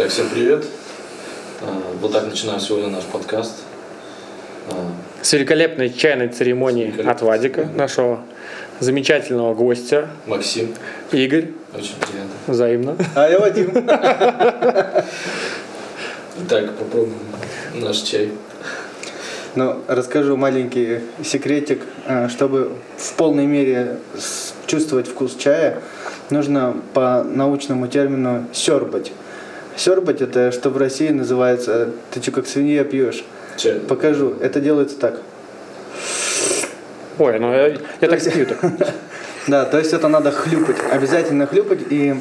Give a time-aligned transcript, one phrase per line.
[0.00, 0.64] Так, всем привет.
[1.60, 1.66] А,
[2.00, 3.52] Вот так начинаем сегодня наш подкаст.
[4.70, 8.20] А, С великолепной чайной церемонии от Вадика, нашего
[8.78, 10.08] замечательного гостя.
[10.26, 10.74] Максим,
[11.12, 12.30] Игорь, очень приятно.
[12.46, 12.96] взаимно.
[13.14, 13.72] А я Вадим.
[16.46, 17.18] Итак, попробуем
[17.74, 18.32] наш чай.
[19.54, 21.82] Ну, расскажу маленький секретик.
[22.06, 23.98] А, Чтобы в полной мере
[24.66, 25.82] чувствовать вкус чая,
[26.30, 29.12] нужно по научному термину сербать.
[29.80, 33.24] Сербать это что в России называется «ты что, как свинья пьешь?»
[33.56, 33.80] Чай.
[33.80, 34.34] Покажу.
[34.38, 35.22] Это делается так.
[37.18, 38.58] Ой, ну я, я так пью так.
[39.46, 42.14] Да, то есть это надо хлюпать, обязательно хлюпать, и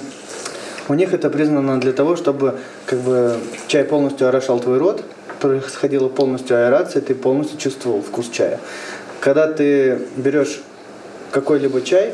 [0.88, 3.36] у них это признано для того, чтобы как бы
[3.68, 5.04] чай полностью орошал твой рот,
[5.42, 8.62] происходила полностью аэрация, ты полностью чувствовал вкус чая.
[9.20, 10.62] Когда ты берешь
[11.32, 12.14] какой-либо чай,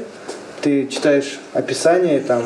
[0.61, 2.41] ты читаешь описание, там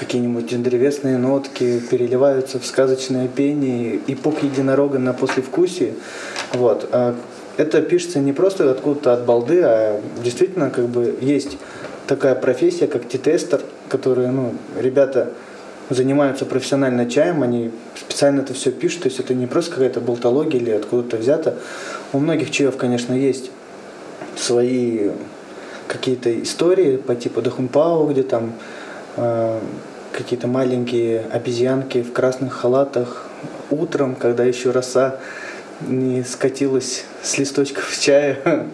[0.00, 5.94] какие-нибудь древесные нотки переливаются в сказочное пение и пук единорога на послевкусии.
[6.54, 6.88] Вот.
[6.90, 7.14] А
[7.58, 11.58] Это пишется не просто откуда-то от балды, а действительно как бы есть
[12.06, 15.32] такая профессия, как тетестер, которые, ну, ребята
[15.90, 20.58] занимаются профессионально чаем, они специально это все пишут, то есть это не просто какая-то болтология
[20.58, 21.56] или откуда-то взято.
[22.14, 23.50] У многих чаев, конечно, есть
[24.36, 25.10] свои
[25.88, 28.54] какие-то истории по типу Дахунпао, где там
[29.16, 29.60] э,
[30.12, 33.26] какие-то маленькие обезьянки в красных халатах
[33.70, 35.16] утром, когда еще роса
[35.80, 38.38] не скатилась с листочков чая,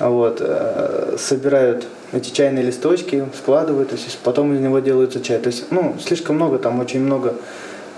[0.00, 5.38] вот, э, собирают эти чайные листочки, складывают, то есть потом из него делается чай.
[5.38, 7.34] То есть, ну, слишком много, там очень много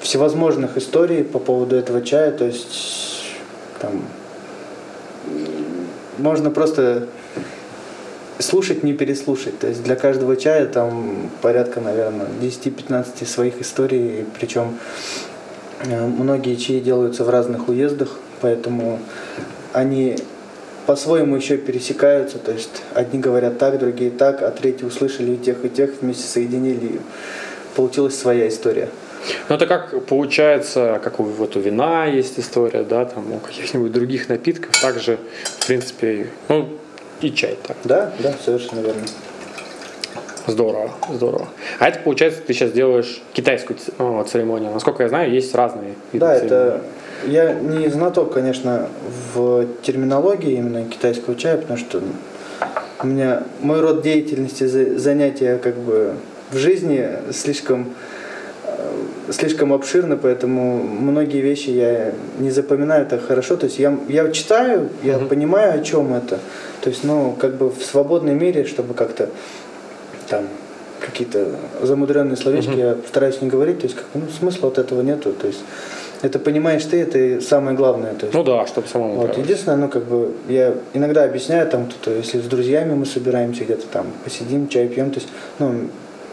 [0.01, 3.25] всевозможных историй по поводу этого чая, то есть
[3.81, 4.03] там
[6.19, 7.09] можно просто
[8.39, 9.59] слушать, не переслушать.
[9.59, 14.79] То есть для каждого чая там порядка, наверное, 10-15 своих историй, причем
[15.81, 18.99] э, многие чаи делаются в разных уездах, поэтому
[19.73, 20.17] они
[20.87, 25.65] по-своему еще пересекаются, то есть одни говорят так, другие так, а третьи услышали и тех,
[25.65, 27.01] и тех, вместе соединили,
[27.75, 28.91] получилась своя история.
[29.49, 33.93] Ну это как получается, как у, вот у вина есть история, да, там у каких-нибудь
[33.93, 36.69] других напитков, также, в принципе, ну
[37.25, 37.77] и чай так.
[37.85, 39.03] Да, да, совершенно верно.
[40.47, 41.49] Здорово, здорово.
[41.79, 43.79] А это получается, ты сейчас делаешь китайскую
[44.27, 44.73] церемонию.
[44.73, 46.47] Насколько я знаю, есть разные виды Да, церемоний.
[46.47, 46.81] это
[47.27, 48.89] я не знаток, конечно,
[49.35, 52.03] в терминологии именно китайского чая, потому что
[53.03, 56.13] у меня мой род деятельности, за- занятия как бы
[56.51, 57.95] в жизни слишком
[59.31, 63.57] слишком обширно, поэтому многие вещи я не запоминаю так хорошо.
[63.57, 65.29] То есть я, я читаю, я Мгм.
[65.29, 66.39] понимаю, о чем это.
[66.83, 69.29] То есть, ну, как бы в свободной мере, чтобы как-то
[70.29, 70.45] там
[71.01, 71.49] какие-то
[71.83, 72.79] замудренные словечки Мгм.
[72.79, 75.33] я стараюсь не говорить, то есть как, ну, смысла от этого нету.
[75.33, 75.61] То есть
[76.23, 78.15] это понимаешь ты, это самое главное.
[78.15, 79.45] То есть, Ну да, чтобы самому вот, нравилось.
[79.47, 83.87] единственное, ну, как бы, я иногда объясняю, там, кто-то, если с друзьями мы собираемся где-то
[83.93, 85.75] там, посидим, чай пьем, то есть, ну,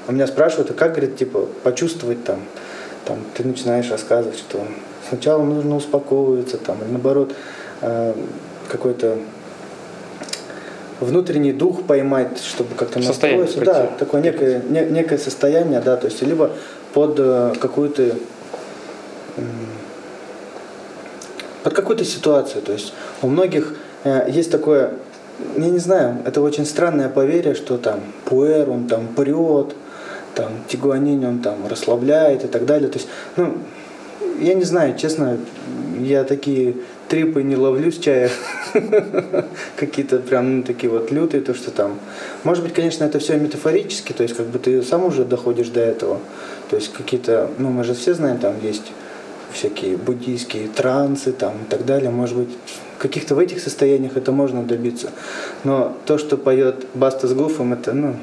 [0.07, 2.39] у меня спрашивают, а как, говорит, типа, почувствовать там,
[3.05, 4.65] там, ты начинаешь рассказывать, что
[5.09, 7.33] сначала нужно успокоиться, там, или наоборот,
[7.81, 8.13] э,
[8.69, 9.17] какой-то
[10.99, 13.73] внутренний дух поймать, чтобы как-то Состояние настроиться.
[13.73, 16.51] Да, такое некое, не- некое состояние, да, то есть, либо
[16.93, 18.15] под э, какую-то
[21.63, 22.61] под какую-то ситуацию.
[22.61, 24.93] То есть у многих э, есть такое,
[25.57, 29.75] я не знаю, это очень странное поверье, что там пуэр, он там прет,
[30.41, 32.89] там тигуанин, он там расслабляет и так далее.
[32.89, 33.53] То есть, ну,
[34.39, 35.37] я не знаю, честно,
[35.99, 36.73] я такие
[37.09, 38.31] трипы не ловлю с чая.
[39.75, 41.99] Какие-то прям ну, такие вот лютые, то что там.
[42.43, 45.81] Может быть, конечно, это все метафорически, то есть как бы ты сам уже доходишь до
[45.81, 46.19] этого.
[46.71, 48.91] То есть какие-то, ну мы же все знаем, там есть
[49.53, 52.09] всякие буддийские трансы там и так далее.
[52.09, 52.49] Может быть,
[52.97, 55.11] каких-то в этих состояниях это можно добиться.
[55.63, 58.15] Но то, что поет Баста с Гуфом, это, ну,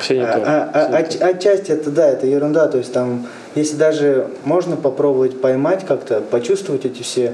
[0.00, 0.42] Все не а- то.
[0.44, 1.24] а- а- Все не то.
[1.26, 2.68] отч- Отчасти это да, это ерунда.
[2.68, 7.32] То есть там, если даже можно попробовать поймать как-то, почувствовать эти все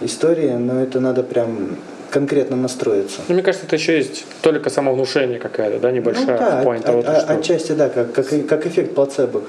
[0.00, 1.76] истории, но это надо прям
[2.10, 3.20] конкретно настроиться.
[3.28, 6.80] Ну, мне кажется, это еще есть только самовнушение какая-то, да, небольшая, ну, да, в плане
[6.80, 7.32] от- того, от- то, что...
[7.32, 9.42] отчасти да, как, как, и- как эффект плацебо.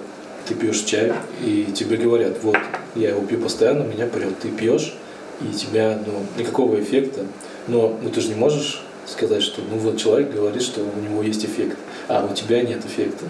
[0.48, 1.14] Ты пьешь чай,
[1.44, 2.58] и тебе говорят, вот,
[2.96, 4.38] я его пью постоянно, меня прет.
[4.40, 4.96] Ты пьешь,
[5.42, 7.22] и тебя, ну, никакого эффекта.
[7.68, 11.24] Но ну, ты же не можешь сказать, что, ну, вот человек говорит, что у него
[11.24, 11.78] есть эффект,
[12.08, 13.26] а у тебя нет эффекта.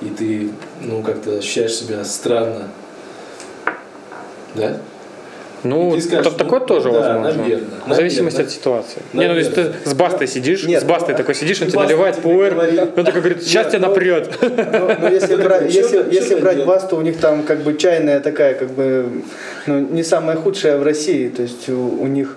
[0.00, 2.68] И ты, ну, как-то ощущаешь себя странно.
[4.54, 4.78] Да?
[5.62, 7.42] Ну, ты скажешь, так- такое ну, тоже да, возможно.
[7.42, 8.44] наверное, В зависимости наверное.
[8.44, 9.02] от ситуации.
[9.12, 9.80] Не, ну если ты Наверное.
[9.84, 12.92] с Бастой сидишь, Нет, с Бастой ну, такой сидишь, он тебе Баста наливает тебе пуэр,
[12.96, 14.30] он такой говорит, сейчас тебя ну, напрет.
[14.40, 16.64] Ну, ну, если, брать, если, если брать?
[16.64, 19.22] Басту, у них там как бы чайная такая, как бы,
[19.66, 21.28] ну, не самая худшая в России.
[21.28, 22.36] То есть у, у них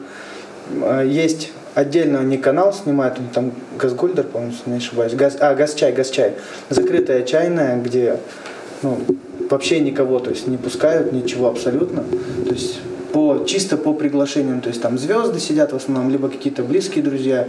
[0.82, 5.14] а, есть отдельно они канал снимают, там Газгольдер, по-моему, не ошибаюсь.
[5.14, 6.34] Газ, а, Газчай, Газчай.
[6.70, 8.18] Закрытая чайная, где
[8.82, 9.00] ну,
[9.50, 12.04] вообще никого, то есть не пускают, ничего абсолютно.
[12.46, 12.80] То есть
[13.14, 17.48] по, чисто по приглашениям, то есть там звезды сидят в основном, либо какие-то близкие друзья,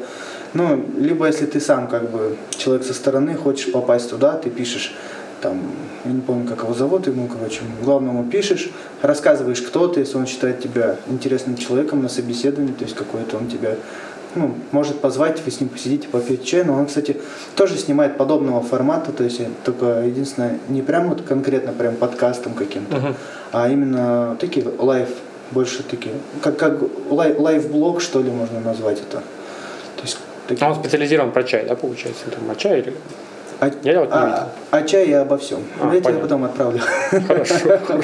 [0.54, 4.94] ну, либо если ты сам как бы человек со стороны, хочешь попасть туда, ты пишешь
[5.40, 5.60] там,
[6.04, 8.70] я не помню, как его зовут, ему, короче, главному пишешь,
[9.02, 13.48] рассказываешь, кто ты, если он считает тебя интересным человеком на собеседовании, то есть какой-то он
[13.48, 13.76] тебя
[14.34, 17.16] ну, может позвать, вы с ним посидите, попить чай, но он, кстати,
[17.56, 22.96] тоже снимает подобного формата, то есть только единственное, не прям вот конкретно прям подкастом каким-то,
[22.96, 23.14] Мгм.
[23.52, 25.08] а именно такие live,
[25.50, 26.80] больше такие, как, как
[27.10, 29.18] li- live-блог, что ли, можно назвать это.
[29.96, 32.24] То есть такие- А он специализирован про чай, да, получается?
[32.30, 32.94] Там, о чае или...
[33.58, 34.42] а, Я вот не а- видел.
[34.70, 35.58] о чае и обо всем.
[35.80, 36.80] А, я тебе потом отправлю.
[37.26, 37.56] Хорошо.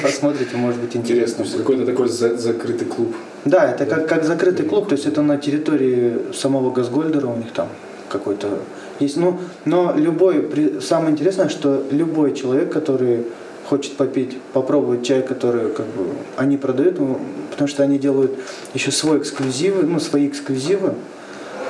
[0.03, 3.15] Посмотрите, может быть Интересно, какой-то такой за- закрытый клуб.
[3.47, 7.53] Да, это как, как закрытый клуб, то есть это на территории самого Газгольдера у них
[7.53, 7.69] там
[8.09, 8.59] какой-то
[8.99, 9.17] есть.
[9.17, 13.25] Ну, но любой, самое интересное, что любой человек, который
[13.69, 16.99] хочет попить, попробовать чай, который как бы они продают,
[17.51, 18.33] потому что они делают
[18.75, 20.95] еще свой эксклюзивы, ну, свои эксклюзивы,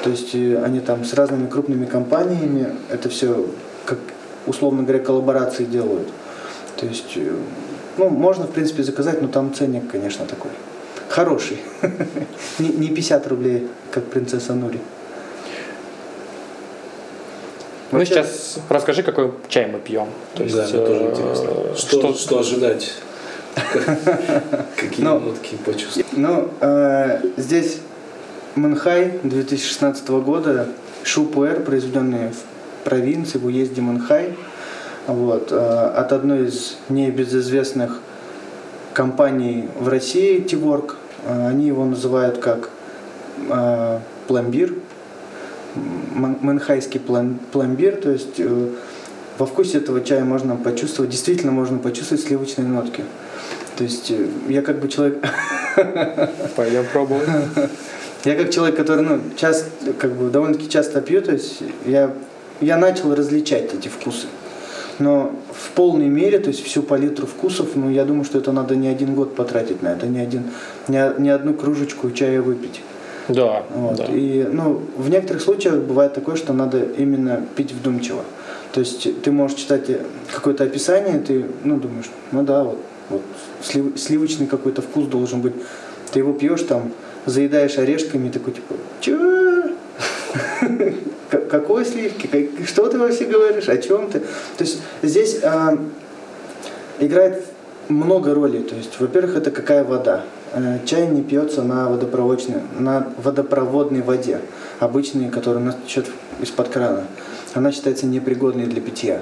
[0.02, 3.46] то есть э, они там с разными крупными компаниями это все,
[3.84, 3.98] как
[4.46, 6.08] условно говоря, коллаборации делают.
[6.76, 7.32] То есть, э,
[7.98, 10.50] ну, можно, в принципе, заказать, но там ценник, конечно, такой.
[11.08, 11.58] Хороший.
[12.58, 14.80] Не не 50 рублей, как принцесса Нури.
[17.92, 20.08] Ну, Вообще- сейчас расскажи, какой чай мы пьем.
[20.34, 21.50] То есть, да, мне тоже э, интересно.
[21.76, 22.92] Что, что, ожидать?
[24.76, 26.06] Какие Ну, нотки почувствовать?
[26.12, 27.78] Ну, э, здесь
[28.56, 30.66] Манхай 2016 года,
[31.04, 34.34] Шупуэр, произведенный в провинции, в уезде Манхай,
[35.06, 38.00] вот, э, от одной из небезызвестных
[38.96, 40.96] компаний в России, Тиворк.
[41.26, 42.70] Э, Они его называют как
[43.50, 44.72] э, пломбир,
[46.14, 48.68] манхайский плом- пломбир, то есть э,
[49.36, 53.04] во вкусе этого чая можно почувствовать, действительно можно почувствовать сливочные нотки.
[53.76, 55.22] То есть э, я как бы человек,
[56.56, 57.28] Пойдем пробовать.
[58.24, 62.14] я как человек, который ну, часто, как бы довольно-таки часто пью, то есть я,
[62.62, 64.26] я начал различать эти вкусы.
[64.98, 68.76] Но в полной мере, то есть всю палитру вкусов, ну я думаю, что это надо
[68.76, 70.44] не один год потратить на это, не, один,
[70.88, 72.80] не, не одну кружечку чая выпить.
[73.28, 73.96] Да, Вот.
[73.96, 74.04] да.
[74.04, 78.22] И ну, в некоторых случаях бывает такое, что надо именно пить вдумчиво.
[78.72, 79.84] То есть ты можешь читать
[80.32, 82.78] какое-то описание, ты ну, думаешь, ну да, вот,
[83.10, 83.22] вот
[83.62, 85.54] слив- сливочный какой-то вкус должен быть.
[86.12, 86.92] Ты его пьешь там,
[87.26, 89.70] заедаешь орешками, такой типа, чё?
[91.30, 92.26] Какой сливки?
[92.26, 93.68] Как- Что ты вообще говоришь?
[93.68, 94.20] О чем ты?
[94.20, 95.76] То есть здесь а,
[97.00, 97.44] играет
[97.88, 98.62] много ролей.
[98.62, 100.24] То есть, во-первых, это какая вода.
[100.52, 104.40] Э, Чай не пьется на водопроводной, на водопроводной воде,
[104.80, 106.06] обычной, которая у нас течет
[106.40, 107.04] из-под крана.
[107.54, 109.20] Она считается непригодной для питья.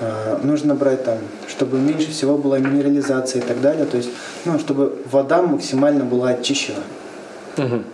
[0.00, 1.18] Э, Нужно брать там,
[1.48, 3.84] чтобы меньше всего была минерализация и так далее.
[3.86, 4.10] То есть,
[4.44, 6.80] ну, чтобы вода максимально была очищена.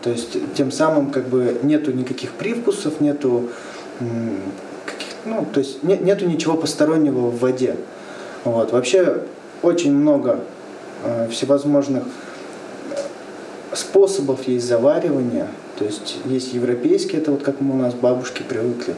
[0.03, 3.51] То есть тем самым как бы нету никаких привкусов, нету
[5.25, 7.77] ну, то есть не- нету ничего постороннего в воде.
[8.45, 8.73] Вот.
[8.73, 9.23] Вообще
[9.63, 10.41] очень много
[11.05, 12.05] э, всевозможных
[12.91, 15.49] э, способов есть заваривания.
[15.79, 18.95] То есть есть европейские, это вот как мы у нас бабушки привыкли.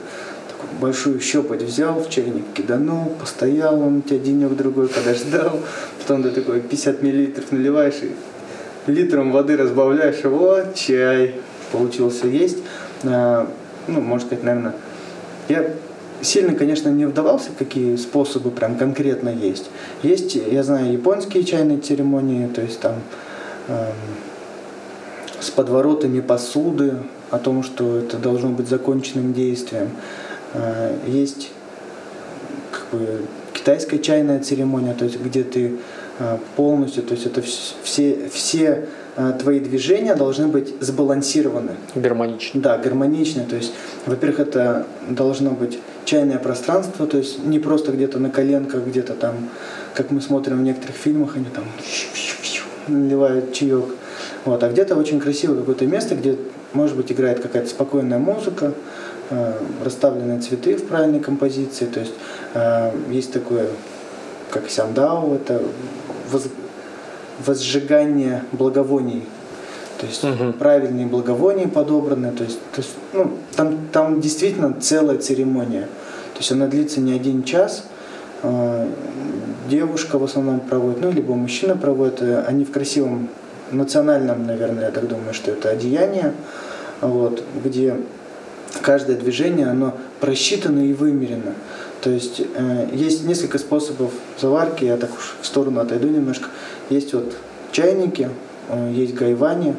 [0.48, 5.60] Такую большую щепоть взял, в чайник киданул, постоял он у тебя денек другой, подождал.
[6.00, 8.12] Потом ты такой 50 миллилитров наливаешь и
[8.86, 11.34] литром воды разбавляешь, вот чай
[11.72, 12.58] получился есть.
[13.04, 13.48] А,
[13.86, 14.74] Ну, можно сказать, наверное,
[15.48, 15.70] я
[16.22, 19.70] сильно, конечно, не вдавался, какие способы прям конкретно есть.
[20.02, 22.94] Есть, я знаю, японские чайные церемонии, то есть там
[23.68, 23.92] эм,
[25.38, 26.94] с подворотами посуды,
[27.34, 29.90] о том, что это должно быть законченным действием.
[30.52, 31.50] Э, Есть
[32.70, 33.22] как бы
[33.52, 35.70] китайская чайная церемония, то есть где ты э,
[36.56, 41.72] полностью, то есть это вс- все, все э, твои движения должны быть сбалансированы.
[41.94, 42.60] Гармонично.
[42.60, 43.44] Да, гармоничны.
[43.44, 43.72] То есть,
[44.06, 49.34] во-первых, это должно быть чайное пространство, то есть не просто где-то на коленках, где-то там,
[49.94, 51.64] как мы смотрим в некоторых фильмах, они там
[52.88, 53.84] наливают чаек.
[54.44, 56.36] Вот, а где-то очень красивое какое-то место, где,
[56.74, 58.72] может быть, играет какая-то спокойная музыка,
[59.30, 61.86] э, расставленные цветы в правильной композиции.
[61.86, 62.12] То есть
[62.52, 63.68] э, есть такое,
[64.50, 65.62] как сямдао, это
[66.30, 66.48] воз-
[67.44, 69.24] возжигание благовоний.
[70.00, 70.52] То есть Мгм.
[70.54, 72.30] правильные благовония подобраны.
[72.32, 75.82] То есть, то есть ну, там, там действительно целая церемония.
[76.34, 77.84] То есть она длится не один час.
[78.42, 78.88] А,
[79.70, 82.20] Девушка в основном проводит, ну, либо мужчина проводит.
[82.46, 83.28] Они в красивом
[83.70, 86.34] национальном, наверное, я так думаю, что это одеяние,
[87.00, 87.96] вот, где
[88.82, 91.54] каждое движение, оно просчитано и вымерено.
[92.04, 96.50] То есть э, есть несколько способов заварки, я так уж в сторону отойду немножко.
[96.90, 97.34] Есть вот
[97.72, 98.28] чайники,
[98.68, 99.74] э, есть гайвани,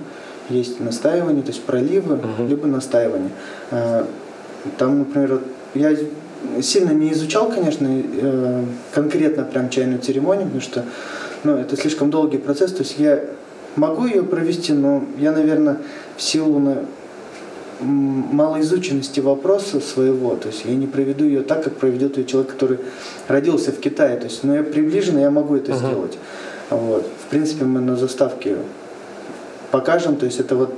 [0.50, 2.48] есть настаивание, то есть проливы, Мгм.
[2.48, 3.30] либо настаивание.
[3.70, 4.06] Э,
[4.80, 5.44] там, например, вот
[5.76, 5.96] я
[6.64, 10.84] сильно не изучал, конечно, э, конкретно прям чайную церемонию, потому что
[11.44, 12.72] ну, это слишком долгий процесс.
[12.72, 13.24] То есть я
[13.76, 15.78] могу ее провести, но я, наверное,
[16.18, 16.86] в силу на,
[17.82, 22.80] малоизученности вопроса своего, то есть я не проведу ее так, как проведет ее человек, который
[23.28, 24.18] родился в Китае.
[24.18, 25.80] То есть, но я приближенно, я могу это Мгм.
[25.80, 26.18] сделать.
[26.70, 27.06] Вот.
[27.26, 28.56] В принципе, мы на заставке
[29.72, 30.74] покажем, то есть это вот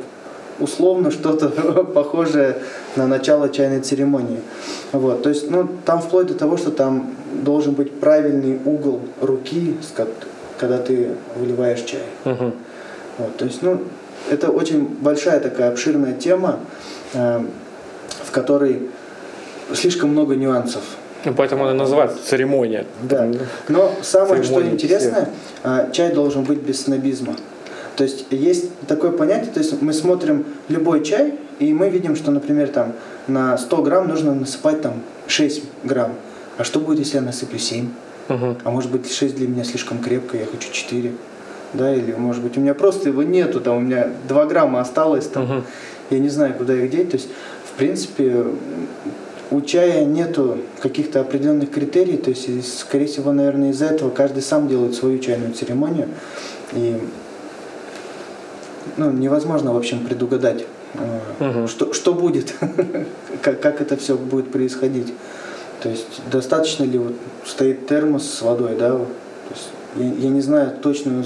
[0.59, 1.49] условно что-то
[1.83, 2.57] похожее
[2.95, 4.39] на начало чайной церемонии.
[4.91, 7.11] Вот, то есть, ну, там вплоть до того, что там
[7.43, 9.77] должен быть правильный угол руки,
[10.57, 12.01] когда ты выливаешь чай.
[12.25, 12.53] Мгм.
[13.19, 13.81] Вот, то есть, ну,
[14.29, 16.59] это очень большая такая обширная тема,
[17.13, 17.41] э,
[18.23, 18.89] в которой
[19.73, 20.83] слишком много нюансов.
[21.25, 22.85] Ну, поэтому она называется церемония.
[23.01, 23.29] Да.
[23.67, 25.29] Но самое, что интересное,
[25.63, 27.35] а, чай должен быть без снобизма.
[27.95, 32.31] То есть есть такое понятие, то есть мы смотрим любой чай, и мы видим, что,
[32.31, 32.93] например, там
[33.27, 36.13] на 100 грамм нужно насыпать там 6 грамм.
[36.57, 37.89] А что будет, если я насыплю 7?
[38.29, 38.57] Мгм.
[38.63, 41.11] А может быть 6 для меня слишком крепко, я хочу 4.
[41.73, 45.27] Да, или может быть у меня просто его нету, там у меня 2 грамма осталось,
[45.27, 45.63] там, Мгм.
[46.09, 47.11] я не знаю, куда их деть.
[47.11, 47.29] То есть,
[47.65, 48.45] в принципе,
[49.51, 54.67] у чая нету каких-то определенных критерий, то есть, скорее всего, наверное, из-за этого каждый сам
[54.67, 56.07] делает свою чайную церемонию.
[56.73, 56.97] И
[58.97, 60.65] ну, невозможно, в общем, предугадать,
[61.39, 61.67] Мгм.
[61.67, 62.53] что, что будет,
[63.41, 65.13] как, как это все будет происходить.
[65.81, 67.13] То есть достаточно ли вот
[67.45, 68.91] стоит термос с водой, да.
[68.91, 69.05] То
[69.51, 71.25] есть я, я не знаю точную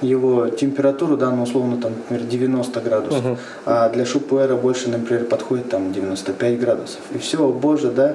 [0.00, 3.36] его температуру, да, но условно там, например, 90 градусов, Мгм.
[3.66, 7.00] а для шупуэра больше, например, подходит там 95 градусов.
[7.14, 8.14] И все, боже, да,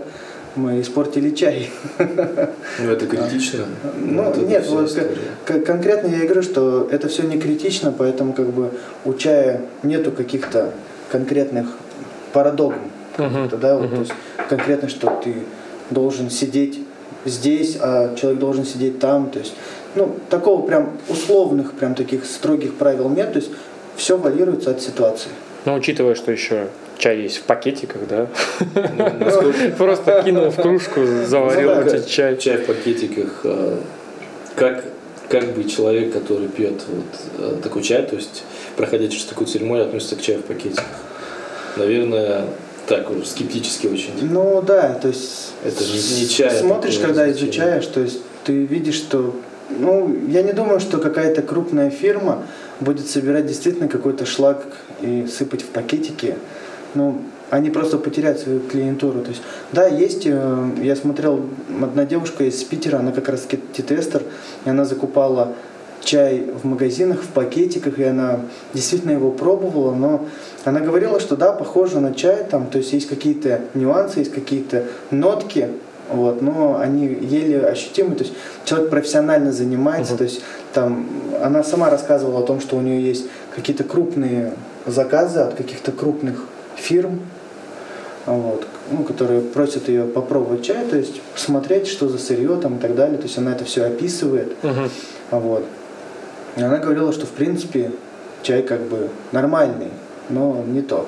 [0.55, 1.69] мы испортили чай.
[1.98, 3.65] Ну, это критично.
[3.98, 4.91] Ну, Вот это нет, вот
[5.65, 8.69] конкретно я и говорю, что это все не критично, поэтому как бы
[9.03, 10.72] у чая нету каких-то
[11.12, 11.67] конкретных
[12.33, 12.91] парадогм.
[13.17, 13.50] Мгм.
[13.60, 13.95] Да, вот, Мгм.
[13.95, 14.13] то есть
[14.50, 15.36] конкретно, что ты
[15.89, 16.79] должен сидеть
[17.25, 19.29] здесь, а человек должен сидеть там.
[19.29, 19.53] То есть,
[19.95, 23.33] ну, такого прям условных, прям таких строгих правил нет.
[23.33, 23.51] То есть
[23.95, 25.29] все варьируется от ситуации.
[25.65, 28.27] Но учитывая, что еще чай есть в пакетиках, да?
[28.75, 32.38] Ну, Просто кинул в кружку, заварил Ну этот чай.
[32.38, 33.41] Чай в пакетиках.
[33.43, 33.77] э,
[34.55, 34.83] Как,
[35.29, 37.05] как бы человек, который пьет вот
[37.39, 38.43] э, такой чай, то есть
[38.75, 40.85] проходя через такую церемонию, относится к чаю в пакетиках?
[41.77, 42.45] Наверное,
[42.88, 44.12] так уже скептически очень.
[44.21, 48.53] Ну да, то есть Это же не чай, а Смотришь, когда изучаешь, то есть ты
[48.65, 49.33] видишь, что
[49.70, 52.43] ну, я не думаю, что какая-то крупная фирма
[52.79, 54.65] будет собирать действительно какой-то шлак
[55.01, 56.36] и сыпать в пакетики.
[56.93, 59.22] Ну, они просто потеряют свою клиентуру.
[59.22, 59.41] То есть,
[59.72, 61.41] да, есть, э, я смотрел,
[61.82, 63.48] одна девушка из Питера, она как раз
[63.88, 64.24] тестер,
[64.65, 65.53] и она закупала
[66.03, 68.41] чай в магазинах, в пакетиках, и она
[68.74, 70.25] действительно его пробовала, но
[70.65, 74.86] она говорила, что да, похоже на чай, там, то есть есть какие-то нюансы, есть какие-то
[75.12, 75.70] нотки,
[76.10, 78.33] вот, но они еле ощутимы, то есть
[78.65, 80.17] человек профессионально занимается, Мгм.
[80.19, 80.41] то есть
[80.74, 81.07] там
[81.41, 84.53] она сама рассказывала о том, что у нее есть какие-то крупные
[84.86, 86.45] заказы от каких-то крупных
[86.75, 87.22] фирм,
[88.25, 92.79] вот, ну, которые просят ее попробовать чай, то есть посмотреть, что за сырье там и
[92.79, 94.89] так далее, то есть она это все описывает, Мгм.
[95.31, 95.63] вот.
[96.55, 97.91] И она говорила, что в принципе
[98.43, 99.89] чай как бы нормальный,
[100.29, 101.07] но не то.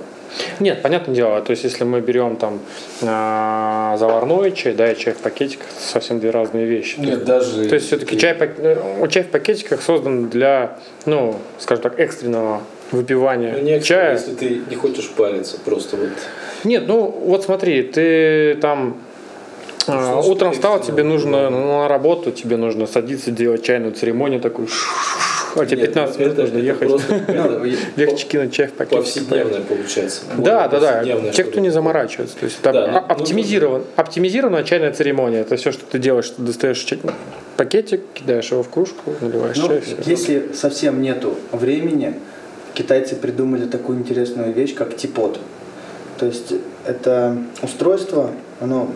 [0.59, 2.59] Нет, понятное дело, то есть если мы берем там
[3.03, 6.95] а, заварной чай, да, и чай в пакетиках, это совсем две разные вещи.
[6.95, 7.69] То Нет, есть- даже...
[7.69, 13.53] То есть все-таки чай, э, чай в пакетиках создан для, ну, скажем так, экстренного выпивания
[13.57, 14.13] Ну, не чая.
[14.13, 16.09] если ты не хочешь париться, просто вот...
[16.63, 18.97] Нет, ну вот смотри, ты там
[19.87, 24.67] а, Ну, утром встал, тебе нужно на работу, тебе нужно садиться, делать чайную церемонию такую,
[25.55, 26.91] Нет, 15 ну, минут нужно ехать.
[27.95, 29.03] Легче кинуть чай в пакетик.
[29.03, 30.21] Повседневное получается.
[30.37, 31.31] Да, да, да.
[31.31, 32.37] Те, кто не заморачивается.
[32.37, 35.39] То есть это оптимизирован, оптимизированная чайная церемония.
[35.39, 36.85] Это все, что ты делаешь, ты достаешь
[37.57, 42.15] пакетик, кидаешь его в кружку, наливаешь Ну, чай, если совсем нету времени,
[42.73, 45.39] китайцы придумали такую интересную вещь, как типот.
[46.17, 46.53] То есть
[46.85, 48.91] это устройство, оно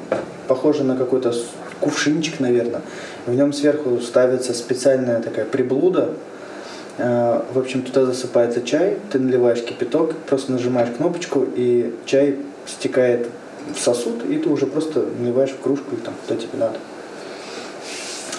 [0.48, 1.34] похоже на какой-то
[1.80, 2.82] кувшинчик, наверное.
[3.26, 6.10] В нем сверху ставится специальная такая приблуда,
[7.00, 13.28] в общем, туда засыпается чай, ты наливаешь кипяток, просто нажимаешь кнопочку, и чай стекает
[13.74, 16.76] в сосуд, и ты уже просто наливаешь в кружку, и там, куда тебе надо.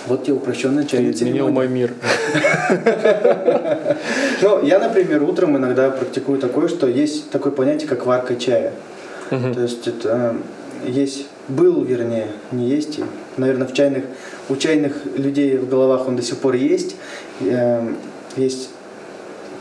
[0.07, 1.93] Вот тебе упрощенная чайная Ты изменил мой мир.
[4.43, 8.73] Ну, я, например, утром иногда практикую такое, что есть такое понятие, как варка чая.
[9.29, 10.35] То есть это
[10.85, 13.01] э, есть, был, вернее, не есть,
[13.37, 14.05] наверное, в чайных,
[14.49, 16.97] у чайных людей в головах он до сих пор есть.
[18.37, 18.71] Есть,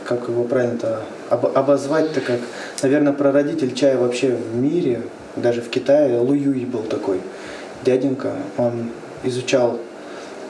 [0.04, 2.40] как его правильно-то обозвать-то, как,
[2.82, 5.02] наверное, прародитель чая вообще в мире,
[5.36, 7.20] даже в Китае, Лу Юй был такой
[7.84, 8.90] дяденька, он
[9.22, 9.78] изучал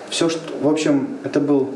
[0.09, 0.41] все, что...
[0.61, 1.71] В общем, это был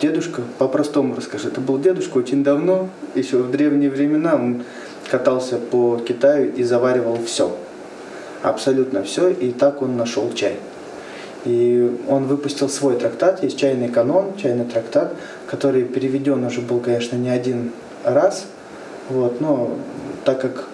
[0.00, 4.64] дедушка, по-простому расскажу, это был дедушка очень давно, еще в древние времена, он
[5.10, 7.56] катался по Китаю и заваривал все.
[8.42, 10.56] Абсолютно все, и так он нашел чай.
[11.44, 15.14] И он выпустил свой трактат, есть чайный канон, чайный трактат,
[15.46, 17.72] который переведен уже был, конечно, не один
[18.04, 18.46] раз,
[19.08, 19.76] вот, но
[20.24, 20.68] так как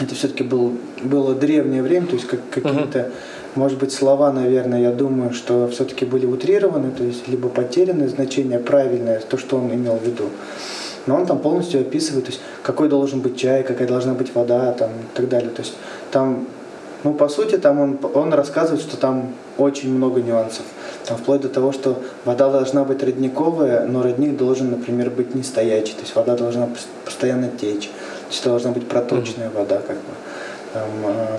[0.00, 3.12] это все-таки был, было древнее время, то есть как, какие-то uh-huh
[3.58, 8.58] может быть, слова, наверное, я думаю, что все-таки были утрированы, то есть либо потеряны значение
[8.58, 10.30] правильное, то, что он имел в виду.
[11.06, 14.72] Но он там полностью описывает, то есть какой должен быть чай, какая должна быть вода
[14.72, 15.50] там, и так далее.
[15.50, 15.74] То есть
[16.10, 16.46] там,
[17.04, 20.64] ну, по сути, там он, он рассказывает, что там очень много нюансов.
[21.06, 25.42] Там вплоть до того, что вода должна быть родниковая, но родник должен, например, быть не
[25.42, 25.94] стоячий.
[25.94, 26.68] То есть вода должна
[27.04, 27.88] постоянно течь.
[27.88, 30.12] То есть это должна быть проточная вода, как бы.
[30.74, 31.38] Там, а,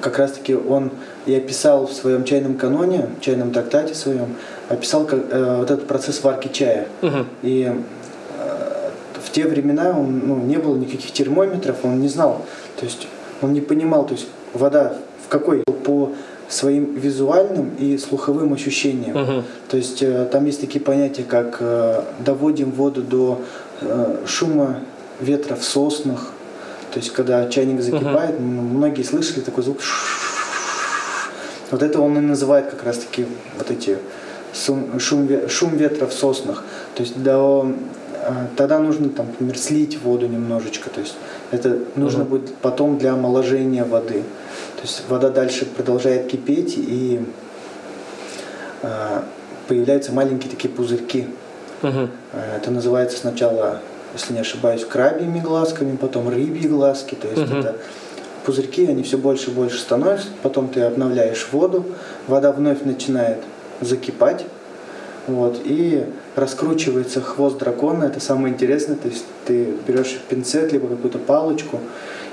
[0.00, 0.90] как раз-таки он
[1.26, 4.36] и описал в своем чайном каноне, чайном трактате своем,
[4.68, 6.86] описал как, э, вот этот процесс варки чая.
[7.02, 7.26] Угу.
[7.42, 8.90] И э,
[9.22, 12.44] в те времена он, ну, не было никаких термометров, он не знал,
[12.76, 13.08] то есть
[13.42, 16.12] он не понимал, то есть вода в какой по
[16.48, 19.16] своим визуальным и слуховым ощущениям.
[19.16, 19.44] Угу.
[19.68, 23.42] То есть э, там есть такие понятия, как э, доводим воду до
[23.80, 24.80] э, шума
[25.20, 26.32] ветра в соснах,
[26.92, 28.42] то есть, когда чайник закипает, угу.
[28.42, 29.78] многие слышали такой звук.
[31.70, 33.26] Вот это он и называет как раз-таки
[33.58, 33.98] вот эти
[34.54, 34.98] шум,
[35.48, 36.64] шум ветра в соснах.
[36.94, 37.70] То есть до,
[38.56, 40.88] тогда нужно, там, например, слить воду немножечко.
[40.88, 41.14] То есть
[41.50, 42.30] это нужно угу.
[42.30, 44.22] будет потом для омоложения воды.
[44.76, 47.24] То есть вода дальше продолжает кипеть и
[48.82, 49.20] э,
[49.66, 51.26] появляются маленькие такие пузырьки.
[51.82, 52.08] Угу.
[52.56, 53.80] Это называется сначала
[54.14, 57.58] если не ошибаюсь, крабьими глазками, потом рыбьи глазки, то есть угу.
[57.58, 57.76] это
[58.44, 61.84] пузырьки, они все больше и больше становятся, потом ты обновляешь воду,
[62.26, 63.38] вода вновь начинает
[63.80, 64.44] закипать,
[65.28, 71.18] вот, и раскручивается хвост дракона, это самое интересное, то есть ты берешь пинцет, либо какую-то
[71.18, 71.80] палочку,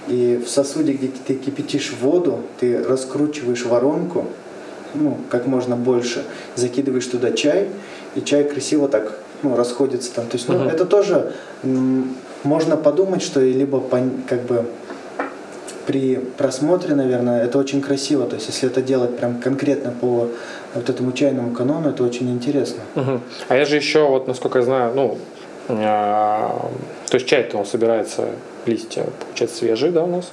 [0.07, 4.25] и в сосуде, где ты кипятишь воду, ты раскручиваешь воронку,
[4.93, 6.23] ну, как можно больше,
[6.55, 7.67] закидываешь туда чай,
[8.15, 10.25] и чай красиво так ну, расходится там.
[10.27, 10.71] То есть, ну, uh-huh.
[10.71, 11.33] это тоже
[12.43, 13.83] можно подумать, что либо
[14.27, 14.65] как бы
[15.85, 18.25] при просмотре, наверное, это очень красиво.
[18.25, 20.29] То есть, если это делать прям конкретно по
[20.75, 22.83] вот этому чайному канону, это очень интересно.
[22.95, 23.21] Угу.
[23.47, 25.17] А я же еще, вот, насколько я знаю, ну,
[25.67, 26.69] а,
[27.09, 28.29] то есть чай-то он собирается
[28.65, 30.31] листья, получается, свежие, да, у нас.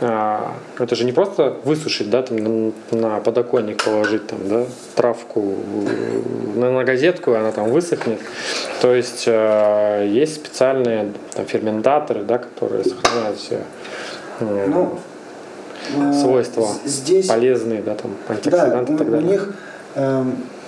[0.00, 5.54] А, это же не просто высушить, да, там на, подоконник положить там, да, травку
[6.56, 8.20] на, на газетку, и она там высохнет.
[8.80, 13.60] То есть а, есть специальные там, ферментаторы, да, которые сохраняют все
[14.40, 14.98] э, ну,
[16.12, 19.28] свойства здесь, полезные, да, там, антиоксиданты да, и так далее.
[19.28, 19.73] У них э,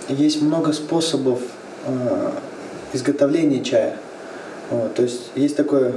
[0.08, 1.40] есть много способов
[1.84, 2.30] э,
[2.92, 3.96] изготовления чая.
[4.70, 5.94] Вот, то есть есть такое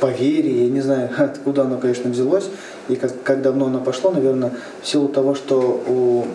[0.00, 2.48] поверье, я не знаю, откуда оно, конечно, взялось,
[2.88, 4.52] и как, как давно оно пошло, наверное,
[4.82, 6.26] в силу того, что у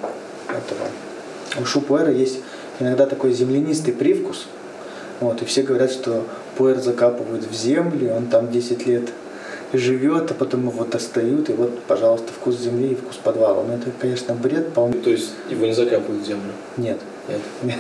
[0.50, 2.40] этого, у шупуэра есть
[2.80, 4.48] иногда такой землянистый привкус,
[5.20, 6.24] вот, и все говорят, что
[6.58, 9.10] пуэр закапывают в землю, он там 10 лет
[9.74, 13.64] живет, а потом его достают, и вот, пожалуйста, вкус земли и вкус подвала.
[13.64, 15.00] Ну, это, конечно, бред полный.
[15.00, 16.52] То есть его не закапывают в землю?
[16.78, 17.00] Нет.
[17.64, 17.80] Нет.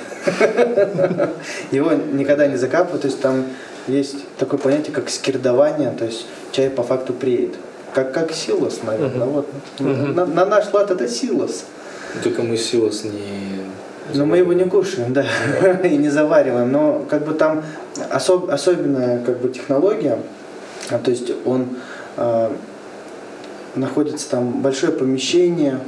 [1.71, 3.45] Его никогда не закапывают, то есть там
[3.87, 7.55] есть такое понятие, как скирдование, то есть чай по факту преет.
[7.93, 9.27] Как, как силос, наверное.
[9.27, 9.47] Вот.
[9.79, 11.65] На, на наш лад это силос.
[12.23, 13.63] Только мы силос не...
[14.13, 15.25] Но мы его не кушаем, да,
[15.83, 16.71] и не завариваем.
[16.71, 17.63] Но как бы там
[18.09, 20.17] особ, особенная как бы технология,
[20.89, 21.67] то есть он
[22.17, 22.51] э,
[23.75, 25.79] находится там большое помещение,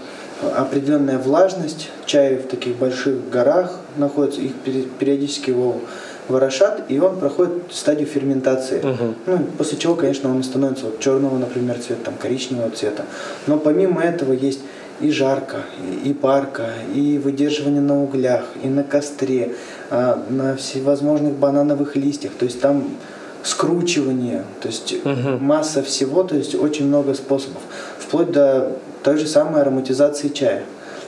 [0.56, 4.54] определенная влажность, чай в таких больших горах находится, их
[5.00, 5.80] периодически его
[6.28, 8.80] ворошат, и он проходит стадию ферментации.
[8.80, 9.14] Угу.
[9.28, 13.06] Ну, после чего, конечно, он становится вот черного, например, цвета, там, коричневого цвета.
[13.48, 14.62] Но помимо этого есть
[15.02, 15.58] и жарко,
[16.04, 19.54] и, парко, и выдерживание на углях, и на костре,
[19.92, 22.32] а, на всевозможных банановых листьях.
[22.40, 22.86] То есть там
[23.46, 25.44] скручивание, то есть Мгм.
[25.44, 27.62] масса всего, то есть очень много способов.
[28.00, 28.72] Вплоть до
[29.04, 30.64] той же самой ароматизации чая.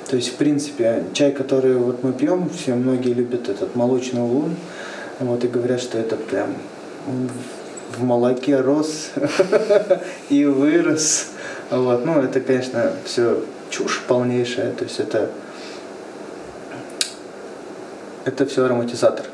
[0.10, 4.56] То есть, в принципе, чай, который вот мы пьем, все многие любят этот молочный улун,
[5.20, 6.56] вот, и говорят, что это прям
[7.98, 9.10] в молоке рос
[10.30, 11.30] и вырос.
[11.72, 12.06] Вот.
[12.06, 14.72] Ну, это, конечно, все чушь полнейшая.
[14.74, 15.30] То есть это,
[18.26, 19.26] это все ароматизатор.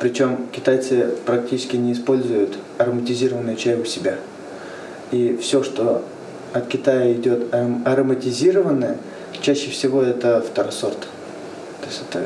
[0.00, 4.16] Причем китайцы практически не используют ароматизированный чай у себя.
[5.12, 6.02] И все, что
[6.54, 8.96] от Китая идет аром- ароматизированное,
[9.42, 10.98] чаще всего это второсорт.
[11.82, 12.24] То есть это,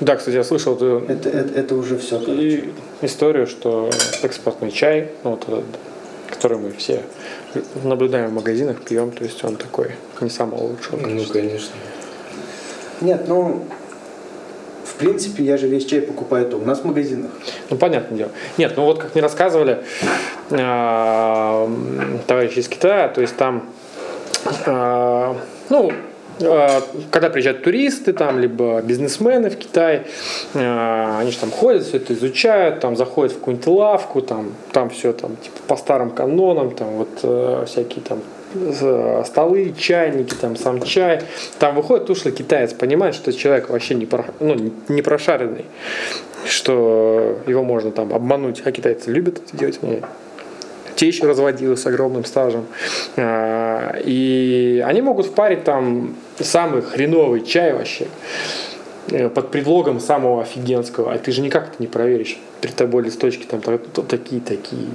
[0.00, 2.18] Да, кстати, я слышал эту это, это, это уже все.
[2.26, 3.90] и историю, что
[4.22, 5.64] экспортный чай, ну, вот этот,
[6.30, 7.02] который мы все
[7.84, 9.90] наблюдаем в магазинах, пьем, то есть он такой
[10.22, 10.96] не самого лучшего.
[11.06, 11.74] Ну, конечно.
[13.02, 13.64] Нет, ну,
[15.00, 17.30] принципе, я же весь чай покупаю то у нас в магазинах.
[17.70, 18.30] Ну, понятное дело.
[18.58, 19.78] Нет, ну вот как мне рассказывали
[20.50, 21.68] а,
[22.26, 23.64] товарищи из Китая, то есть там,
[24.66, 25.36] а,
[25.70, 25.90] ну,
[26.42, 30.02] а, когда приезжают туристы, там, либо бизнесмены в Китай,
[30.54, 35.12] они же там ходят, все это изучают, там заходят в какую-нибудь лавку, там, там все
[35.12, 38.20] там, типа, по старым канонам, там вот э, всякие там
[39.24, 41.20] столы, чайники, там сам чай.
[41.58, 45.64] Там выходит ушлый китаец, понимает, что человек вообще не, про, ну, не- прошаренный,
[46.44, 49.78] что его можно там обмануть, а китайцы любят это делать.
[49.82, 50.00] Ну,
[50.96, 52.66] те еще разводилы с огромным стажем.
[53.16, 58.06] А, И они могут впарить там самый хреновый чай вообще
[59.10, 61.12] э, под предлогом самого офигенского.
[61.12, 62.38] А ты же никак это не проверишь.
[62.60, 64.88] Перед тобой листочки там та- та- такие-такие.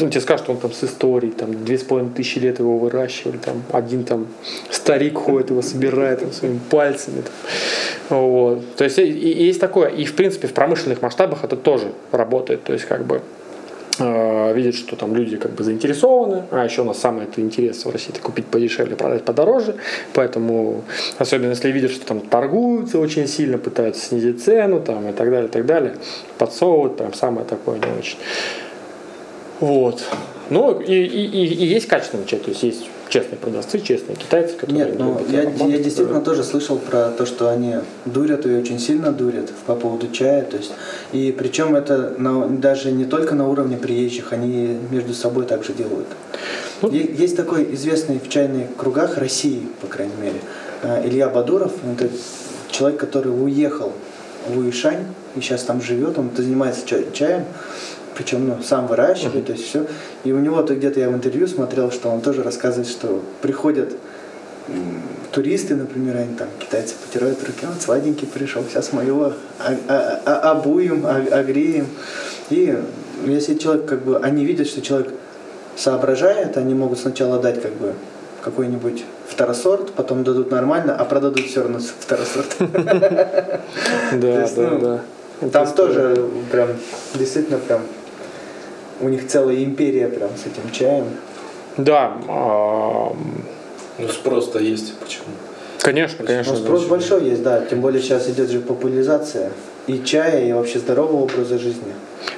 [0.00, 2.78] Ну, тебе скажут, что он там с историей, там две с половиной тысячи лет его
[2.78, 4.26] выращивали, там один там
[4.70, 7.22] старик ходит, его собирает там, своими пальцами.
[8.08, 8.18] Там.
[8.18, 8.76] Вот.
[8.76, 9.88] То есть и- и есть такое.
[9.88, 12.64] И в принципе в промышленных масштабах это тоже работает.
[12.64, 13.20] То есть как бы
[14.00, 17.84] э, видят, что там люди как бы заинтересованы, а еще у нас самый это интерес
[17.84, 19.74] в России это купить подешевле, продать подороже,
[20.14, 20.84] поэтому
[21.18, 25.48] особенно если видят, что там торгуются очень сильно, пытаются снизить цену там и так далее,
[25.48, 25.96] и так далее,
[26.38, 28.18] подсовывают прям самое такое не очень.
[29.60, 30.02] Вот.
[30.50, 34.54] Ну и, и, и, и есть качественный чай, то есть есть честные продавцы, честные китайцы,
[34.56, 38.78] которые Нет, ну я, я действительно тоже слышал про то, что они дурят и очень
[38.78, 40.42] сильно дурят по поводу чая.
[40.42, 40.72] То есть,
[41.12, 46.08] и причем это на- даже не только на уровне приезжих, они между собой также делают.
[46.80, 46.90] Ну.
[46.90, 50.40] Есть такой известный в чайных кругах России, по крайней мере,
[50.82, 51.72] э, Илья Бадуров.
[51.92, 52.08] Это
[52.70, 53.92] человек, который уехал
[54.48, 55.04] в Уишань
[55.36, 56.18] и сейчас там живет.
[56.18, 57.44] Он занимается ча- чаем,
[58.18, 59.86] причем ну, сам выращивает, то есть все.
[60.24, 63.94] И у него-то где-то я в интервью смотрел, что он тоже рассказывает, что приходят
[65.30, 69.32] туристы, например, они там, китайцы потирают руки, он сладенький пришел, сейчас мы его
[70.24, 71.86] обуем, огреем.
[72.50, 72.76] И
[73.24, 75.10] если человек, как бы, они видят, что человек
[75.76, 77.94] соображает, они могут сначала дать, как бы,
[78.42, 82.56] какой-нибудь второсорт, потом дадут нормально, а продадут все равно второсорт.
[84.12, 85.00] Да, да, ну, да.
[85.50, 86.70] Там тоже прям,
[87.14, 87.82] действительно прям,
[89.00, 91.04] у них целая империя прям с этим чаем.
[91.76, 93.12] Да, а,
[93.98, 94.94] Ну, спрос-то есть.
[94.98, 95.24] Почему?
[95.80, 96.52] конечно, конечно.
[96.52, 97.60] Ну, спрос большой есть, да.
[97.60, 99.50] Тем более сейчас идет же популяризация
[99.86, 101.92] и чая, и вообще здорового образа жизни.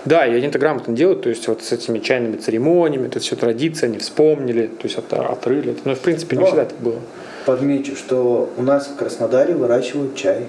[0.04, 3.34] Да, и они это грамотно делают, то есть вот с этими чайными церемониями, это все
[3.34, 5.74] традиции, они вспомнили, то есть это отрыли.
[5.84, 6.96] Ну, в принципе, не Но- всегда так было.
[7.46, 10.44] Подмечу, что у нас в Краснодаре выращивают чай.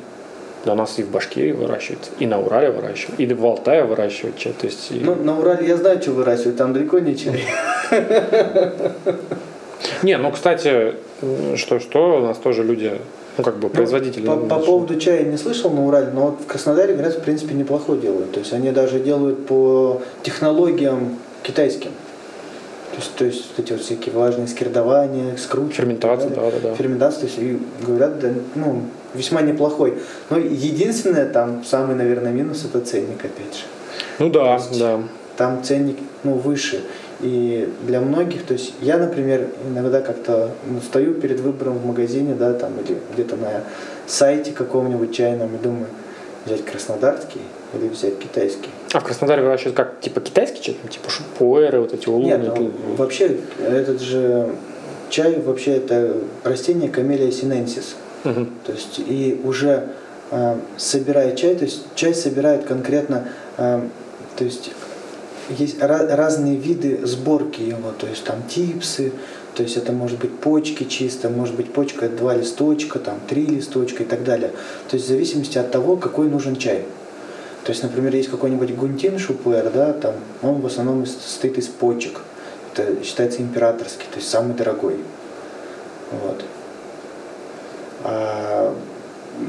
[0.65, 4.37] Да, у нас и в Башкирии выращивают, и на Урале выращивают, и в Алтае выращивают
[4.37, 4.53] чай.
[4.53, 7.43] То есть, и- Ну, на Урале я знаю, что выращивают, там далеко не чай.
[10.03, 10.93] Не, ну, кстати,
[11.55, 12.91] что-что, у нас тоже люди,
[13.37, 14.25] ну, как бы производители.
[14.25, 14.65] По, по наши.
[14.65, 18.31] поводу чая не слышал на Урале, но вот в Краснодаре, говорят, в принципе, неплохо делают.
[18.31, 21.91] То есть они даже делают по технологиям китайским.
[22.91, 25.75] То есть, то есть эти вот всякие влажные скирдования, скручивания.
[25.75, 26.51] Ферментация, так далее.
[26.59, 26.75] да-да-да.
[26.75, 28.81] Ферментация, то есть, и говорят, да, ну,
[29.13, 29.95] весьма неплохой.
[30.29, 33.63] Но единственное, там, самый, наверное, минус, это ценник, опять же.
[34.19, 34.99] Ну да, есть- да.
[35.37, 36.81] Там ценник, ну, выше.
[37.21, 42.33] И для многих, то есть я, например, иногда как-то ну, стою перед выбором в магазине,
[42.33, 43.63] да, там, или где-то на
[44.07, 45.85] сайте каком-нибудь чайном и думаю,
[46.45, 47.41] взять краснодарский
[47.73, 48.69] или взять китайский.
[48.93, 52.25] А в Краснодаре выращивают как, типа китайский чай, типа шупуэры, вот эти улуны.
[52.25, 54.55] Нет, ну, вообще этот же
[55.09, 57.95] чай, вообще это растение камелия синенсис.
[58.23, 58.51] Мгм.
[58.65, 59.89] То есть и уже
[60.31, 63.87] э, собирая чай, то есть чай собирает конкретно, э,
[64.35, 64.71] то есть
[65.49, 69.11] есть разные виды сборки его, то есть там типсы,
[69.55, 74.03] то есть это может быть почки чисто, может быть почка два листочка, там три листочка
[74.03, 74.51] и так далее.
[74.89, 76.85] То есть в зависимости от того, какой нужен чай.
[77.63, 82.21] То есть, например, есть какой-нибудь гунтин шупуэр, да, там, он в основном состоит из почек.
[82.73, 84.97] Это считается императорский, то есть самый дорогой.
[86.11, 86.43] Вот.
[88.03, 88.73] А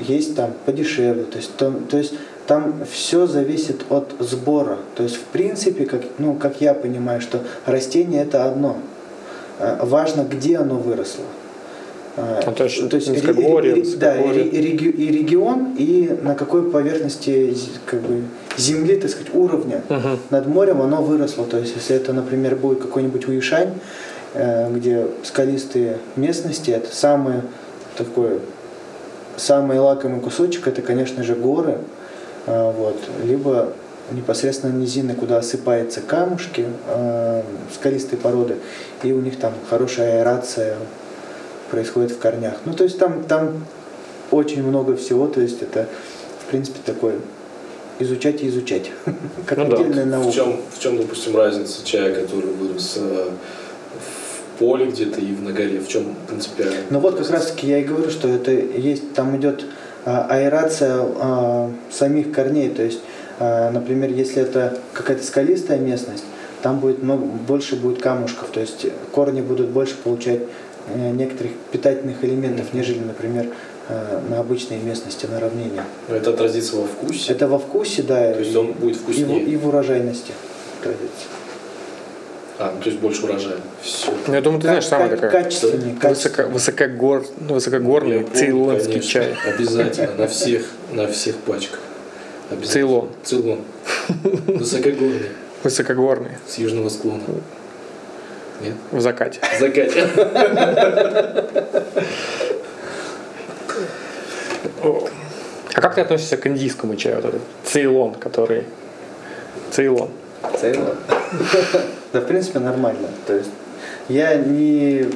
[0.08, 2.14] есть там подешевле, то есть, то, то есть
[2.46, 4.78] там все зависит от сбора.
[4.96, 8.76] То есть, в принципе, как, ну, как я понимаю, что растение это одно.
[9.58, 11.24] А, Важно, где оно выросло.
[12.16, 16.34] А, Ну, то есть ре- низкогорье, ре- ре- да, и, реги- и регион, и на
[16.34, 17.54] какой поверхности
[17.86, 18.22] как бы,
[18.58, 20.18] земли, так сказать, уровня Мгм.
[20.30, 21.44] над морем оно выросло.
[21.46, 23.74] То есть, если это, например, будет какой-нибудь Уишань,
[24.34, 27.42] э, где скалистые местности, это самое
[27.96, 28.38] такое,
[29.37, 31.78] самый лакомый кусочек, это, конечно же, горы,
[32.46, 33.72] А, вот, либо
[34.11, 38.57] непосредственно низины, куда осыпаются камушки, э, скалистые породы,
[39.05, 40.76] и у них там хорошая аэрация
[41.70, 42.55] происходит в корнях.
[42.64, 43.64] Ну, то есть там, там
[44.33, 45.87] очень много всего, то есть это,
[46.44, 47.14] в принципе, такое
[48.00, 48.90] изучать и изучать,
[49.46, 49.76] как Ну да.
[49.76, 50.33] отдельная В наука.
[50.33, 53.62] чем, в чем, допустим, разница чая, который вырос э, в
[54.58, 55.80] поле где-то и в на горе?
[55.80, 56.74] В чем принципиально?
[56.90, 59.64] Ну вот как раз таки я и говорю, что это есть, там идет
[60.04, 63.00] а, аэрация а, самих корней, то есть,
[63.38, 66.24] а, например, если это какая-то скалистая местность,
[66.62, 70.40] там будет много, больше будет камушков, то есть корни будут больше получать
[70.94, 73.48] э, некоторых питательных элементов, нежели, например,
[73.88, 75.82] э, на обычной местности, на равнине.
[76.08, 77.32] Ну, Это отразится во вкусе.
[77.32, 79.42] Это во вкусе, да, То есть и- он будет и, вкуснее.
[79.42, 80.32] и в урожайности
[80.80, 81.26] отразится.
[82.58, 83.56] А, ну, то есть больше урожая.
[83.80, 84.12] Все.
[84.26, 89.34] Ну, я думаю, ты знаешь, самая Ка- такая качественнее, высоко, высокогор, высокогорный цейлонский чай.
[89.46, 90.14] Обязательно.
[90.16, 91.80] На всех, на всех пачках.
[92.50, 92.72] Обязательно.
[92.72, 93.08] Цейлон.
[93.24, 93.60] Цейлон.
[94.58, 95.28] Высокогорный.
[95.62, 96.30] Высокогорный.
[96.46, 97.22] С южного склона.
[98.60, 98.74] Нет?
[98.92, 99.40] В закате.
[99.58, 100.06] Закате.
[104.82, 105.08] О.
[105.74, 107.16] А как ты относишься к индийскому чаю?
[107.16, 108.64] Вот этот Цейлон, который...
[109.70, 110.10] Цейлон.
[110.60, 110.94] Цейлон.
[112.12, 113.09] Да, в принципе, нормально.
[113.27, 113.51] То есть
[114.09, 115.07] я не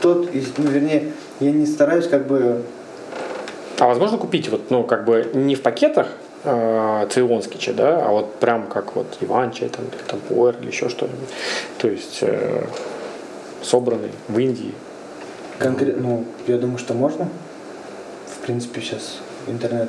[0.00, 2.62] тот, ну, вернее, я не стараюсь как бы
[3.78, 6.08] А возможно купить вот, ну, как бы не в пакетах
[6.44, 10.68] цейлонский чай, да, а вот прям как вот Иван чай, там, или там Пуэр или
[10.68, 11.28] еще что-нибудь.
[11.78, 12.64] То есть э,
[13.62, 14.74] собранный в Индии.
[15.58, 17.28] конкретно, ну, я думаю, что можно.
[18.26, 19.88] В принципе, сейчас интернет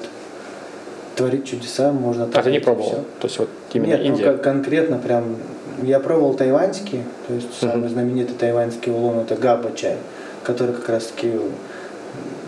[1.15, 2.87] творит чудеса, можно А ты не пробовал?
[2.89, 2.97] всё.
[3.19, 4.23] То есть вот именно Нет, ну, Индия.
[4.25, 5.35] кон- конкретно прям
[5.81, 7.89] я пробовал тайваньский, то есть самый Мгм.
[7.89, 9.97] знаменитый тайваньский улон это габа чай,
[10.43, 11.31] который как раз таки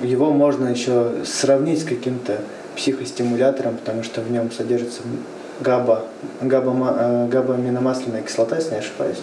[0.02, 2.38] его можно еще сравнить с каким-то
[2.76, 5.02] психостимулятором, потому что в нем содержится
[5.62, 6.04] габа,
[6.42, 9.18] габа, э, габа-аминомасляная кислота, если не ошибаюсь,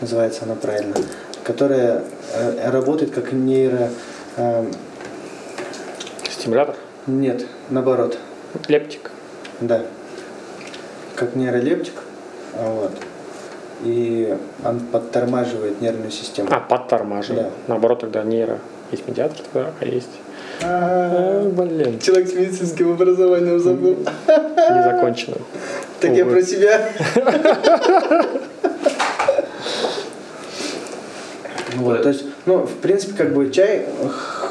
[0.00, 0.94] называется она правильно,
[1.44, 2.02] которая
[2.34, 3.88] э, работает как нейро...
[4.36, 4.66] э,
[6.30, 6.76] Стимулятор?
[7.06, 8.18] нет, наоборот,
[8.68, 9.10] Лептик.
[9.60, 9.82] да.
[11.14, 11.94] Как нейролептик.
[12.54, 12.90] Вот.
[13.82, 16.48] И он подтормаживает нервную систему.
[16.50, 17.46] А, подтормаживает.
[17.46, 17.50] Да.
[17.68, 18.58] Наоборот, тогда нейро.
[18.90, 20.10] Есть медиатор тогда, а есть...
[20.62, 23.96] А, Э, блин, Человек с медицинским образованием забыл.
[24.26, 25.40] незаконченным.
[26.00, 26.88] Так я про себя.
[31.74, 33.86] Вот, то есть, ну, в принципе, как бы чай,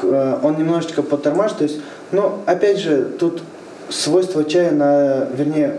[0.02, 3.42] э, он немножечко подтормаживает, то есть, ну, опять же, тут
[3.88, 5.78] свойства чая на, вернее,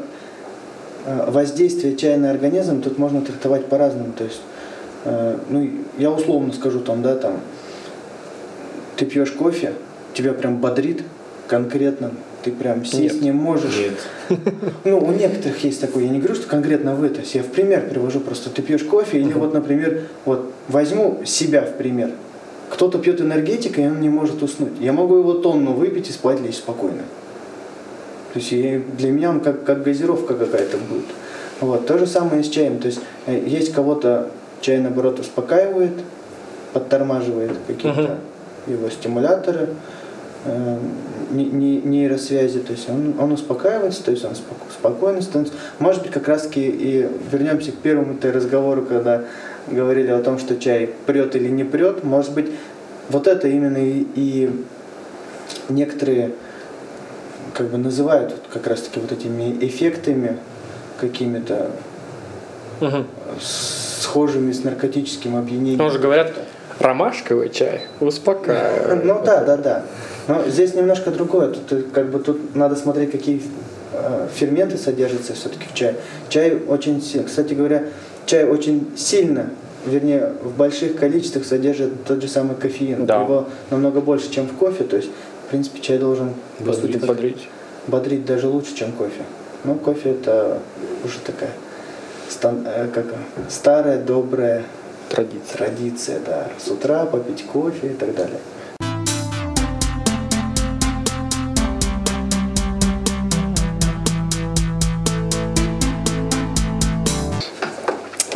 [1.06, 4.42] воздействие чая на организм тут можно трактовать по-разному, то есть,
[5.06, 7.39] э, ну, я условно скажу там, да, там,
[8.96, 9.74] ты пьешь кофе,
[10.13, 11.04] тебя прям бодрит
[11.48, 12.12] конкретно,
[12.44, 13.22] ты прям сесть Нет.
[13.22, 13.76] не можешь.
[13.78, 14.39] Нет.
[14.84, 17.48] Ну, у некоторых есть такое, я не говорю, что конкретно вы, то есть я в
[17.48, 22.12] пример привожу, просто ты пьешь кофе, или вот, например, вот возьму себя в пример.
[22.70, 24.74] Кто-то пьет энергетик, и он не может уснуть.
[24.80, 27.04] Я могу его тонну выпить и спать лечь спокойно.
[28.34, 28.50] То есть
[28.98, 31.06] для меня он как, как газировка какая-то будет.
[31.62, 32.80] Вот, то же самое с чаем.
[32.80, 34.30] То есть э, есть кого-то
[34.62, 35.93] чай, наоборот, успокаивает,
[36.74, 38.17] подтормаживает какие-то
[38.67, 39.69] его стимуляторы,
[40.46, 40.78] э,
[41.32, 45.56] не- не- нейросвязи, то есть он, он успокаивается, то есть он споко- спокойно становится.
[45.80, 49.24] Может быть, как раз таки и вернемся к первому -то разговору, когда
[49.67, 52.48] говорили о том, что чай прет или не прет, может быть,
[53.10, 54.50] вот это именно и, и
[55.69, 56.32] некоторые
[57.54, 60.38] как бы называют вот как раз таки вот этими эффектами
[61.00, 61.72] какими-то
[62.82, 63.06] Мгм.
[63.39, 65.78] схожими с наркотическим опьянением.
[65.78, 66.34] Ну, уже говорят,
[66.80, 69.06] ромашковый чай успокаивает.
[69.06, 69.86] Ну да, да, да.
[70.28, 71.50] Но здесь немножко другое.
[71.50, 73.42] Тут э, как бы тут надо смотреть, какие
[73.94, 75.96] э, ферменты содержатся все-таки в чае.
[76.30, 77.84] Чай очень, си- кстати говоря,
[78.26, 79.50] чай очень сильно,
[79.86, 83.06] вернее, в больших количествах содержит тот же самый кофеин.
[83.06, 83.22] Да.
[83.22, 84.84] Его намного больше, чем в кофе.
[84.86, 85.10] То есть,
[85.54, 86.34] принципе, чай должен
[86.66, 87.06] по сути, Бодрить.
[87.06, 87.50] Бодрить.
[87.86, 89.22] бодрить даже лучше, чем кофе.
[89.63, 90.58] Но кофе это
[91.06, 91.52] уже такая
[92.28, 93.06] стан- э, как,
[93.50, 94.63] старая добрая
[95.10, 95.58] Традиция.
[95.58, 96.48] традиция, да.
[96.58, 98.39] С утра попить кофе и так далее.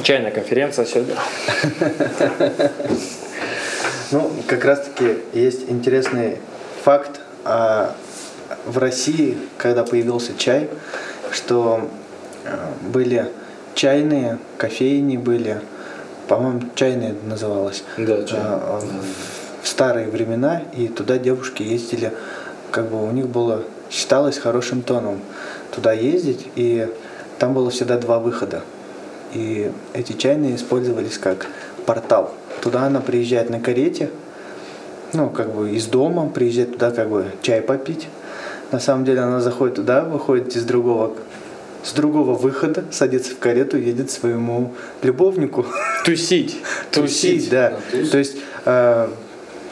[0.03, 1.15] Чайная конференция сегодня.
[4.09, 6.37] Ну, как раз-таки есть интересный
[6.87, 7.93] факт а,
[8.65, 10.69] в России, когда появился чай,
[11.31, 11.81] что
[12.45, 12.55] э,
[12.93, 13.29] были
[13.75, 15.59] чайные, кофейни были,
[16.29, 17.83] по-моему, чайные называлось.
[17.97, 18.39] Да, чай.
[18.41, 18.79] А,
[19.61, 22.13] в старые времена, и туда девушки ездили,
[22.71, 25.19] как бы у них было, считалось хорошим тоном
[25.75, 26.87] туда ездить, и
[27.37, 28.61] там было всегда два выхода.
[29.33, 31.47] И эти чайные использовались как
[31.85, 32.33] портал.
[32.61, 34.09] Туда она приезжает на карете,
[35.17, 38.07] ну, как бы из дома, приезжает туда как бы чай попить.
[38.71, 41.13] На самом деле она заходит туда, выходит из другого
[41.83, 45.65] с другого выхода, садится в карету, едет своему любовнику.
[46.05, 46.57] Тусить.
[46.91, 47.79] Тусить, да.
[47.91, 48.09] Туз.
[48.09, 49.07] То есть э,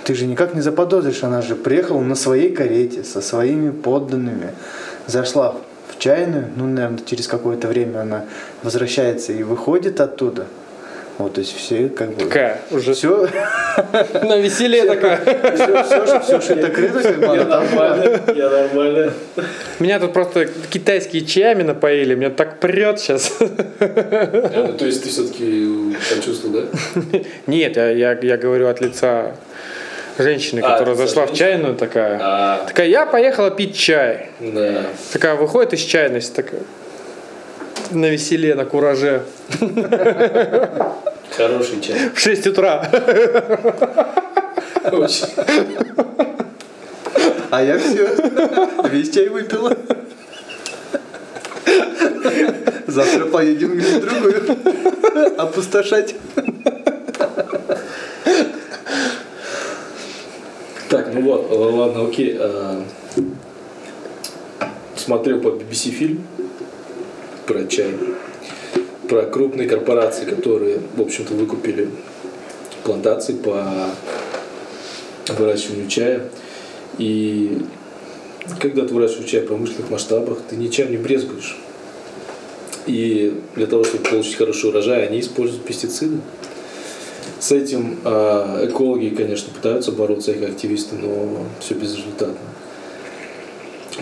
[0.05, 4.51] ты же никак не заподозришь, она же приехала на своей карете со своими подданными,
[5.07, 5.55] зашла
[5.89, 8.25] в чайную, ну, наверное, через какое-то время она
[8.63, 10.47] возвращается и выходит оттуда.
[11.17, 12.25] Вот, то есть все как бы...
[12.25, 13.29] Такая уже Все,
[14.23, 15.17] на веселе такая.
[15.17, 19.13] все, шито-крыто, как бы Я нормально, я нормально.
[19.79, 23.31] Меня тут просто китайские чаями напоили, меня так прет сейчас.
[23.39, 27.19] А, ну, То есть ты все-таки почувствовал, да?
[27.47, 29.35] Нет, я, я, я говорю от лица
[30.17, 32.19] женщины, А, которая зашла в чайную такая.
[32.21, 34.29] А, Такая, я поехала пить чай.
[34.41, 34.83] да.
[35.13, 36.61] Такая выходит из чайности, такая
[37.91, 39.21] на веселе, на кураже.
[41.37, 42.09] Хороший чай.
[42.13, 42.89] В 6 утра.
[44.91, 45.27] Очень.
[47.49, 48.09] А я все,
[48.89, 49.75] весь чай выпила.
[52.87, 54.57] Завтра поедем в другую
[55.37, 56.15] опустошать.
[60.89, 62.37] Так, ну вот, э, ладно, окей.
[62.39, 62.81] э,
[64.95, 66.25] Смотрел по BBC фильм
[67.45, 67.93] про чай,
[69.07, 71.89] про крупные корпорации, которые, в общем-то, выкупили
[72.83, 73.89] плантации по
[75.27, 76.29] выращиванию чая.
[76.97, 77.61] И
[78.59, 81.57] когда ты выращиваешь чай в промышленных масштабах, ты ничем не брезгуешь.
[82.85, 86.17] И для того, чтобы получить хороший урожай, они используют пестициды.
[87.39, 92.37] С этим э, экологи, конечно, пытаются бороться, как активисты, но все безрезультатно.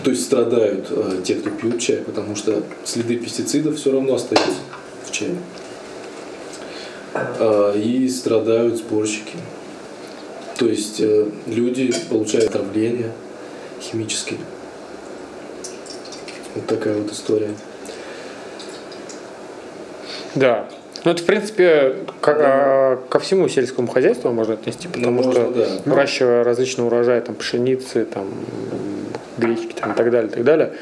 [0.02, 4.58] То есть страдают э, те, кто пьют чай, потому что следы пестицидов все равно остаются
[5.04, 5.36] в чае.
[7.14, 9.36] Э, и страдают сборщики.
[10.58, 13.12] То есть э, люди получают отравление
[13.80, 14.40] химические.
[16.54, 17.50] Вот такая вот история.
[20.34, 20.68] Да.
[21.04, 25.40] Ну, это, в принципе, ко, а, ко всему сельскому хозяйству можно отнести, потому Ну, что
[25.42, 25.66] можно, да.
[25.84, 28.28] выращивая различные урожаи, там, пшеницы, там,
[29.38, 30.72] гречки там, и так далее, и так далее,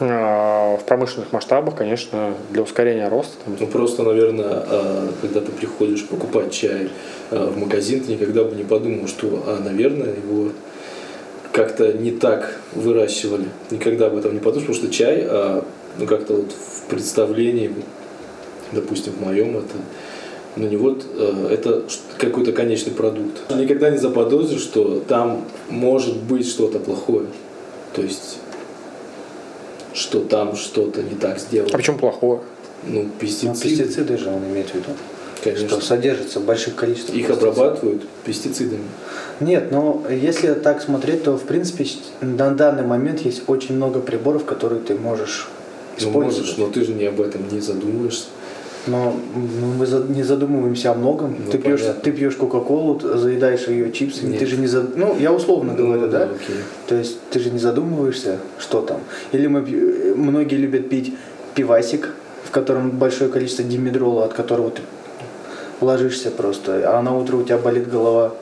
[0.00, 5.52] а, в промышленных масштабах, конечно, для ускорения роста, там, Ну просто, наверное, а, когда ты
[5.52, 6.90] приходишь покупать чай
[7.30, 10.50] а, в магазин, ты никогда бы не подумал, что, а, наверное, его
[11.52, 13.46] как-то не так выращивали.
[13.70, 15.24] Никогда об этом не подумаешь, потому что чай,
[15.98, 17.72] ну как-то вот в представлении,
[18.72, 19.76] допустим, в моем, это
[20.56, 21.82] ну не вот, э, это
[22.18, 23.50] какой-то конечный продукт.
[23.50, 27.26] Никогда не заподозришь, что там может быть что-то плохое.
[27.94, 28.38] То есть,
[29.92, 31.70] что там что-то не так сделано.
[31.72, 32.40] а почему плохое?
[32.86, 34.90] Ну, Ну, пестициды, пестициды же он имеет в виду.
[35.42, 35.68] конечно.
[35.68, 37.16] Что содержится в больших количествах.
[37.16, 37.56] Их пестицидов.
[37.56, 38.84] обрабатывают пестицидами.
[39.40, 41.86] Нет, но если так смотреть, то в принципе
[42.20, 45.48] на данный момент есть очень много приборов, которые ты можешь
[46.00, 46.38] Ну, использовать.
[46.38, 48.26] можешь, но ты же не об этом не задумываешься.
[48.86, 51.36] Но ну, мы не задумываемся о многом.
[51.44, 52.02] Ну, ты пьешь, понятно.
[52.02, 54.40] ты пьешь Кока-Колу, заедаешь ее чипсами, Нет.
[54.40, 54.82] ты же не за...
[54.82, 56.24] Ну, я условно говорю, Ну, да?
[56.24, 56.56] окей.
[56.86, 59.00] То есть ты же не задумываешься, что там.
[59.32, 59.62] Или мы
[60.16, 61.14] многие любят пить
[61.54, 62.10] пивасик,
[62.44, 64.82] в котором большое количество димедрола, от которого ты
[65.80, 68.34] ложишься просто, а на утро у тебя болит голова.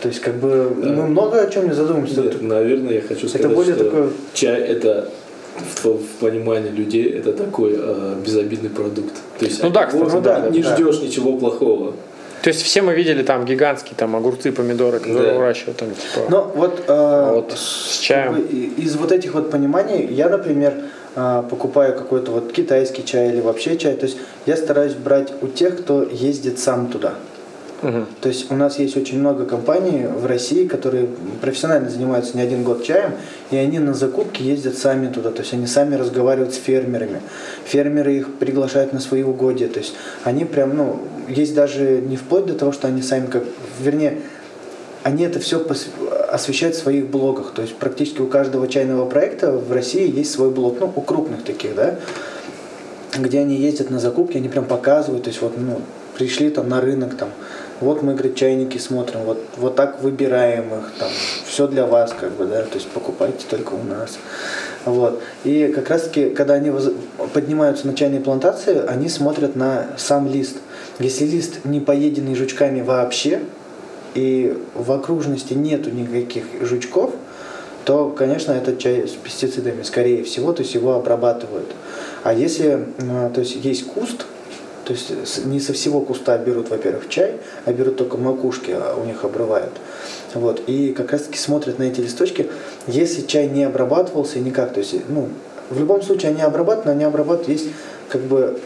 [0.00, 0.90] То есть, как бы, Да.
[0.90, 2.22] мы много о чем не задумываемся.
[2.22, 5.10] Нет, наверное, я хочу сказать, более что такое- чай это
[5.60, 9.14] в, в понимании людей это такой э, безобидный продукт.
[9.38, 10.74] То есть Ну да, кстати, Ну да, не да.
[10.74, 11.94] ждешь ничего плохого.
[12.42, 15.38] То есть все мы видели там гигантские там огурцы, помидоры, которые Да.
[15.38, 16.26] выращивают там типа.
[16.30, 18.36] Но вот, э, А вот с чаем.
[18.36, 20.74] из вот этих вот пониманий я, например,
[21.16, 25.48] а, покупаю какой-то вот китайский чай или вообще чай, то есть я стараюсь брать у
[25.48, 27.14] тех, кто ездит сам туда.
[27.80, 28.06] Мгм.
[28.20, 31.08] То есть у нас есть очень много компаний в России, которые
[31.40, 33.12] профессионально занимаются не один год чаем,
[33.50, 37.20] и они на закупки ездят сами туда, то есть они сами разговаривают с фермерами.
[37.66, 42.46] Фермеры их приглашают на свои угодья, то есть они прям, ну, есть даже не вплоть
[42.46, 43.44] до того, что они сами как,
[43.80, 44.18] вернее,
[45.04, 45.64] они это все
[46.28, 47.52] освещают в своих блогах.
[47.54, 51.44] То есть практически у каждого чайного проекта в России есть свой блог, ну, у крупных
[51.44, 51.96] таких, да,
[53.16, 55.80] где они ездят на закупки, они прям показывают, то есть вот, ну,
[56.16, 57.30] пришли там на рынок, там,
[57.80, 61.08] вот мы, говорит, чайники смотрим, вот, вот так выбираем их, там,
[61.46, 64.18] все для вас, как бы, да, то есть покупайте только у нас.
[64.84, 65.20] Вот.
[65.44, 66.72] И как раз таки, когда они
[67.32, 70.56] поднимаются на чайные плантации, они смотрят на сам лист.
[70.98, 73.40] Если лист не поеденный жучками вообще,
[74.14, 77.12] и в окружности нету никаких жучков,
[77.84, 81.68] то, конечно, этот чай с пестицидами, скорее всего, то есть его обрабатывают.
[82.22, 84.26] А если, э, то есть есть куст,
[84.88, 87.34] то есть с- не со всего куста берут, во-первых, чай,
[87.66, 89.72] а берут только макушки, а у них обрывают.
[90.32, 90.62] Вот.
[90.66, 92.48] И как раз таки смотрят на эти листочки.
[92.86, 95.28] Если чай не обрабатывался никак, то есть, ну,
[95.68, 97.66] в любом случае они обрабатывают, но они обрабатывают, есть
[98.08, 98.58] как бы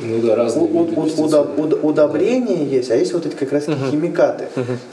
[0.00, 3.34] Ну да, разные у- у- виды у- удоб- уд- удобрения есть, а есть вот эти
[3.34, 3.90] как раз таки Мгм.
[3.90, 4.44] химикаты.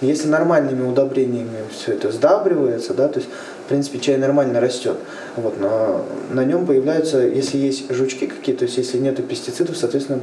[0.01, 3.29] Если нормальными удобрениями все это сдабривается, да, то есть,
[3.65, 4.97] в принципе, чай нормально растет.
[5.35, 10.19] Вот, но на нем появляются, если есть жучки какие-то, то есть если нету пестицидов, соответственно,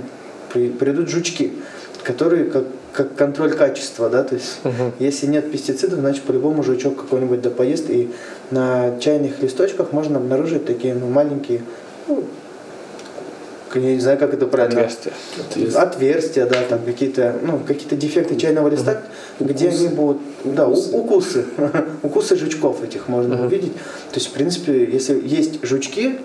[0.52, 1.52] при- придут жучки,
[2.04, 4.92] которые как, как контроль качества, да, то есть Мгм.
[5.00, 8.10] если нет пестицидов, значит по-любому жучок какой-нибудь да поест, и
[8.50, 11.62] на чайных листочках можно обнаружить такие ну, маленькие,
[12.06, 12.24] ну,
[13.76, 14.80] я не знаю, как это правильно.
[14.80, 15.12] Отверстия.
[15.76, 19.02] Отверстия, да, там какие-то, ну, какие-то дефекты чайного листа,
[19.38, 20.96] где они будут, да, Укусы.
[20.96, 21.44] укусы,
[22.02, 23.46] укусы жучков этих можно Мгм.
[23.46, 23.74] увидеть.
[23.74, 26.18] То есть, в принципе, если есть жучки,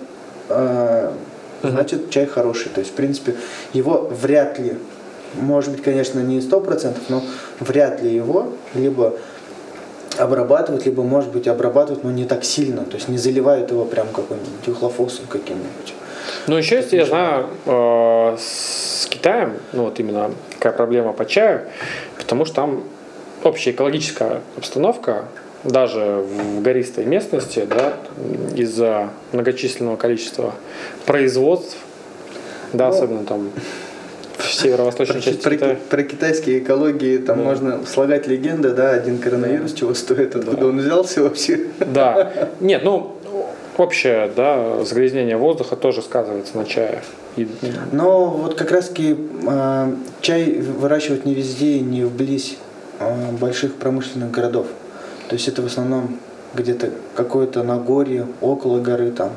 [0.48, 1.12] э,
[1.62, 2.68] значит чай хороший.
[2.70, 3.34] То есть, в принципе,
[3.72, 4.74] его вряд ли,
[5.34, 7.22] может быть, конечно, не сто процентов, но
[7.60, 9.14] вряд ли его либо
[10.18, 12.84] обрабатывают, либо, может быть, обрабатывают, но не так сильно.
[12.84, 15.92] То есть не заливают его прям какой-нибудь дюхлофосом каким-нибудь.
[16.46, 21.62] Ну, еще есть, я знаю, э, с Китаем, ну, вот именно какая проблема по чаю,
[22.18, 22.84] потому что там
[23.42, 25.24] общая экологическая обстановка,
[25.64, 27.94] даже в гористой местности, да,
[28.54, 30.54] из-за многочисленного количества
[31.06, 31.76] производств,
[32.72, 33.50] да, Ну, особенно там
[34.38, 35.76] в северо-восточной части про- Китая.
[35.90, 37.44] про китайские экологии там Да.
[37.44, 41.66] можно слагать легенды, да, один коронавирус чего стоит, откуда он взялся вообще.
[41.80, 42.50] Да.
[42.60, 43.15] Нет, ну,
[43.80, 47.02] общее, да, загрязнение воздуха тоже сказывается на чае.
[47.36, 47.48] И-
[47.92, 49.16] Но вот как раз таки
[49.46, 52.56] э, чай выращивают не везде не вблизь
[52.98, 54.66] э, больших промышленных городов.
[55.28, 56.18] То есть это в основном
[56.54, 59.30] где-то какое-то Нагорье, около горы там,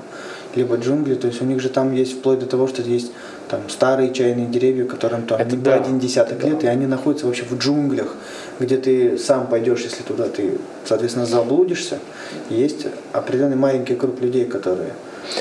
[0.55, 1.15] либо джунгли.
[1.15, 3.11] То есть у них же там есть вплоть до того, что есть
[3.49, 5.75] там старые чайные деревья, которым там Это не да.
[5.75, 8.15] один десяток лет, и они находятся вообще в джунглях,
[8.59, 11.99] где ты сам пойдешь, если туда ты, соответственно, заблудишься.
[12.49, 14.91] Есть определенный маленький круг людей, которые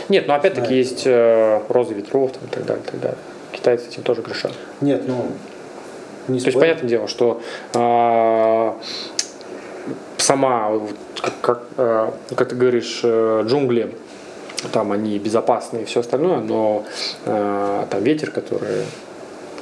[0.09, 0.79] Нет, но опять-таки Знаю.
[0.79, 3.19] есть э, розы ветров там, и так далее, и так далее.
[3.53, 4.53] Китайцы этим тоже грешат.
[4.81, 5.27] Нет, ну
[6.29, 6.61] не То есть, спорю.
[6.61, 7.41] понятное дело, что
[7.75, 8.79] а,
[10.19, 10.73] сама,
[11.21, 13.95] как, как, а, как ты говоришь, э, джунгли,
[14.73, 16.85] там они безопасны и все остальное, но
[17.25, 18.85] а, там ветер, который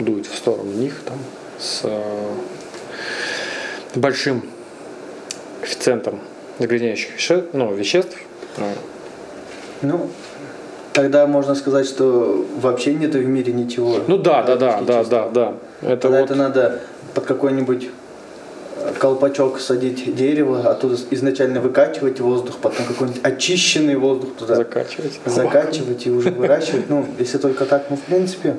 [0.00, 1.18] дует в сторону них, там
[1.58, 2.02] с э,
[3.96, 4.42] большим
[5.60, 6.20] коэффициентом
[6.58, 8.16] загрязняющих веще- ну, веществ,
[8.58, 8.62] а,
[9.82, 10.08] Ну,
[10.92, 13.98] тогда можно сказать, что вообще нет в мире ничего.
[14.06, 15.54] Ну да, да, да, да, да, да.
[15.82, 16.80] Это Тогда вот, это надо
[17.14, 17.88] под какой-нибудь
[18.80, 25.20] э, колпачок садить дерево, оттуда изначально выкачивать воздух, потом какой-нибудь очищенный воздух туда закачивать.
[25.26, 26.88] закачивать и уже выращивать.
[26.88, 28.56] Ну, если только так, ну, в принципе.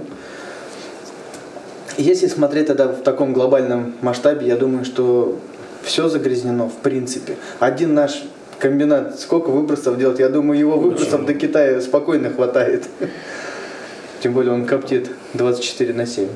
[1.98, 5.39] Если смотреть тогда в таком глобальном масштабе, я думаю, что
[5.84, 7.38] все загрязнено в принципе.
[7.60, 8.24] Один наш
[8.60, 10.20] комбинат сколько выбросов делает?
[10.20, 12.88] Я думаю, его выбросов до Китая спокойно хватает.
[14.22, 16.28] Тем более он коптит 24 на 7.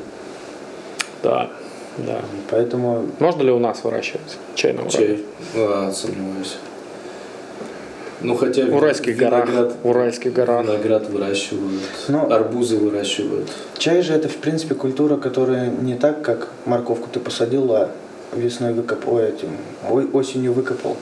[1.24, 1.49] Да,
[1.97, 2.22] да.
[2.49, 4.91] Поэтому Можно ли у нас выращивать чай на Урале?
[4.91, 5.26] Чай.
[5.55, 6.57] А, сомневаюсь.
[8.24, 10.63] Ну хотя В Уральских горах, виноград, в Уральских горах.
[10.65, 13.49] виноград выращивают, Ну, арбузы выращивают.
[13.78, 17.89] чай же это в принципе культура, которая не так, как морковку ты посадил, а
[18.36, 19.49] весной выкопал, ой, этим,
[19.89, 20.97] ой, осенью выкопал.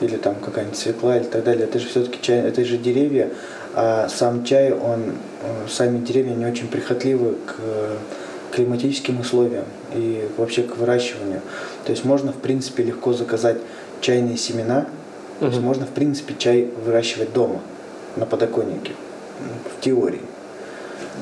[0.00, 1.64] Или там какая-нибудь свекла или так далее.
[1.64, 3.30] Это же все-таки чай, это же деревья,
[3.74, 5.00] а сам чай, он,
[5.42, 7.96] э, сами деревья не очень прихотливы к э,
[8.52, 9.64] климатическим условиям
[9.94, 11.40] и вообще к выращиванию.
[11.84, 13.58] То есть можно в принципе легко заказать
[14.00, 14.86] чайные семена,
[15.40, 17.60] то есть можно в принципе чай выращивать дома
[18.16, 18.92] на подоконнике.
[19.76, 20.20] в теории.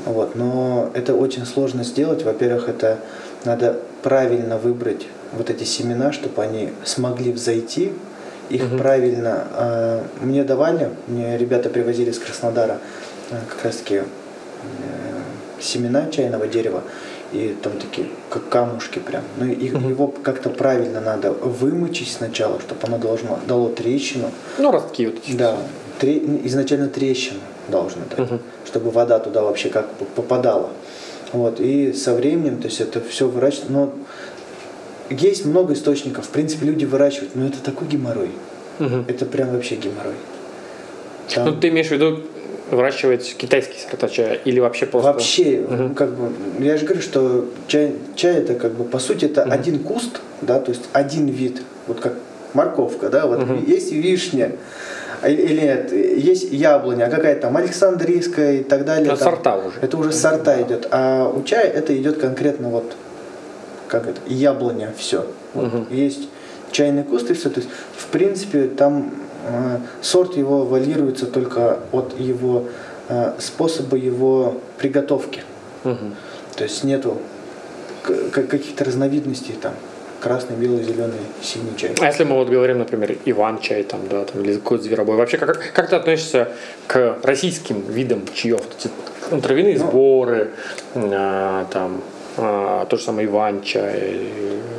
[0.04, 0.34] Вот.
[0.34, 2.24] Но это очень сложно сделать.
[2.24, 2.98] Во-первых, это
[3.44, 7.92] надо правильно выбрать вот эти семена, чтобы они смогли взойти,
[8.48, 8.78] их угу.
[8.78, 12.78] правильно э, мне давали, мне ребята привозили из Краснодара
[13.30, 14.02] э, как раз таки э,
[15.60, 16.82] семена чайного дерева,
[17.32, 19.22] и там такие как камушки прям.
[19.36, 19.88] Ну и угу.
[19.88, 24.30] его как-то правильно надо вымочить сначала, чтобы оно должно дало трещину.
[24.58, 25.36] Ну ростки вот эти.
[25.36, 25.56] Да,
[25.98, 28.40] тре, изначально трещину должно дать, угу.
[28.66, 30.70] чтобы вода туда вообще как попадала.
[31.32, 33.92] Вот, и со временем, то есть это все выращивается, но
[35.10, 38.30] есть много источников, в принципе, люди выращивают, но это такой геморрой.
[38.80, 39.04] Угу.
[39.08, 40.14] Это прям вообще геморрой.
[41.34, 41.46] Там...
[41.46, 42.22] Ну, ты имеешь в виду
[42.70, 45.12] выращивать китайские сорта чая или вообще просто?
[45.12, 45.94] Вообще, угу.
[45.94, 46.32] как бы,
[46.64, 49.52] я же говорю, что чай, чай это как бы, по сути, это угу.
[49.52, 52.14] один куст, да, то есть один вид, вот как
[52.54, 53.54] морковка, да, вот угу.
[53.66, 54.52] есть вишня,
[55.20, 59.06] а, или нет, есть яблоня, а какая там Александрийская и так далее.
[59.06, 59.78] Это там, сорта уже.
[59.80, 60.86] Это уже сорта идет.
[60.90, 62.94] А у чая это идет конкретно вот
[63.88, 65.26] как это, яблоня, все.
[65.54, 65.74] Вот.
[65.74, 65.86] Угу.
[65.90, 66.28] Есть
[66.70, 67.50] чайный куст и все.
[67.50, 69.12] То есть, в принципе, там
[70.02, 72.64] сорт его валируется только от его
[73.08, 75.42] э, способа его приготовки.
[75.84, 75.96] Угу.
[76.56, 77.18] То есть нету
[78.02, 79.74] каких-то разновидностей там
[80.20, 81.94] красный, белый, зеленый, синий чай.
[82.00, 85.72] А если мы вот говорим, например, Иван-чай там, да, там, или какой-то зверобой, вообще как,
[85.72, 86.48] как ты относишься
[86.86, 88.60] к российским видам чаев?
[89.30, 90.50] Ну, травяные ну, сборы,
[90.94, 92.00] а, там,
[92.36, 94.20] а, то же самое Иван-чай,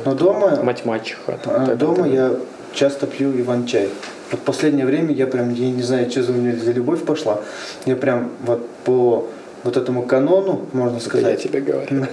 [0.04, 1.38] Но дома, мать мачеха.
[1.42, 2.34] Там, а, дома я
[2.74, 3.88] часто пью Иван-чай.
[4.30, 7.40] Вот последнее время я прям, я не знаю, что за у меня за любовь пошла,
[7.86, 9.26] я прям вот по
[9.62, 11.26] вот этому канону, можно сказать.
[11.26, 12.06] Это я тебе говорю.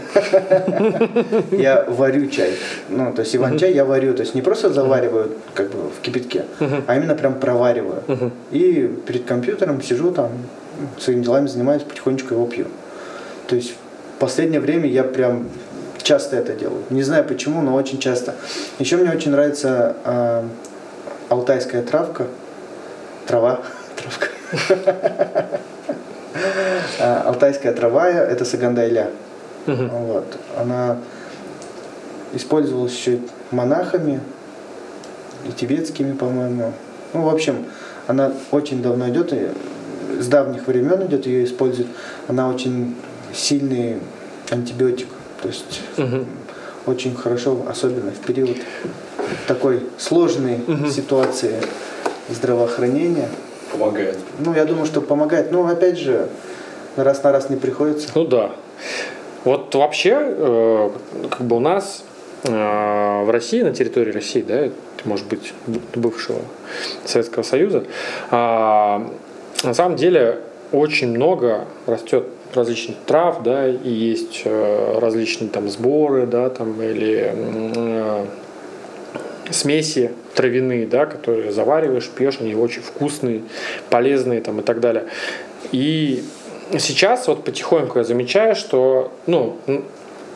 [1.51, 2.51] Я варю чай.
[2.89, 6.43] Ну, то есть иван-чай я варю, то есть не просто завариваю как бы в кипятке,
[6.59, 8.03] а именно прям провариваю.
[8.51, 10.29] И перед компьютером сижу там,
[10.99, 12.65] своими делами занимаюсь, потихонечку его пью.
[13.47, 15.47] То есть в последнее время я прям
[16.03, 16.83] часто это делаю.
[16.89, 18.35] Не знаю почему, но очень часто.
[18.79, 20.43] Еще мне очень нравится э,
[21.29, 22.27] алтайская травка.
[23.25, 23.61] Трава.
[23.95, 24.27] Травка.
[26.99, 29.11] А, алтайская трава– это сагандайля.
[29.65, 30.37] Вот.
[30.57, 30.97] Она
[32.33, 33.19] использовалась еще
[33.51, 34.19] монахами
[35.47, 36.73] и тибетскими, по-моему.
[37.13, 37.65] Ну, в общем,
[38.07, 39.49] она очень давно идет, и
[40.19, 41.89] с давних времен идет, ее используют.
[42.27, 42.95] Она очень
[43.33, 43.97] сильный
[44.49, 45.07] антибиотик.
[45.41, 46.25] То есть угу.
[46.85, 48.57] очень хорошо, особенно в период
[49.47, 50.87] такой сложной угу.
[50.87, 51.55] ситуации
[52.29, 53.29] здравоохранения.
[53.71, 54.17] Помогает.
[54.39, 55.51] Ну, я думаю, что помогает.
[55.51, 56.29] Но, опять же,
[56.95, 58.09] раз на раз не приходится.
[58.15, 58.51] Ну да.
[59.43, 60.89] Вот вообще, э,
[61.29, 62.03] как бы у нас
[62.43, 64.69] э, в России, на территории России, да,
[65.05, 65.53] может быть,
[65.95, 66.39] бывшего
[67.05, 67.83] Советского Союза,
[68.31, 68.35] э,
[69.63, 70.39] на самом деле
[70.71, 77.31] очень много растет различных трав, да, и есть э, различные там сборы, да, там или
[77.33, 78.25] э,
[79.51, 83.41] смеси травяные, да, которые завариваешь, пьешь, они очень вкусные,
[83.89, 85.05] полезные там и так далее.
[85.71, 86.23] И
[86.77, 89.57] сейчас вот потихоньку я замечаю, что ну,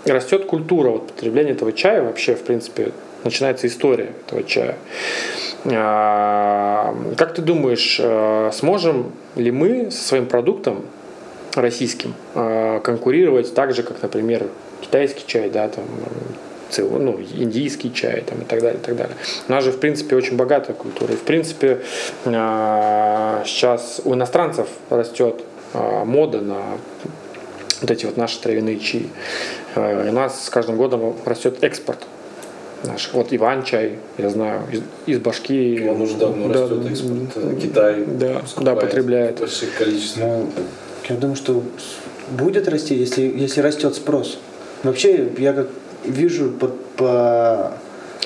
[0.06, 2.92] растет культура вот, потребления этого чая, вообще, в принципе,
[3.24, 4.78] начинается история этого чая.
[5.66, 10.86] А, как ты думаешь, э, сможем ли мы со своим продуктом
[11.56, 14.48] российским э, конкурировать так же, как, например,
[14.82, 15.86] китайский чай, да, там,
[16.80, 19.16] ну, индийский чай там, и так далее, и так далее.
[19.48, 21.14] У нас же, в принципе, очень богатая культура.
[21.14, 21.82] И, в принципе,
[22.26, 25.42] э, сейчас у иностранцев растет
[25.74, 26.62] э, мода на
[27.82, 29.10] вот эти вот наши травяные чаи.
[29.76, 32.00] И у нас с каждым годом растет экспорт
[32.84, 33.10] наш.
[33.14, 35.88] Вот Иван-чай, я знаю, из, из Башки.
[35.90, 37.62] Он уже давно да, растет экспорт.
[37.62, 39.40] Китай да, да, потребляет.
[39.40, 40.22] Большое количество.
[40.22, 40.50] Ну,
[41.10, 41.64] я думаю, что
[42.32, 44.38] будет расти, если, если растет спрос.
[44.84, 45.68] Вообще, я как
[46.06, 47.74] вижу по, по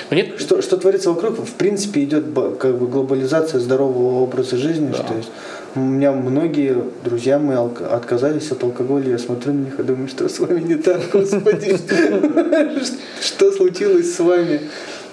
[0.09, 0.39] но нет.
[0.39, 2.25] Что, что творится вокруг, в принципе, идет
[2.59, 4.91] как бы глобализация здорового образа жизни.
[4.91, 4.97] Да.
[4.97, 5.31] Что есть,
[5.75, 9.11] у меня многие друзья мои отказались от алкоголя.
[9.11, 11.77] Я смотрю на них и думаю, что с вами не так, господи,
[13.21, 14.61] что случилось с вами.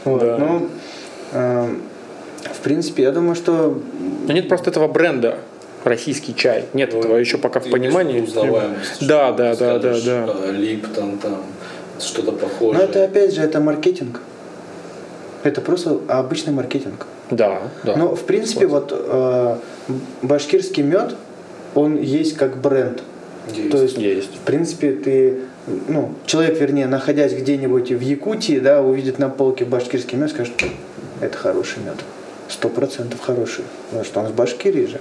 [0.04, 0.68] Ну,
[1.32, 1.82] эм,
[2.44, 3.80] в принципе, я думаю, что...
[4.26, 5.38] Но нет просто этого бренда
[5.84, 6.66] российский чай.
[6.74, 8.26] Нет ну, этого еще пока в понимании.
[9.00, 10.50] Да, да, да, да, да.
[10.50, 11.42] Липтон там,
[12.00, 12.78] что-то похожее.
[12.78, 14.20] Но это опять же, это маркетинг.
[15.42, 17.06] Это просто обычный маркетинг.
[17.30, 17.96] Да, да.
[17.96, 19.56] Но в принципе вот э,
[20.22, 21.14] башкирский мед,
[21.74, 23.02] он есть как бренд.
[23.54, 23.70] Есть.
[23.70, 24.34] То есть, есть.
[24.36, 25.40] в принципе, ты,
[25.88, 30.52] ну, человек, вернее, находясь где-нибудь в Якутии, да, увидит на полке башкирский мед, скажет,
[31.20, 31.96] это хороший мед.
[32.48, 33.64] Сто процентов хороший.
[33.86, 35.00] Потому что он с Башкирии же.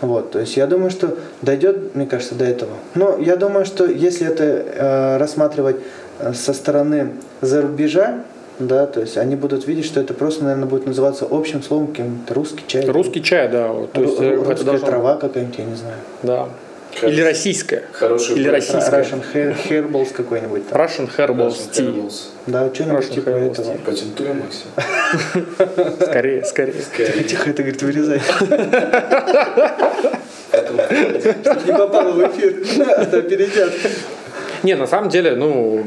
[0.00, 2.72] Вот, то есть я думаю, что дойдет, мне кажется, до этого.
[2.94, 5.76] Но я думаю, что если это э, рассматривать
[6.18, 8.24] э, со стороны зарубежа,
[8.58, 12.34] да, то есть они будут видеть, что это просто, наверное, будет называться общим словом каким-то
[12.34, 12.86] русский чай.
[12.86, 13.72] Русский чай, да.
[13.92, 15.96] То есть, э, русская трава какая-нибудь, я не знаю.
[16.22, 16.48] Да.
[16.94, 17.08] Хорошо.
[17.08, 17.82] Или российская.
[17.92, 19.02] Хороший Или российская.
[19.02, 20.80] Russian hair, Herbals какой-нибудь там.
[20.80, 21.94] Russian Herbal Russian Tea.
[21.94, 22.14] Herbals.
[22.46, 23.72] Да, что-нибудь типа Herbals этого.
[23.72, 23.84] tea.
[23.84, 24.68] Патентуем, Максим.
[26.00, 26.74] Скорее, скорее.
[26.96, 28.20] Тихо, тихо, это, говорит, вырезай.
[30.50, 30.82] Поэтому
[31.42, 33.72] Чтоб не попало в эфир, а то перейдет.
[34.64, 35.84] Не, на самом деле, ну,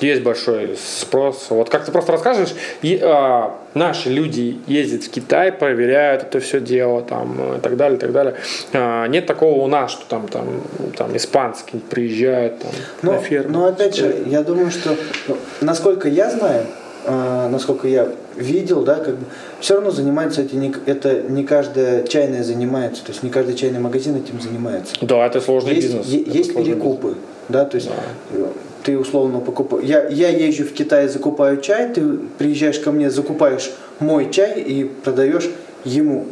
[0.00, 1.46] есть большой спрос.
[1.50, 6.58] Вот как ты просто расскажешь, и, а, наши люди ездят в Китай, проверяют это все
[6.58, 8.34] дело, там, и так далее, и так далее.
[8.72, 10.62] А, нет такого у нас, что там, там,
[10.96, 12.72] там испанский приезжает там,
[13.02, 13.58] на Но, ферму.
[13.58, 14.96] но опять же, я думаю, что
[15.28, 16.66] ну, насколько я знаю,
[17.04, 19.24] э, насколько я видел, да, как бы
[19.60, 23.80] все равно занимается эти не, это не каждая чайная занимается, то есть не каждый чайный
[23.80, 24.94] магазин этим занимается.
[25.00, 26.06] Да, это сложный есть бизнес.
[26.06, 27.14] е- это есть сложный перекупы,
[27.48, 27.88] да, то есть
[28.32, 28.46] э,
[28.82, 29.84] ты условно покупаешь.
[29.84, 32.02] Я, я езжу в Китай, закупаю чай, ты
[32.38, 35.48] приезжаешь ко мне, закупаешь мой чай и продаешь
[35.84, 36.26] ему,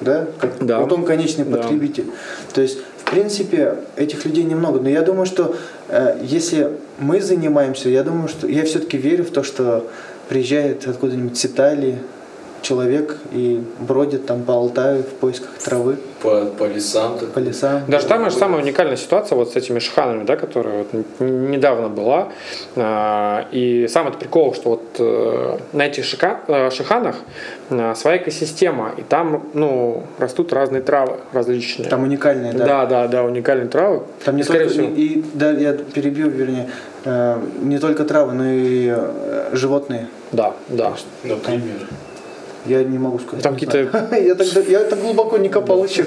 [0.00, 0.80] да, как Да.
[0.80, 1.58] вот он конечный Да.
[1.58, 2.06] потребитель.
[2.54, 5.54] То есть, в принципе, этих людей немного, но я думаю, что
[5.88, 9.86] э, если мы занимаемся, я думаю, что я все-таки верю в то, что
[10.32, 11.98] приезжает откуда-нибудь с Италии
[12.62, 17.18] человек и бродит там по Алтаю в поисках травы, по, по лесам.
[17.18, 17.32] так.
[17.32, 17.82] по лесам.
[17.88, 22.28] Даже там же самая уникальная ситуация вот с этими шиханами, да, которая вот недавно была.
[22.76, 27.16] А, И самый прикол, что вот э, на этих шика- э, шиханах
[27.68, 31.90] э, своя экосистема, и там ну, растут разные травы различные.
[31.90, 32.64] Там уникальные, да.
[32.64, 34.04] да, да, да, уникальные травы.
[34.24, 36.70] Там не И, скорее только, всего, и, да, я перебью, вернее,
[37.04, 40.08] не только травы, но и э, животные.
[40.32, 40.94] Да, да.
[41.24, 41.88] Например.
[42.64, 43.42] Я не могу сказать.
[43.42, 43.78] Там какие-то-
[44.16, 46.06] я, так, я так глубоко не копал еще.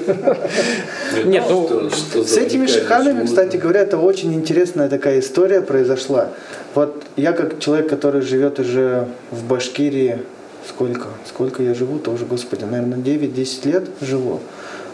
[1.25, 6.29] Нет, ну, Что- что С этими шиханами, кстати говоря, это очень интересная такая история произошла.
[6.73, 10.19] Вот я как человек, который живет уже в Башкирии,
[10.67, 11.07] сколько?
[11.27, 14.39] Сколько я живу, тоже, господи, наверное, 9-10 лет живу.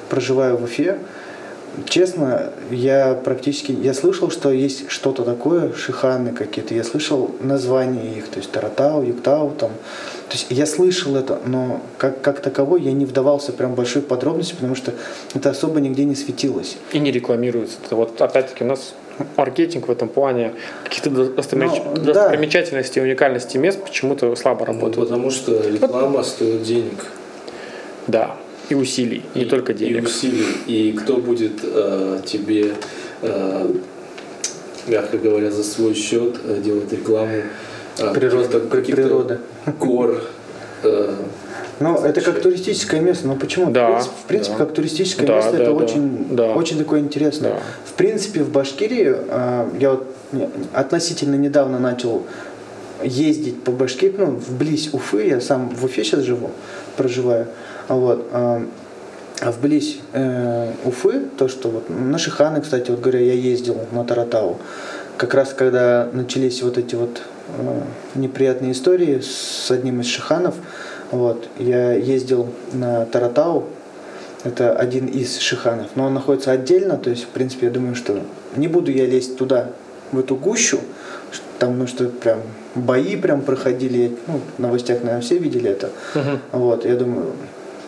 [0.09, 0.97] Проживаю в Уфе.
[1.87, 8.27] Честно, я практически, я слышал, что есть что-то такое, шиханы какие-то, я слышал названия их,
[8.27, 9.69] то есть Таратау, Юктау, там.
[10.29, 14.01] То есть я слышал это, но как, как таковой я не вдавался прям в большой
[14.01, 14.93] подробности, потому что
[15.33, 16.77] это особо нигде не светилось.
[16.91, 17.77] и не рекламируется.
[17.85, 18.93] Это Вот опять-таки у нас
[19.37, 20.53] маркетинг в этом плане
[20.83, 22.13] каких-то достопримеч- Ну, да.
[22.13, 25.07] достопримечательностей, уникальностей мест почему-то слабо Ну, работает.
[25.09, 27.05] потому что реклама стоит денег.
[28.07, 28.35] Да.
[28.71, 30.05] И усилий, не И- только И денег.
[30.05, 30.45] усилий.
[30.65, 32.71] И кто будет э, тебе,
[33.21, 33.67] э,
[34.87, 37.41] мягко говоря, за свой счет э, делать рекламу
[37.99, 39.39] э, Природа, природа.
[39.77, 40.21] гор.
[40.83, 41.13] э,
[41.81, 43.27] Ну, это как туристическое место.
[43.27, 43.71] Ну почему?
[43.71, 44.65] Да, в принципе, в принципе, да.
[44.65, 46.45] как туристическое Да, место, да, это да, очень, да.
[46.53, 47.51] очень такое интересное.
[47.51, 47.59] Да.
[47.85, 52.23] В принципе, в Башкирии э, я вот не- относительно недавно начал
[53.03, 56.51] ездить по Башкирии, ну, вблизь Уфы, я сам в Уфе сейчас живу,
[56.97, 57.47] проживаю.
[57.87, 58.27] Вот.
[58.31, 58.65] э,
[59.41, 64.03] А вблизь э, Уфы, то, что вот на Шиханы, кстати, вот говоря, я ездил на
[64.03, 64.57] Таратау.
[65.17, 67.21] Как раз когда начались вот эти вот
[67.57, 67.81] э,
[68.15, 70.55] неприятные истории с одним из Шиханов,
[71.11, 73.65] вот, я ездил на Таратау,
[74.43, 78.19] это один из Шиханов, но он находится отдельно, то есть, в принципе, я думаю, что
[78.55, 79.71] не буду я лезть туда,
[80.11, 80.79] в эту гущу,
[81.61, 82.39] там, ну, что прям
[82.73, 85.91] бои прям проходили, ну, в новостях, наверное, все видели это.
[86.51, 87.33] Вот, я думаю,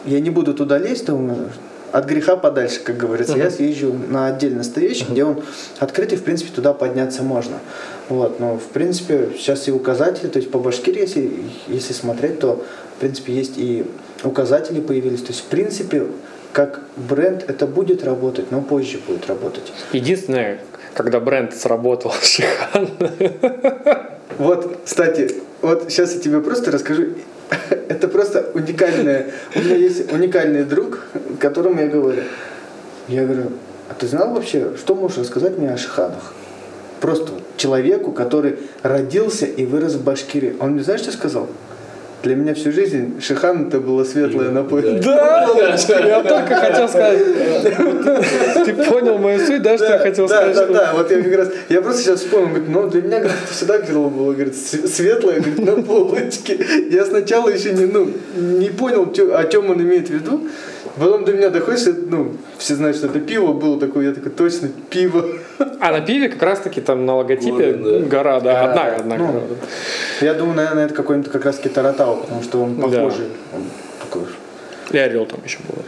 [0.06, 1.50] я не буду туда лезть, думаю,
[1.92, 3.36] от греха подальше, как говорится.
[3.36, 5.42] Я съезжу на отдельно стоящий, где он
[5.80, 7.58] открытый, в принципе, туда подняться можно.
[8.10, 11.32] Вот, но, в принципе, сейчас и указатели, то есть по Башкирии, если,
[11.68, 12.64] если смотреть, то,
[12.98, 13.86] в принципе, есть и
[14.24, 15.22] указатели появились.
[15.22, 16.04] То есть, в принципе,
[16.52, 19.74] как бренд это будет работать, но позже будет работать.
[19.94, 20.60] Единственное,
[20.94, 22.90] когда бренд сработал, Шихан.
[24.38, 25.32] Вот, кстати,
[25.62, 27.10] вот сейчас я тебе просто расскажу.
[27.90, 29.32] Это просто уникальное.
[29.56, 31.00] У меня есть уникальный друг,
[31.40, 32.24] которому я говорю.
[33.08, 33.52] Я говорю,
[33.90, 36.34] а ты знал вообще, что можешь рассказать мне о шиханах?
[37.00, 40.56] Просто человеку, который родился и вырос в Башкирии.
[40.60, 41.48] Он мне знаешь, что сказал?
[42.24, 44.82] Для меня всю жизнь Шихан это было светлое напой.
[45.04, 47.20] Да, я только хотел сказать.
[48.66, 50.56] Ты понял мою суть, да, что я хотел да, сказать?
[50.56, 53.24] Да, что- да, вот я как раз, я просто сейчас вспомнил, говорит, ну для меня
[53.52, 56.58] всегда было, говорит, св- светлое, говорит, на полочке.
[56.90, 60.48] Я сначала еще не, ну, не понял, о чем он имеет в виду.
[60.98, 64.70] Потом до меня доходит, ну, все знают, что это пиво было такое, я такой, точно,
[64.92, 65.26] пиво.
[65.80, 67.74] А на пиве как раз-таки там на логотипе
[68.08, 68.54] Гора, да.
[68.54, 68.96] да, одна, да.
[68.98, 69.40] одна Ну, гора.
[69.50, 70.26] да.
[70.26, 71.70] Я думаю, наверное, это какой-нибудь как раз таки
[72.16, 72.84] Таратау, потому что он Да.
[73.04, 73.28] похожий.
[73.54, 73.64] Он
[74.02, 74.24] такой.
[74.92, 75.84] И орел там еще был.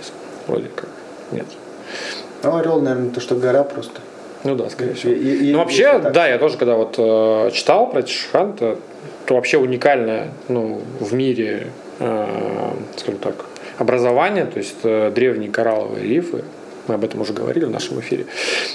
[0.47, 0.89] Вроде как.
[1.31, 1.45] Нет.
[2.43, 4.01] Ну, орел, наверное, то, что гора просто.
[4.43, 5.11] Ну да, скорее всего.
[5.13, 6.13] И- и- ну вообще, так.
[6.13, 8.77] да, я тоже когда вот э, читал про Чешханта,
[9.25, 11.67] то вообще уникальное ну, в мире,
[11.99, 13.33] э, скажем так,
[13.79, 16.43] образование, то есть э, древние коралловые рифы,
[16.87, 18.27] мы об этом уже говорили в нашем эфире,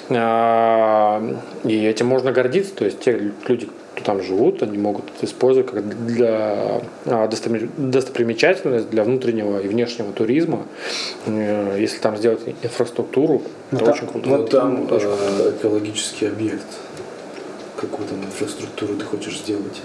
[0.08, 1.22] А,
[1.64, 5.70] и этим можно гордиться, то есть те люди, кто там живут, они могут это использовать
[5.70, 10.66] как для а, достопри- достопримечательность для внутреннего и внешнего туризма,
[11.26, 14.28] Э, если там сделать инфраструктуру, Ну, это там- очень круто.
[14.30, 16.66] Вот, там очень э, экологический объект.
[17.76, 19.80] Какую там инфраструктуру ты хочешь сделать?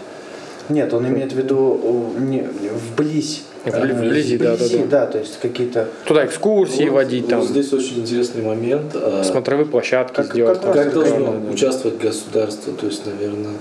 [0.70, 3.44] Нет, он имеет в виду не, вблизь.
[3.66, 5.06] Вбли- Э, вблизи, да, да, вблизи, да.
[5.08, 5.88] то есть какие-то...
[6.06, 8.92] Туда экскурсии Вот- водить, вот там, здесь очень интересный момент.
[8.96, 10.62] а, смотровые площадки Как- сделать.
[10.62, 10.74] как.
[10.74, 11.52] Как Да, должно да, да.
[11.52, 12.74] участвовать государство?
[12.74, 13.54] То есть, наверное,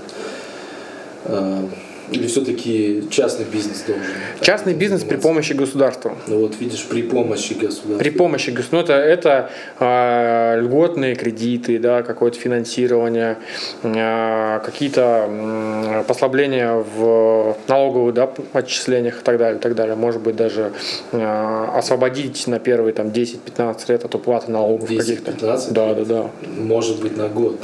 [2.11, 4.03] или все-таки частный бизнес должен?
[4.41, 6.15] Частный бизнес при помощи государства.
[6.27, 7.97] Ну вот видишь, при помощи государства.
[7.97, 8.75] При помощи государства.
[8.75, 9.49] Ну, это, это
[9.79, 13.37] а, льготные кредиты, да, какое-то финансирование,
[13.83, 19.95] а, какие-то м, послабления в налоговых да, отчислениях и так далее, и так далее.
[19.95, 20.73] Может быть, даже
[21.11, 25.31] а, освободить на первые там, 10-15 лет от уплаты налогов каких-то.
[25.31, 26.29] 10-15 Да, да, да.
[26.57, 27.59] Может быть, на год.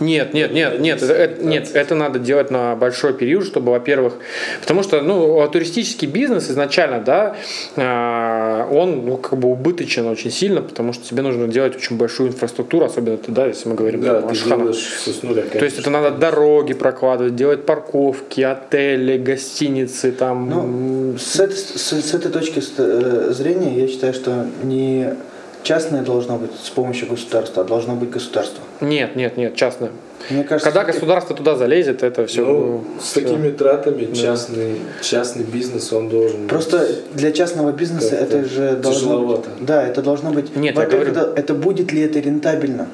[0.00, 4.14] Нет, нет, нет, нет, это, нет, это надо делать на большой период, чтобы, во-первых,
[4.60, 7.36] потому что, ну, туристический бизнес изначально, да,
[7.76, 12.30] а, он, ну, как бы убыточен очень сильно, потому что тебе нужно делать очень большую
[12.30, 15.42] инфраструктуру, особенно, это, да, если мы говорим Да, про с нуля.
[15.42, 20.48] То есть это надо дороги прокладывать, делать парковки, отели, гостиницы, там.
[20.48, 25.14] Ну, с этой, с, с этой точки э, зрения я считаю, что не
[25.62, 28.62] частное должно быть с помощью государства, а должно быть государство.
[28.80, 29.90] Нет, нет, нет, частное.
[30.28, 32.44] Мне кажется, Когда государство туда залезет, это все.
[32.44, 38.44] Ну, с такими тратами частный, частный бизнес, он должен Просто быть- для частного бизнеса это
[38.44, 39.50] же должно тяжеловато.
[39.50, 39.66] быть.
[39.66, 40.54] Да, это должно быть.
[40.56, 42.88] Нет, я говорю- это, это будет ли это рентабельно?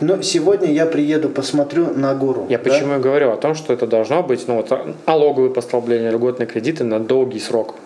[0.00, 2.46] Но сегодня я приеду, посмотрю на гору.
[2.48, 2.64] Я да?
[2.64, 4.72] почему и говорю о том, что это должно быть ну, вот,
[5.06, 7.76] налоговые послабления, льготные кредиты на долгий срок.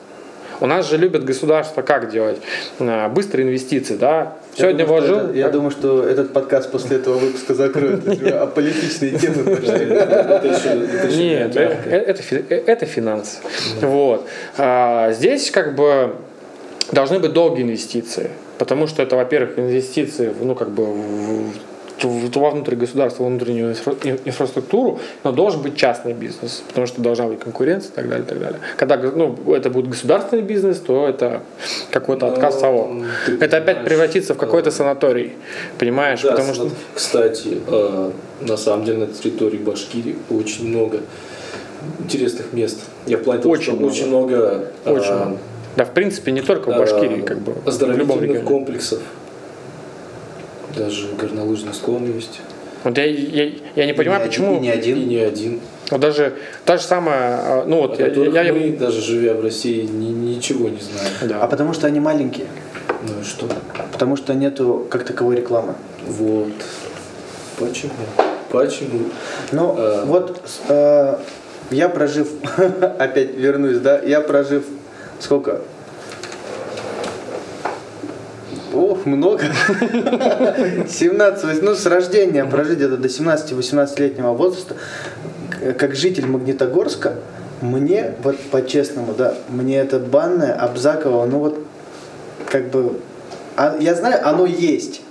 [0.63, 2.39] У нас же любят государство как делать?
[2.79, 4.35] А, Быстрые инвестиции, да?
[4.55, 5.29] Я Сегодня думаю, что вложил.
[5.31, 8.05] это- я думаю, что этот подкаст после этого выпуска закроют.
[8.07, 9.87] А политичные темы пошли.
[11.17, 13.39] Нет, не э- э- это, фи- э- это финансы.
[13.81, 14.29] Вот.
[14.57, 16.15] А, здесь как бы
[16.93, 18.31] должны быть долгие инвестиции.
[18.59, 21.53] Потому что это, во-первых, инвестиции ну, как бы в-
[22.03, 27.01] во внутрь государства, во внутреннюю инфра- ин- инфраструктуру, но должен быть частный бизнес, потому что
[27.01, 28.61] должна быть конкуренция и так далее, и так далее.
[28.77, 31.43] Когда ну, это будет государственный бизнес, то это
[31.91, 32.91] какой-то отказ Ну, того.
[33.27, 35.33] ты Это опять превратится в какой-то э, санаторий,
[35.79, 36.23] понимаешь?
[36.23, 41.01] Да, потому что кстати, э, на самом деле на территории Башкирии очень много
[41.99, 42.81] интересных мест.
[43.07, 43.91] Я того, Очень много.
[43.93, 45.39] очень много, э, очень много.
[45.77, 49.01] Да, в принципе, не только в э, Башкирии, как бы оздоровительных комплексов.
[50.77, 52.41] Даже горнолыжный склон есть.
[52.85, 54.57] Вот я, я, я не понимаю, И не почему.
[54.59, 55.09] один, и не И один.
[55.09, 55.61] не один.
[55.91, 56.33] Вот даже
[56.65, 59.83] та же самая, э, ну вот О я, я- я- мы, даже живя в России,
[59.83, 61.13] ни- ничего не знаем.
[61.23, 61.43] да.
[61.43, 62.47] А потому что они маленькие.
[63.03, 63.47] Ну и что?
[63.93, 65.75] Потому что нету как таковой рекламы.
[66.07, 66.49] Вот.
[67.59, 67.93] Почему?
[68.51, 69.01] Почему?
[69.53, 70.05] Ну, Э.
[70.07, 71.17] вот э,
[71.71, 72.29] я прожив,
[72.99, 74.65] опять вернусь, да, я прожив
[75.21, 75.61] сколько?
[78.73, 79.43] Ох, много.
[80.89, 84.77] 17, вось- ну, с рождения прожить это до 17-18-летнего возраста,
[85.79, 87.15] как житель Магнитогорска,
[87.61, 91.59] мне, вот по-честному, да, мне это банное Абзакова, ну вот,
[92.49, 92.99] как бы,
[93.57, 95.03] а, я знаю, оно есть,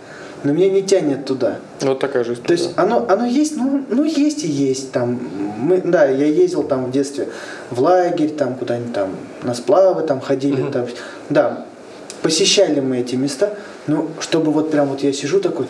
[0.44, 1.60] но меня не тянет туда.
[1.82, 2.62] Вот такая же То история.
[2.62, 4.92] есть оно, оно есть, ну, ну есть и есть.
[4.92, 5.20] Там,
[5.58, 7.30] мы, да, я ездил там в детстве
[7.70, 10.64] в лагерь, там куда-нибудь там на сплавы там ходили.
[10.72, 10.88] Там,
[11.30, 11.66] да,
[12.22, 13.54] посещали мы эти места.
[13.88, 15.68] Ну, чтобы вот прям вот я сижу такой,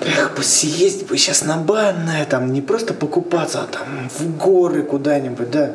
[0.00, 4.82] эх, бы съездить бы сейчас на банное, там, не просто покупаться, а там в горы
[4.82, 5.72] куда-нибудь, да.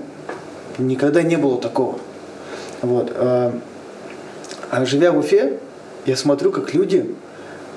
[0.77, 1.99] Никогда не было такого.
[2.81, 3.11] Вот.
[3.15, 3.59] а,
[4.69, 5.59] а живя в Уфе,
[6.05, 7.15] я смотрю, как люди,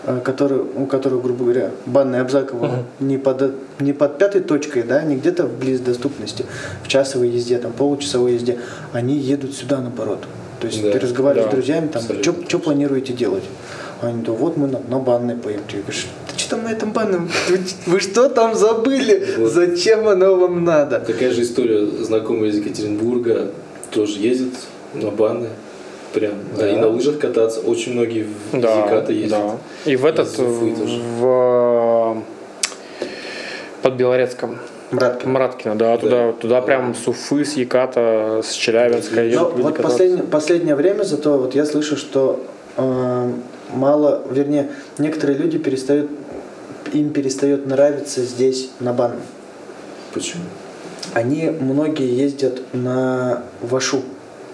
[0.04, 5.02] э, которые, у которых, грубо говоря, банная Абзакова не, под, не под пятой точкой, да,
[5.02, 6.44] не где-то в близ доступности,
[6.84, 8.58] в часовой езде, там, получасовой езде,
[8.92, 10.24] они едут сюда наоборот.
[10.60, 12.02] То есть Да, ты разговариваешь да, с друзьями, там,
[12.48, 13.44] что планируете делать?
[14.02, 15.60] Они, да вот мы на, на банной поем.
[15.68, 17.30] Ты говоришь, ты что там на этом банном?
[17.48, 19.26] Вы, вы что там забыли?
[19.38, 19.52] Вот.
[19.52, 21.00] Зачем оно вам надо?
[21.00, 23.50] Такая же история знакомая из Екатеринбурга,
[23.90, 24.54] тоже ездит
[24.94, 25.48] на баны,
[26.12, 26.80] прям, да, и Да.
[26.82, 27.60] на лыжах кататься.
[27.60, 29.38] Очень многие в Да, Зиката ездят.
[29.38, 29.90] да.
[29.90, 31.00] И в этот, тоже.
[31.18, 32.22] в,
[33.82, 34.58] под Белорецком.
[34.92, 35.30] Браткин.
[35.30, 40.24] Мраткино, да, туда, туда прям с Уфы, с Яката, с Челябинска Но люди вот последнее,
[40.24, 42.44] последнее время зато вот я слышу, что
[42.76, 43.32] э,
[43.72, 46.10] мало, вернее, некоторые люди перестают,
[46.92, 49.22] им перестает нравиться здесь на банном.
[50.12, 50.42] Почему?
[51.14, 54.02] Они многие ездят на Вашу.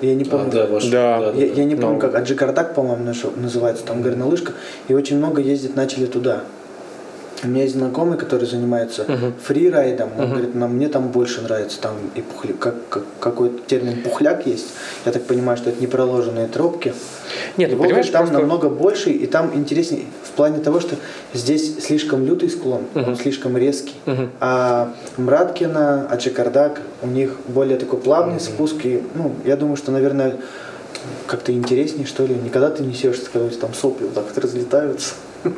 [0.03, 0.49] Я не помню.
[0.49, 1.33] А, да, ваш, Да.
[1.35, 2.01] Я, я не помню, Ну.
[2.01, 4.53] как Аджикардак, по-моему, называется, там горная лыжка,
[4.89, 6.43] и очень много ездит начали туда.
[7.45, 9.35] У меня есть знакомый, который занимается Мгм.
[9.43, 10.09] фрирайдом.
[10.17, 10.31] Он Мгм.
[10.33, 14.69] говорит, нам мне там больше нравится, там и пухля, как, как- какой-то термин пухляк есть.
[15.05, 16.95] Я так понимаю, что это не проложенные тропки.
[17.59, 20.97] Нет, Его, понимаешь, там просто- намного больше, и там интереснее в плане того, что
[21.35, 23.17] здесь слишком лютый склон, он Мгм.
[23.17, 23.95] слишком резкий.
[24.07, 24.31] Мгм.
[24.41, 28.77] А Мраткина, Аджикардак, у них более такой плавный спуск.
[28.85, 30.37] И, ну, я думаю, что, наверное,
[31.27, 32.35] как-то интереснее, что ли.
[32.35, 35.15] Никогда ты несешься, когда у тебя там сопли вот так вот разлетаются.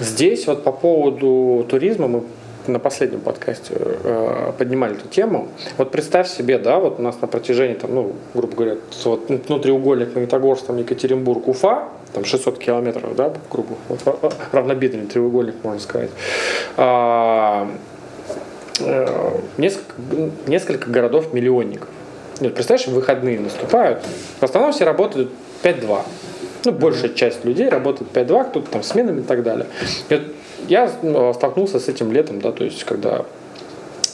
[0.00, 2.22] Здесь вот по поводу туризма мы
[2.66, 5.48] на последнем подкасте э, поднимали эту тему.
[5.78, 9.58] Вот представь себе, да, вот у нас на протяжении, там, ну, грубо говоря, вот, ну,
[9.58, 15.80] треугольник Магнитогорск, там, Екатеринбург, Уфа, там 600 километров, да, кругу, вот, ра- равнобедренный треугольник, можно
[15.80, 16.10] сказать.
[16.76, 17.68] А,
[18.80, 19.94] э, несколько,
[20.46, 21.88] несколько городов-миллионников.
[22.38, 24.04] Представляешь, выходные наступают,
[24.40, 25.30] в основном все работают
[25.62, 26.02] 5-2.
[26.64, 29.66] Ну, большая часть людей работает 5-2, кто-то там сменами и так далее.
[30.68, 33.24] Я ну, столкнулся с этим летом, да, то есть когда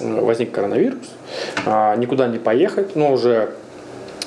[0.00, 1.10] э, возник коронавирус,
[1.66, 3.50] а, никуда не поехать, но уже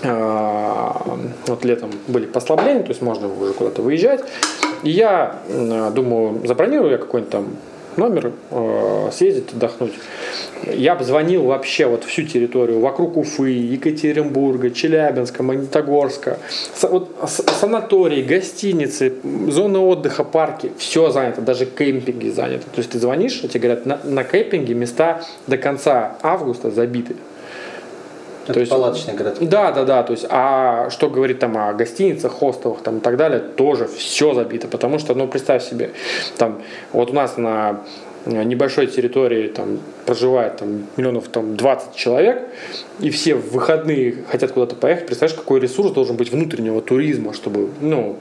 [0.03, 1.17] а,
[1.47, 4.21] вот летом были послабления, то есть можно уже куда-то выезжать.
[4.83, 7.47] И я м, думаю, забронирую я какой-нибудь там
[7.97, 9.93] номер, э, съездить, отдохнуть.
[10.63, 16.37] Я обзвонил вообще вот всю территорию вокруг Уфы, Екатеринбурга, Челябинска, Магнитогорска.
[16.81, 19.13] Вот санатории, гостиницы,
[19.47, 22.65] зоны отдыха, парки, все занято, даже кемпинги заняты.
[22.73, 27.15] То есть ты звонишь, и тебе говорят, на, на кемпинге места до конца августа забиты.
[28.51, 29.37] Это есть- палаточный город.
[29.41, 30.03] Да, да, да.
[30.03, 34.33] То есть, а что говорить там о гостиницах, хостелах там и так далее, тоже все
[34.33, 34.67] забито.
[34.67, 35.91] Потому что, ну, представь себе,
[36.37, 36.61] там,
[36.93, 37.81] вот у нас на
[38.25, 42.43] э, небольшой территории там проживает там миллионов там 20 человек,
[42.99, 45.07] и все в выходные хотят куда-то поехать.
[45.07, 48.17] Представляешь, какой ресурс должен быть внутреннего туризма, чтобы, ну,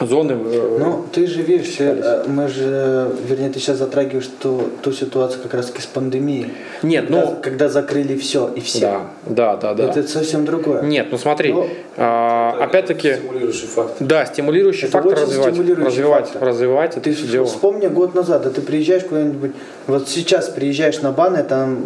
[0.00, 0.32] зоны...
[0.32, 2.04] э, Ну, ты же видишь, считались.
[2.04, 6.52] э, мы же, вернее, ты сейчас затрагиваешь ту, ту ситуацию как раз с пандемией.
[6.82, 7.36] Нет, когда, ну...
[7.42, 8.80] когда закрыли все и все.
[8.80, 9.90] Да, да, да, да.
[9.90, 10.82] Это совсем другое.
[10.82, 13.14] Нет, ну смотри, Ну, а, опять-таки...
[13.14, 14.06] Стимулирующий фактор.
[14.06, 16.48] Да, стимулирующий Это фактор развивать, стимулирующий развивать, фактор.
[16.48, 17.46] развивать это Ты все дело.
[17.46, 19.52] вспомни год назад, да ты приезжаешь куда-нибудь,
[19.86, 21.78] вот сейчас приезжаешь на баны, там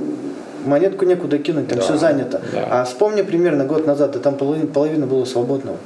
[0.65, 2.41] монетку некуда кинуть, там Да, все занято.
[2.53, 2.67] да.
[2.71, 5.77] А вспомни примерно год назад, да там половина, половина было свободного.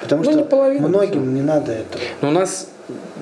[0.00, 2.02] Потому Ну, что не половина, многим не надо этого.
[2.22, 2.68] Но у нас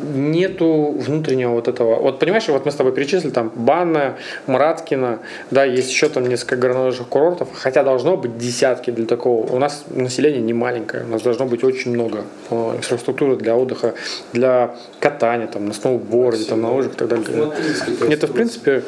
[0.02, 1.96] нету внутреннего вот этого.
[1.96, 4.16] Вот понимаешь, вот мы с тобой перечислили там Банная,
[4.46, 5.20] Мраткина,
[5.50, 9.46] да, есть еще там несколько горнолыжных курортов, хотя должно быть десятки для такого.
[9.52, 13.94] У нас население не маленькое, у нас должно быть очень много э, инфраструктуры для отдыха,
[14.32, 17.24] для катания, там, на сноуборде, там, на лыжах и так далее.
[17.26, 18.28] Это, в ситуация.
[18.28, 18.82] принципе,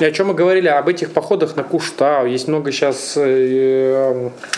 [0.00, 2.26] и о чем мы говорили, об этих походах на Куштау.
[2.26, 3.18] Есть много сейчас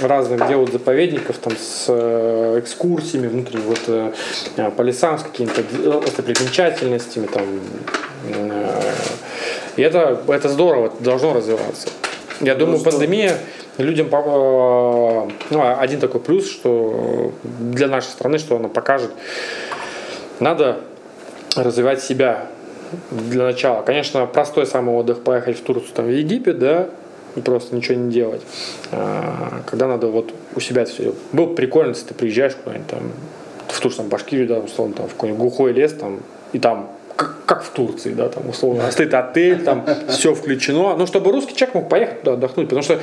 [0.01, 4.13] разных делают заповедников там с э, экскурсиями внутренними вот э,
[4.57, 5.63] э, по лесам с какими-то
[6.01, 7.45] достопримечательностями там.
[8.29, 8.81] э,
[9.77, 11.89] И это, это здорово, должно развиваться.
[12.41, 13.39] Я думаю, что- пандемия
[13.79, 19.11] людям э, ну, один такой плюс, что для нашей страны, что она покажет,
[20.41, 20.79] надо
[21.57, 22.47] развивать себя
[23.11, 23.83] для начала.
[23.83, 26.89] Конечно, простой самый отдых поехать в Турцию, там, в Египет, да,
[27.37, 28.43] и просто ничего не делать.
[28.91, 31.15] А, когда надо вот у себя все.
[31.33, 33.13] Было бы прикольно, если ты приезжаешь куда-нибудь там
[33.73, 36.21] в ту же там Башкирию, да, условно, там, в какой-нибудь глухой лес, там,
[36.53, 40.97] и там как, как в Турции, да, там, условно, стоит отель, там, все включено.
[40.97, 42.99] Ну, чтобы русский человек мог поехать туда отдохнуть, потому что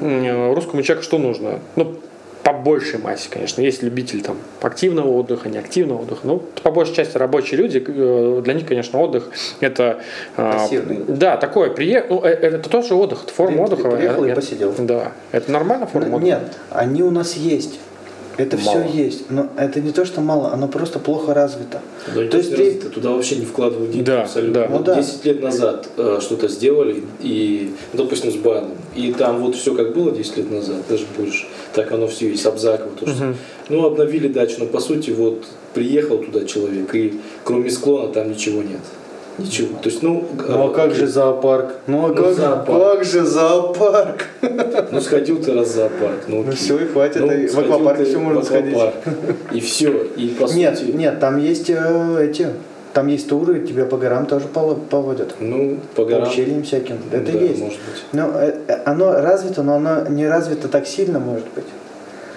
[0.00, 1.58] русскому человеку что нужно?
[1.76, 1.96] Ну,
[2.42, 3.60] по большей массе, конечно.
[3.62, 6.20] Есть любители там активного отдыха, неактивного отдыха.
[6.24, 10.00] Ну, по большей части рабочие люди, э, для них, конечно, отдых это...
[10.36, 11.04] э, Пассивный.
[11.06, 13.90] Да, такое, приехал, ну, э, это тоже отдых, это форма При- отдыха.
[13.96, 14.74] приехал и посидел.
[14.76, 16.24] Да, это нормальная форма отдыха?
[16.24, 17.78] Нет, они у нас есть.
[18.38, 18.84] Это Мало.
[18.84, 19.30] все есть.
[19.30, 21.80] Но это не то, что мало, оно просто плохо развито.
[22.14, 24.54] Да, То есть ты- ты туда вообще не вкладывают деньги Да, абсолютно.
[24.62, 24.66] да.
[24.68, 24.94] Ну Вот да.
[24.96, 29.74] 10 лет назад э, что-то сделали, и, ну, допустим, с баном, и там вот все
[29.74, 33.36] как было 10 лет назад, даже больше, так оно все есть, Абзаково, то, что, Мгм.
[33.68, 38.62] ну, обновили дачу, но по сути вот приехал туда человек, и кроме склона там ничего
[38.62, 38.80] нет.
[39.38, 39.78] Ничего.
[39.82, 41.74] То есть, ну, Ну а как же зоопарк?
[41.86, 42.82] Ну а Ну, как, зоопарк.
[42.96, 44.24] как же зоопарк?
[44.90, 46.24] Ну, сходил ты раз в зоопарк.
[46.28, 47.20] Ну, Ну все, и хватит.
[47.20, 48.74] Ну, и в ты все можно в сходить.
[48.74, 48.94] аквапарк.
[49.52, 49.90] И все.
[50.16, 52.48] И по Нет, сути, нет, там есть э, эти,
[52.92, 55.34] там есть туры, тебя по горам тоже пово- поводят.
[55.40, 56.28] ну, по По горам.
[56.28, 56.98] ущельям всяким.
[57.10, 57.60] Это да, есть.
[57.60, 58.04] может быть.
[58.12, 61.64] Но э, э, оно развито, но оно не развито так сильно, может быть.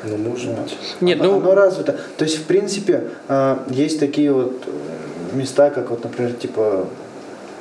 [0.05, 0.77] Ну, может быть.
[1.01, 1.95] Нет, оно, ну, оно развито.
[2.17, 4.53] То есть, в принципе, э, есть такие вот
[5.35, 6.85] места, как вот, например, типа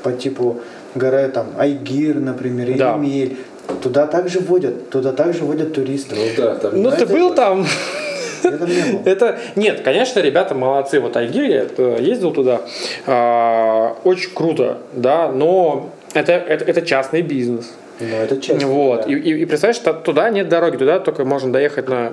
[0.03, 0.61] по типу
[0.95, 2.97] горы там Айгир, например, или Да.
[2.97, 3.37] Мель.
[3.83, 6.19] Туда также водят, туда также водят туристов.
[6.19, 6.83] Ну да, там...
[6.83, 7.67] ну ты это- был там?
[8.45, 9.03] Я там не был.
[9.07, 11.01] Это нет, конечно, ребята молодцы.
[11.01, 12.61] Вот Айгир, я э, ездил туда,
[13.07, 17.73] а, очень круто, да, но это, это, это частный бизнес.
[18.01, 18.63] Но это часть.
[18.65, 19.07] Вот.
[19.07, 19.11] да.
[19.11, 22.13] И, и, и представляешь, что туда нет дороги, туда только можно доехать на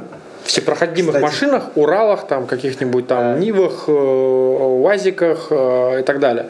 [0.51, 1.23] всепроходимых Кстати.
[1.23, 3.39] машинах, Уралах, там каких-нибудь там.
[3.39, 6.49] Нивах, э, УАЗиках э, и так далее.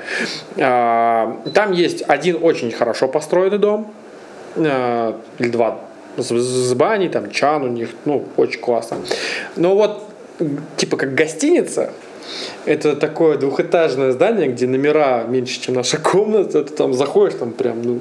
[0.58, 3.94] А, Там есть один очень хорошо построенный дом,
[4.56, 5.78] э, или два
[6.18, 8.98] с, баней, там чан у них, ну, очень классно.
[9.56, 10.04] Но вот,
[10.78, 11.92] типа как гостиница,
[12.66, 16.64] это такое двухэтажное здание, где номера меньше, чем наша комната.
[16.64, 18.00] Ты там заходишь, там прям ну,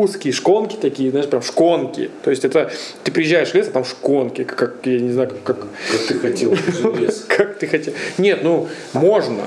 [0.00, 2.10] узкие шконки такие, знаешь, прям шконки.
[2.22, 2.70] То есть это
[3.04, 6.14] ты приезжаешь в лес, а там шконки, как, я не знаю, как, как, Как ты
[6.14, 6.56] хотел,
[7.28, 7.94] как ты хотел.
[8.18, 9.42] Нет, ну можно.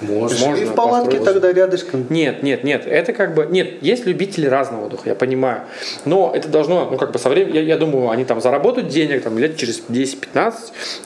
[0.00, 1.24] Можно И в палатке построить.
[1.42, 2.06] тогда рядышком.
[2.08, 5.62] Нет, нет, нет, это как бы, нет, есть любители разного отдыха, я понимаю,
[6.04, 9.24] но это должно, ну как бы со временем, я, я думаю, они там заработают денег,
[9.24, 10.54] там лет через 10-15,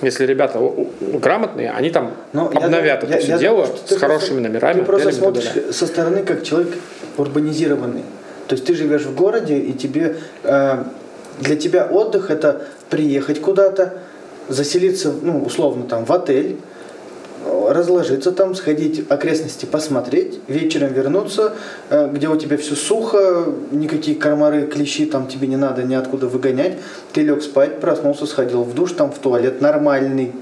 [0.02, 0.60] если ребята
[1.00, 4.18] грамотные, они там Но я обновят думаю- это я- все я дело думаю, с хорошими
[4.28, 5.72] просто- номерами, Ты просто смотришь далее.
[5.72, 6.74] со стороны как человек
[7.16, 8.02] урбанизированный.
[8.48, 10.84] То есть ты живешь в городе, и тебе э,
[11.40, 13.94] для тебя отдых это приехать куда-то,
[14.48, 16.56] заселиться, ну, условно, там, в отель,
[17.68, 21.54] разложиться там, сходить окрестности посмотреть, вечером вернуться,
[21.90, 26.78] э, где у тебя все сухо, никакие комары, клещи там тебе не надо ниоткуда выгонять.
[27.12, 30.32] Ты лег спать, проснулся, сходил в душ, там в туалет нормальный,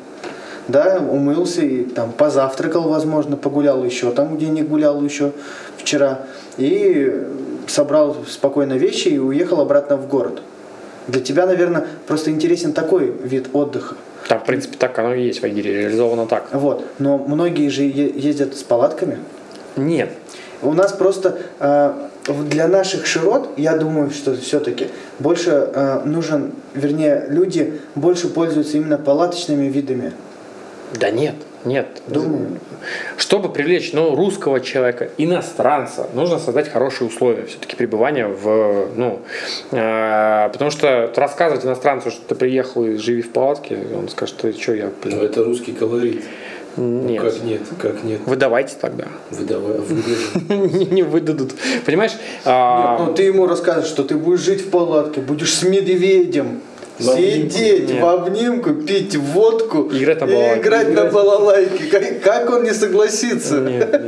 [0.69, 5.33] да, умылся и там позавтракал, возможно, погулял еще там, где не гулял еще
[5.77, 6.21] вчера,
[6.57, 7.27] и
[7.67, 10.43] собрал спокойно вещи и уехал обратно в город.
[11.09, 13.97] Для тебя, наверное, просто интересен такой вид отдыха.
[14.31, 16.51] Там, в принципе, так оно и есть в Айгире, реализовано так.
[16.53, 16.85] Вот.
[17.01, 19.19] Но многие же ездят с палатками.
[19.75, 20.11] Нет,
[20.63, 21.93] У нас просто э,
[22.49, 24.87] для наших широт, я думаю, что все-таки
[25.19, 30.13] больше э, нужен, вернее, люди больше пользуются именно палаточными видами.
[30.95, 31.35] да нет,
[31.65, 32.03] нет.
[32.07, 32.59] Думаю.
[33.17, 39.21] Чтобы привлечь ну, русского человека, иностранца, нужно создать хорошие условия все-таки пребывания в, ну,
[39.71, 44.53] э, потому что рассказывать иностранцу, что ты приехал и живи в палатке, он скажет, что
[44.53, 46.25] что я, Ну, блин, это русский колорит.
[46.77, 47.23] Ну, нет.
[47.23, 48.21] Как нет, как нет.
[48.27, 49.07] Выдавайте тогда.
[49.31, 50.79] Выдавай, выдажем.
[50.79, 51.53] Не не выдадут.
[51.85, 52.13] Понимаешь?
[52.45, 56.61] а, Нет, ну ты ему расскажешь, что ты будешь жить в палатке, будешь с медведем.
[57.01, 60.61] Сидеть в обнимку, пить водку И играть на балалайке.
[60.61, 61.85] играть на балалайке.
[61.91, 63.61] Как, как он не согласится?
[63.61, 64.03] Нет,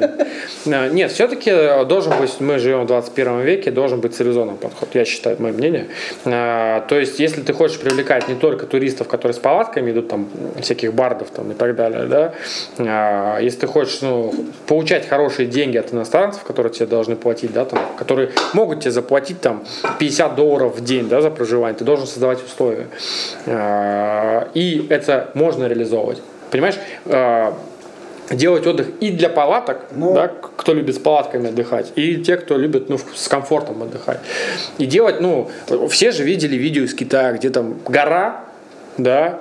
[0.64, 0.92] нет.
[0.92, 5.36] Нет, все-таки должен быть, мы живем в 21 веке, должен быть цивилизованный подход, я считаю,
[5.40, 5.88] мое мнение.
[6.24, 10.28] А, То есть, если ты хочешь привлекать не только туристов, которые с палатками идут, там,
[10.60, 12.34] всяких бардов там, и так далее, да,
[12.78, 14.34] а, если ты хочешь ну,
[14.66, 19.40] получать хорошие деньги от иностранцев, которые тебе должны платить, да, там, которые могут тебе заплатить
[19.40, 19.64] там
[19.98, 22.81] 50 долларов в день да, за проживание, ты должен создавать условия.
[23.46, 26.22] А, И это можно реализовывать.
[26.50, 26.76] Понимаешь,
[27.06, 27.56] А,
[28.30, 30.14] делать отдых и для палаток, Ну.
[30.14, 34.20] да, кто любит с палатками отдыхать, и те, кто любит ну, с комфортом отдыхать.
[34.78, 35.50] И делать, ну,
[35.90, 38.44] все же видели видео из Китая, где там гора,
[38.96, 39.40] да,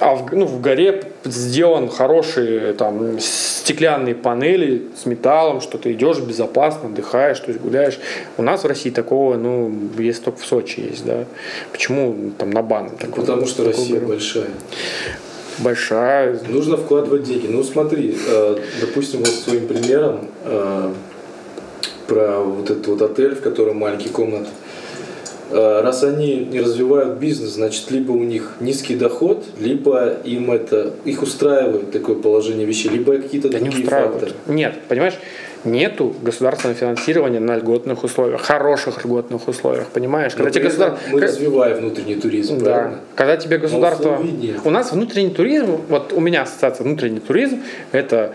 [0.00, 6.18] а в, ну, в горе сделан хорошие там стеклянные панели с металлом, что ты идешь
[6.18, 7.98] безопасно, отдыхаешь, то есть гуляешь.
[8.36, 11.24] У нас в России такого, ну, есть только в Сочи есть, да.
[11.72, 12.90] Почему там на бан?
[12.90, 14.08] такой- Потому что такой Россия берут?
[14.08, 14.46] большая.
[15.58, 16.38] большая.
[16.48, 17.46] Нужно вкладывать деньги.
[17.46, 20.92] Ну смотри, э, допустим, вот своим примером э,
[22.08, 24.48] про вот этот вот отель, в котором маленькие комнаты.
[25.54, 30.90] Э, Раз они не развивают бизнес, значит, либо у них низкий доход, либо им это
[31.04, 34.12] их устраивает такое положение вещей, либо какие-то Да не другие устраивает.
[34.20, 34.32] факторы.
[34.54, 35.14] Нет, понимаешь,
[35.64, 40.32] нету государственного финансирования на льготных условиях, хороших льготных условиях, понимаешь?
[40.32, 42.64] Но Когда тебе при этом государ- мы ка- развиваем внутренний туризм, Да.
[42.64, 43.00] правильно?
[43.14, 44.10] Когда тебе государство...
[44.14, 44.56] условий нет.
[44.64, 48.34] У нас внутренний туризм, вот у меня ассоциация внутренний туризм, это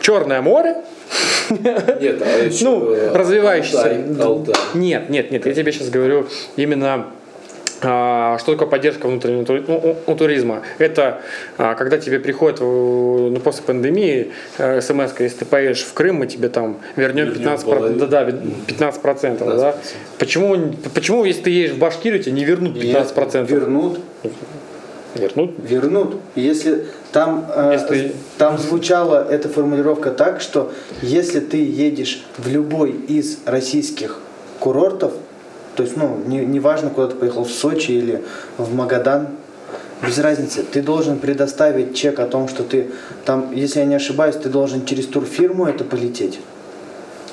[0.00, 0.76] Черное море,
[1.50, 3.82] Нет, а еще ну, э, развивающийся.
[3.82, 4.54] Алтай, Алтай.
[4.74, 6.26] Нет, нет, нет, я тебе сейчас говорю
[6.56, 7.06] именно
[7.82, 9.64] а, что такое поддержка внутреннего тури-
[10.06, 10.62] ну, туризма?
[10.78, 11.20] Это
[11.58, 16.26] а, когда тебе приходит э, ну, после пандемии смс если ты поедешь в Крым, мы
[16.26, 18.06] тебе там вернем Вернем 15 половину.
[18.06, 18.32] да, да,
[18.66, 19.70] 15 процентов, да?
[19.72, 19.74] 15%.
[20.18, 20.56] Почему,
[20.94, 23.50] почему, если ты едешь в Башкирию, тебе не вернут 15 процентов?
[23.50, 24.00] Вернут,
[25.14, 25.52] Вернут?
[25.58, 26.16] вернут.
[26.34, 26.86] Если
[27.16, 34.20] там, э, там звучала эта формулировка так, что если ты едешь в любой из российских
[34.60, 35.14] курортов,
[35.76, 38.22] то есть, ну, не, неважно, куда ты поехал, в Сочи или
[38.58, 39.28] в Магадан,
[40.06, 42.90] без разницы, ты должен предоставить чек о том, что ты
[43.24, 46.38] там, если я не ошибаюсь, ты должен через турфирму это полететь.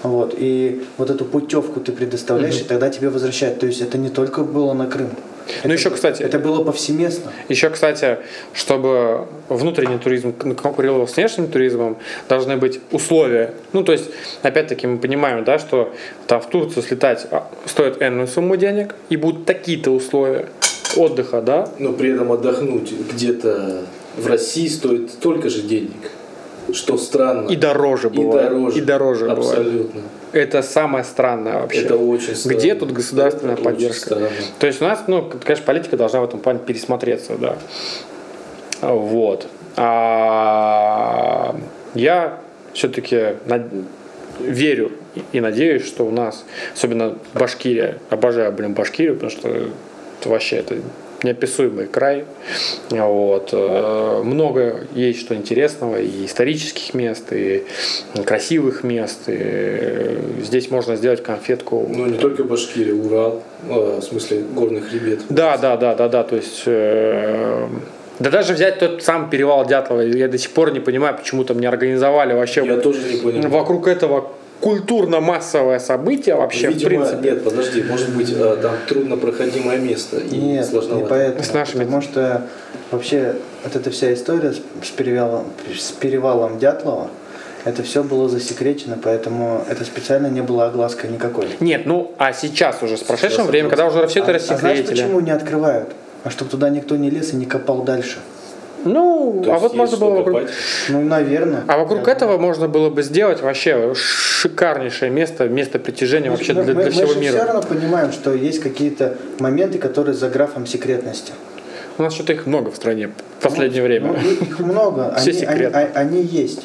[0.01, 3.59] Вот, и вот эту путевку ты предоставляешь, и тогда тебе возвращают.
[3.59, 5.09] То есть это не только было на Крым.
[5.47, 7.31] Ну, Это- еще, кстати- Это было повсеместно.
[7.49, 8.17] Еще, кстати,
[8.53, 11.97] чтобы внутренний туризм конкурировал с внешним туризмом,
[12.29, 13.53] должны быть условия.
[13.73, 14.05] Ну, то есть,
[14.41, 15.93] опять-таки, мы понимаем, да, что
[16.27, 20.47] там в Турцию слетать а, стоит энную сумму денег, и будут такие-то условия
[20.95, 23.81] отдыха, да, Но при этом отдохнуть где-то
[24.15, 26.11] в России стоит столько же денег,
[26.71, 27.49] что странно.
[27.49, 28.49] и дороже И бывает.
[28.49, 28.77] дороже.
[28.77, 29.39] И дороже бывает.
[29.39, 30.01] Абсолютно.
[30.31, 31.81] Это самое странное вообще.
[31.81, 32.57] Это очень странно.
[32.57, 34.29] Где тут государственная Это поддержка?
[34.59, 37.57] То есть у нас, ну, конечно, политика должна в этом плане пересмотреться, да.
[38.81, 39.47] Вот.
[39.75, 41.55] А
[41.93, 42.39] я
[42.73, 43.35] все-таки
[44.39, 44.91] верю
[45.31, 46.43] и надеюсь, что у нас,
[46.73, 50.75] особенно Башкирия, обожаю, блин, Башкирию, потому что это вообще это
[51.23, 52.25] неописуемый край.
[52.89, 53.49] Вот.
[53.53, 57.63] Э, Много есть что интересного, и исторических мест, и
[58.25, 59.21] красивых мест.
[59.27, 64.81] И э, здесь можно сделать конфетку Ну, не только Башкирия, Урал, э, в смысле горный
[64.81, 65.21] хребет.
[65.29, 66.23] да, да, да, да, да.
[66.23, 71.17] То есть, да даже взять тот сам перевал Дятлова, я до сих пор не понимаю,
[71.17, 73.49] почему там не организовали вообще Я тоже не понимаю.
[73.49, 74.29] вокруг этого
[74.61, 77.31] культурно-массовое событие вообще, Видимо, в принципе.
[77.31, 81.07] нет, подожди, может быть, э, там труднопроходимое место и Нет, не сложновато.
[81.09, 81.43] поэтому.
[81.43, 82.47] С нашими- Потому что
[82.91, 85.45] вообще вот эта вся история с, перевалом,
[85.77, 87.09] с перевалом Дятлова,
[87.65, 91.47] это все было засекречено, поэтому это специально не было огласка никакой.
[91.59, 94.79] Нет, ну а сейчас уже, с прошедшим временем, когда уже все это а, а знаешь,
[94.79, 94.89] рассекретили.
[95.03, 95.89] почему не открывают?
[96.23, 98.19] А чтобы туда никто не лез и не копал дальше.
[98.85, 100.39] Ну, То а вот можно было вокруг...
[100.41, 100.53] копать.
[100.89, 101.63] Ну, наверное.
[101.67, 106.73] А вокруг этого можно было бы сделать вообще шикарнейшее место, место притяжения вообще мы, для,
[106.73, 107.33] мы- для мы всего же мира.
[107.37, 111.31] все равно понимаем, что есть какие-то моменты, которые за графом секретности.
[111.97, 114.15] У нас что-то их много в стране в последнее время.
[114.21, 115.13] Ну, их много.
[115.17, 115.77] Все Они, секретно.
[115.79, 116.63] они- а- они есть.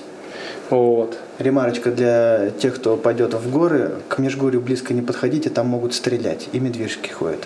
[0.71, 1.17] Вот.
[1.39, 6.49] Ремарочка для тех, кто пойдет в горы, к Межгорью близко не подходите, там могут стрелять.
[6.53, 7.41] И медвежки ходят.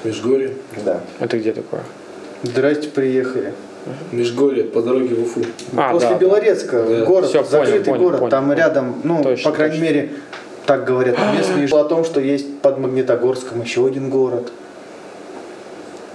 [0.00, 0.52] К Межгорью.
[0.84, 1.00] Да.
[1.20, 1.82] Это где такое?
[2.42, 3.52] Здрасте, приехали.
[4.12, 5.40] Межгорье по дороге в Уфу.
[5.76, 6.16] А, После да.
[6.16, 7.04] Белорецка, Да.
[7.04, 8.58] город, понял, закрытый понял, город, понял, там понял.
[8.58, 9.84] рядом, ну, Точно, по крайней точно.
[9.84, 10.10] мере,
[10.66, 14.52] так говорят местные, о том, что есть под Магнитогорском еще один город.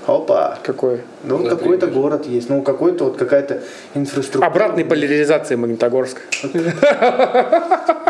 [0.06, 0.60] Опа!
[0.64, 1.02] Какой?
[1.24, 3.62] Ну, вот какой-то город есть, ну, какой-то вот какая-то
[3.96, 4.46] инфраструктура.
[4.46, 6.22] Обратной поляризации Магнитогорска.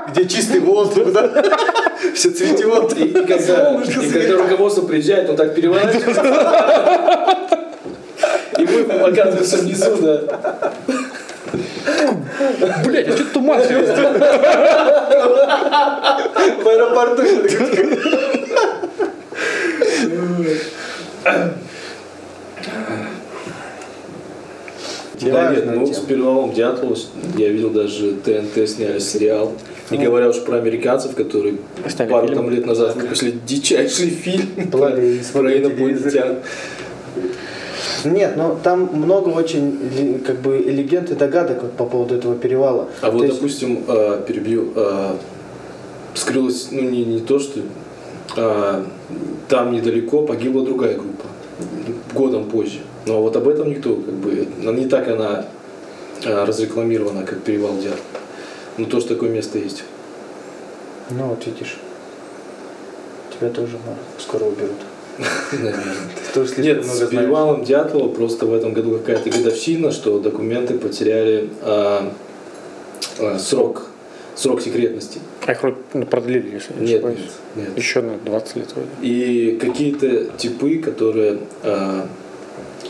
[0.09, 1.43] Где чистый воздух, да?
[2.15, 2.97] Все цветет.
[2.97, 6.23] И, и когда, и когда руководство приезжает, он так переворачивается.
[8.63, 10.73] И мы оказываемся внизу, да.
[12.85, 13.95] Блять, а что туман серьезно?
[16.63, 17.23] В аэропорту.
[25.21, 26.97] Да, нет, ну, с переломом Дятлова
[27.37, 29.53] я видел даже ТНТ сняли сериал.
[29.89, 31.57] Не говоря уж про американцев, которые
[32.09, 36.39] пару там лет назад выпустили дичайший фильм про инопланетян.
[38.05, 42.87] Нет, ну там много очень как бы легенд и догадок вот по поводу этого перевала.
[43.01, 45.15] А вот, То есть- допустим, э, перебью, э,
[46.15, 47.61] скрылось, ну не, не то, что
[48.35, 48.85] а,
[49.47, 51.25] там недалеко погибла другая группа,
[52.13, 52.79] годом позже.
[53.05, 55.45] Но вот об этом никто, как бы, ну, не так она
[56.25, 57.99] а, разрекламирована, как перевал Дятлова.
[58.77, 59.83] Ну то, что такое место есть.
[61.09, 61.77] Ну вот видишь.
[63.31, 64.77] Тебя тоже ну, скоро уберут.
[65.51, 65.83] Наверное.
[66.57, 72.11] Нет, много с перевалом Дятлова просто в этом году какая-то годовщина, что документы потеряли а,
[73.19, 73.87] а, срок,
[74.35, 75.19] срок секретности.
[75.45, 77.17] А их вроде, продлили, если не Нет, нет,
[77.55, 77.77] нет.
[77.77, 78.89] Еще на 20 лет вроде.
[79.01, 82.07] И какие-то типы, которые а,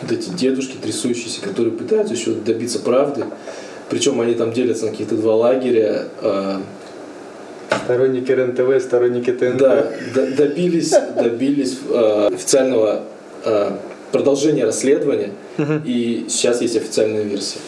[0.01, 3.25] вот эти дедушки трясущиеся, которые пытаются еще добиться правды,
[3.89, 6.61] причем они там делятся на какие-то два лагеря, а,
[7.85, 9.57] Сторонники РЕН-ТВ, сторонники ТНТ.
[9.57, 9.87] да,
[10.37, 13.01] добились, добились а, официального
[13.45, 13.77] а,
[14.11, 15.31] продолжения расследования,
[15.85, 17.59] и сейчас есть официальная версия.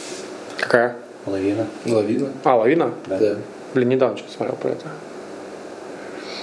[0.60, 0.96] Какая?
[1.26, 1.66] Лавина.
[1.86, 2.28] Лавина?
[2.44, 2.92] А, лавина?
[3.08, 3.18] Да.
[3.18, 3.36] Да.
[3.74, 4.86] Блин, недавно что-то смотрел про это.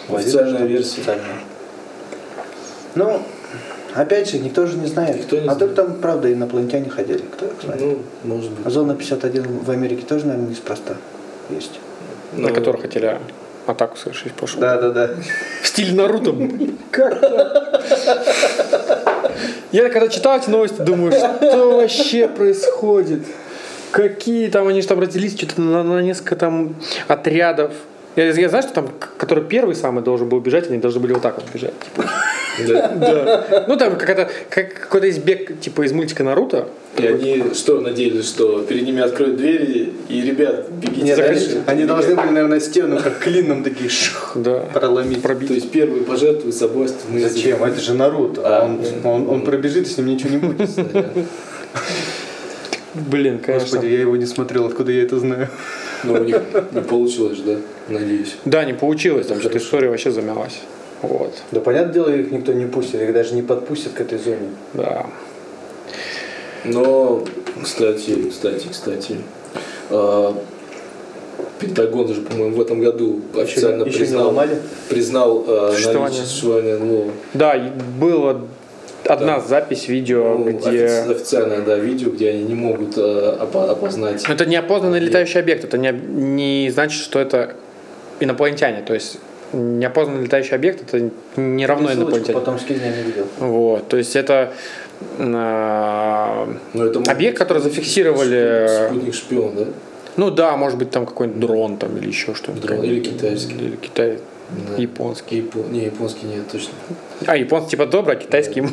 [0.09, 1.01] Лавина, Официальная версия.
[1.01, 1.27] Официальная.
[2.95, 3.23] Ну,
[3.95, 5.17] опять же, никто же не знает.
[5.17, 5.59] Никто не а знает.
[5.61, 7.23] только там, правда, инопланетяне ходили.
[7.33, 7.81] Кто их знает?
[7.81, 8.67] Ну, может быть.
[8.67, 10.97] А зона 51 в Америке тоже, наверное, неспроста
[11.49, 11.79] есть.
[12.37, 13.19] Но- На которых хотели
[13.67, 14.61] атаку совершить прошлом.
[14.61, 15.11] Да, да, да.
[15.63, 16.35] В стиле Наруто.
[19.73, 23.23] Я когда читал эти новости, думаю, что вообще происходит?
[23.91, 26.77] Какие там, они же там разделились что-то на, на несколько там
[27.09, 27.73] отрядов.
[28.17, 31.23] Я, я знаю, что там, который первый самый должен был бежать, они должны были вот
[31.23, 31.75] так вот бежать.
[31.79, 32.09] типа.
[32.67, 33.65] Да.
[33.67, 36.69] Ну там какая-то как, какой-то есть бег типа из мультика Наруто.
[36.99, 41.63] И они что, надеялись, что перед ними откроют двери, и, ребят, бегите Нет, они, дальше.
[41.67, 44.37] они должны были, наверное, стену как клином такие шух,
[44.75, 45.23] проломить.
[45.23, 47.65] То есть первый пожертвуй собой, мы Зачем?
[47.65, 48.43] Это же Наруто.
[48.45, 50.69] А, он, пробежит, и с ним ничего не будет.
[52.95, 53.69] Блин, конечно.
[53.71, 55.49] Господи, я его не смотрел, откуда я это знаю?
[56.05, 56.43] Но у них
[56.73, 57.57] не получилось, да,
[57.89, 58.37] надеюсь.
[58.45, 60.61] Да, не получилось, там что-то история вообще замялась.
[61.03, 64.51] Вот, Да, понятное дело, их никто не пустит, их даже не подпустят к этой зоне.
[64.75, 65.07] да.
[66.65, 67.25] Но,
[67.63, 69.17] кстати, кстати, кстати,
[69.91, 70.33] а,
[71.59, 74.59] Пентагон же, по-моему, в этом году официально еще не признал, ломали?
[74.89, 76.05] признал а, Существование.
[76.05, 77.11] наличие существования НЛО.
[77.35, 78.41] Да, и была
[79.07, 79.41] одна Да.
[79.41, 80.87] запись видео, Ну, где...
[80.87, 84.25] офи- официальное, да, видео, где они не могут а, опо- опознать.
[84.29, 87.55] Это неопознанный летающий объект, это не, не значит, что это
[88.21, 88.83] инопланетяне.
[88.83, 89.19] То есть
[89.53, 92.39] неопознанный летающий объект это не равно Ссылочку инопланетяне.
[92.39, 93.27] потом скинь, я не видел.
[93.39, 94.53] Вот, то есть это
[95.19, 99.65] а, может объект, который зафиксировали, Спутник шпион, да?
[100.17, 102.61] ну да, может быть там какой-нибудь дрон там или еще что-то.
[102.61, 103.55] Дрон, или китайский.
[103.55, 104.19] Или Китай,
[104.51, 104.81] Да.
[104.81, 105.37] японский.
[105.41, 106.73] Япон- Не, японский нет, точно.
[107.27, 108.63] А, японский типа добрый, а китайский.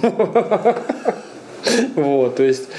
[1.95, 2.69] Вот, то есть...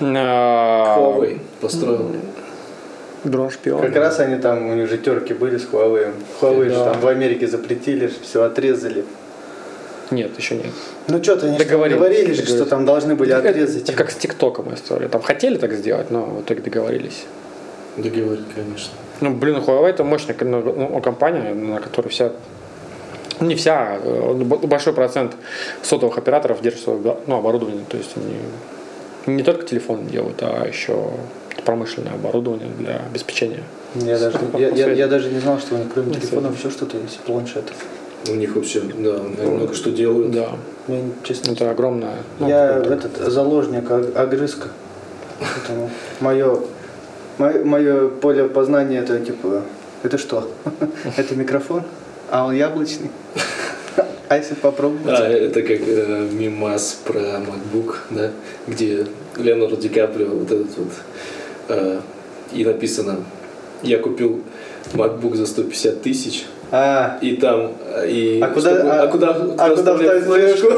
[0.00, 2.10] а, Huawei построил.
[3.24, 3.80] Дрон шпион.
[3.82, 6.12] Как раз они там, у них же терки были с Huawei.
[6.40, 6.92] Huawei же Да.
[6.92, 9.04] там в Америке запретили, все отрезали.
[10.10, 10.66] Нет, еще нет.
[11.08, 12.70] Ну что-то они же Договорились, говорили же, что договорились.
[12.70, 13.82] там должны были Это- отрезать.
[13.82, 15.08] Это как с ТикТоком история.
[15.08, 17.24] Там хотели так сделать, но в итоге договорились.
[17.96, 18.92] Договорить, конечно.
[19.20, 22.30] Ну, блин, Huawei это мощная ну, ну, компания, на которой вся,
[23.40, 25.34] ну, не вся, э, б- большой процент
[25.82, 27.84] сотовых операторов держит свое ну, оборудование.
[27.88, 28.36] То есть они
[29.36, 31.10] не только телефоны делают, а еще
[31.72, 33.62] промышленное оборудование для обеспечения.
[33.94, 36.70] Я даже, я, я- я даже не знал, что у них кроме Ну, телефонов еще
[36.70, 37.76] что-то есть, планшетов.
[38.26, 40.30] У них вообще, да, много что делают.
[40.32, 40.48] Да,
[40.88, 42.14] Я, честно, это огромное.
[42.38, 44.68] ну, я это- этот заложник ог- огрызка.
[45.40, 45.90] Поэтому
[46.20, 46.58] мое,
[47.36, 49.62] мое, мое поле познания это типа,
[50.02, 50.50] это что?
[51.18, 51.82] Это микрофон?
[52.30, 53.10] А он яблочный?
[54.30, 55.18] А если попробовать?
[55.20, 58.30] А, это как э, мимас про MacBook, да,
[58.66, 59.06] где
[59.38, 60.92] Леонардо Ди Каприо, вот этот вот,
[62.52, 63.16] и написано,
[63.82, 64.40] я купил
[64.94, 67.72] MacBook за 150 тысяч, А, и там,
[68.06, 70.68] и А куда- чтобы- а- а куда, а куда вставить флешку?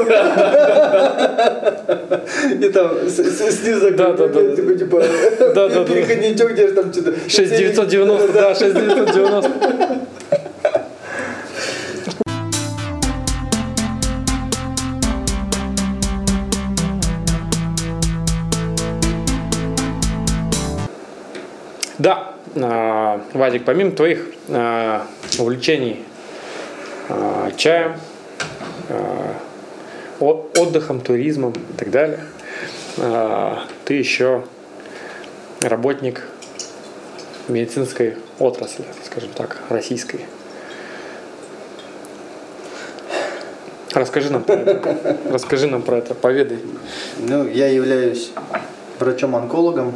[2.65, 4.55] И там с- с- снизу Да, да, да.
[4.55, 5.03] такой типа
[5.39, 5.83] Да, да, да.
[5.83, 7.13] переходничок, где же там что-то.
[7.27, 9.49] 6990, да, 6990.
[22.01, 25.05] Да, а, Вадик, помимо твоих а,
[25.37, 26.03] увлечений
[27.09, 27.93] а, чаем,
[30.19, 32.19] отдыхом, туризмом и так далее,
[33.85, 34.43] ты еще
[35.61, 36.27] работник
[37.47, 40.21] медицинской отрасли, скажем так, российской.
[43.93, 45.17] Расскажи нам про это.
[45.29, 46.59] Расскажи нам про это, поведай.
[47.19, 48.31] Ну, я являюсь
[48.99, 49.93] врачом-онкологом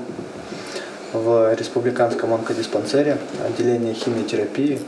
[1.16, 3.18] в Республиканском онкодиспансере,
[3.48, 4.80] отделение химиотерапии.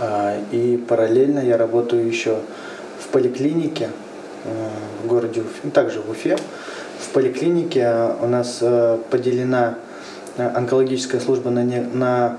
[0.00, 2.38] А, И параллельно я работаю еще
[3.00, 3.90] в поликлинике
[4.44, 4.48] э,
[5.04, 6.36] в городе Уфе, ну, также в Уфе.
[6.98, 9.76] В поликлинике э, у нас э, поделена
[10.36, 12.36] онкологическая служба на, не- на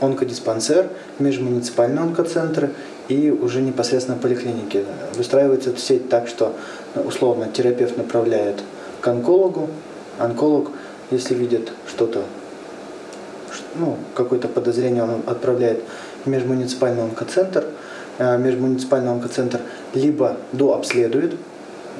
[0.00, 0.88] онкодиспансер,
[1.18, 2.70] межмуниципальные онкоцентры
[3.08, 4.84] и уже непосредственно поликлиники.
[5.16, 6.54] Выстраивается эта сеть так, что
[6.94, 8.62] условно терапевт направляет
[9.00, 9.68] к онкологу,
[10.18, 10.70] онколог,
[11.10, 12.22] если видит что-то,
[13.74, 15.82] ну, какое-то подозрение, он отправляет
[16.24, 17.64] в межмуниципальный онкоцентр.
[18.18, 19.60] Э, Межмуниципальный онкоцентр
[19.94, 21.34] либо дообследует,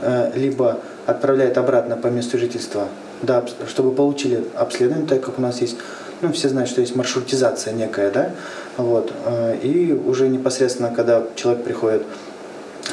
[0.03, 2.89] э, либо отправляет обратно по месту жительства,
[3.23, 5.77] да, чтобы получили обследование, так как у нас есть,
[6.21, 8.31] ну, все знают, что есть маршрутизация некая, да,
[8.77, 12.03] вот, э, и уже непосредственно, когда человек приходит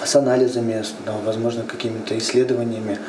[0.04, 0.84] с анализами,
[1.26, 3.00] возможно, какими-то исследованиями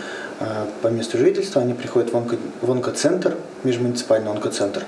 [0.83, 4.85] по месту жительства, они приходят в, онко, в онкоцентр, межмуниципальный онкоцентр,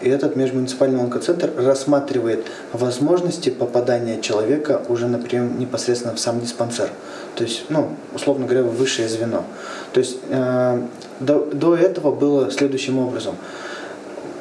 [0.00, 6.88] и этот межмуниципальный онкоцентр рассматривает возможности попадания человека уже на прием непосредственно в сам диспансер.
[7.34, 9.44] То есть, ну, условно говоря, в высшее звено.
[9.92, 10.82] То есть э,
[11.20, 13.36] до, до этого было следующим образом.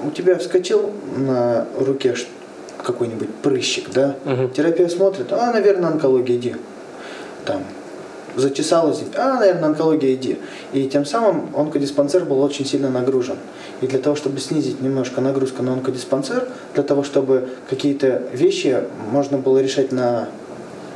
[0.06, 2.16] У тебя вскочил на руке
[2.82, 4.16] какой-нибудь прыщик, да?
[4.24, 4.52] Мгм.
[4.52, 6.56] Терапевт смотрит, а, наверное, онкология, иди.
[7.46, 7.64] Там,
[8.36, 10.38] зачесалась, а, наверное, онкология, иди.
[10.74, 13.38] И тем самым онкодиспансер был очень сильно нагружен.
[13.82, 19.38] И для того, чтобы снизить немножко нагрузку на онкодиспансер, для того, чтобы какие-то вещи можно
[19.38, 20.28] было решать на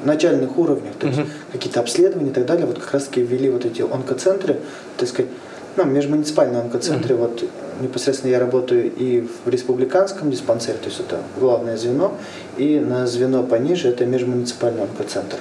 [0.03, 1.19] начальных уровнях, то есть
[1.51, 4.59] какие-то обследования и так далее, вот как раз таки ввели вот эти онкоцентры,
[4.97, 5.29] так сказать,
[5.75, 7.43] ну, межмуниципальные онкоцентры, вот
[7.81, 12.13] непосредственно я работаю и в республиканском диспансере, то есть это главное звено,
[12.57, 15.37] и на звено пониже это межмуниципальный онкоцентр,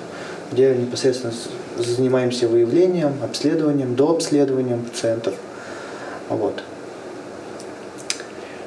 [0.52, 1.32] где непосредственно
[1.76, 5.34] занимаемся выявлением, обследованием, дообследованием пациентов.
[6.28, 6.62] Вот.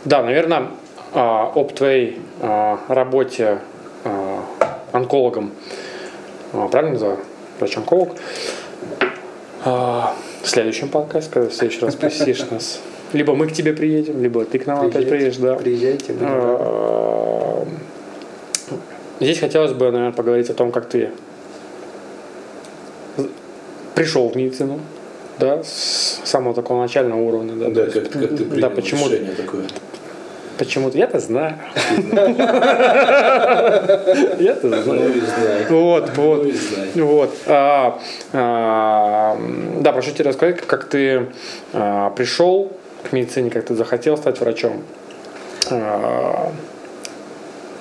[0.05, 0.67] Да, наверное,
[1.13, 3.59] а, об твоей а, работе
[4.03, 4.43] а,
[4.91, 5.51] онкологом,
[6.51, 7.19] правильно называю?
[7.59, 8.15] Врач-онколог.
[9.63, 12.79] В следующем подкасте, когда в следующий раз посетишь нас.
[13.13, 15.53] Либо мы к тебе приедем, либо ты к нам опять приедешь, да.
[15.53, 16.13] Приезжайте.
[16.13, 17.69] будем
[19.19, 21.11] Здесь хотелось бы, наверное, поговорить о том, как ты
[23.95, 24.79] пришел в медицину,
[25.39, 29.63] да, с самого такого начального уровня, да, Да, как, как ты принял почему- решение такое?
[30.57, 31.55] Почему-то я-то знаю.
[34.39, 35.13] Я-то Ну знаю.
[35.13, 35.65] знай.
[35.69, 36.45] Вот, Ну вот.
[36.95, 37.29] Вот.
[37.47, 37.99] А,
[38.33, 39.37] а,
[39.79, 41.27] да, прошу тебя рассказать, как ты
[41.73, 42.71] а, пришел
[43.09, 44.83] к медицине, как ты захотел стать врачом.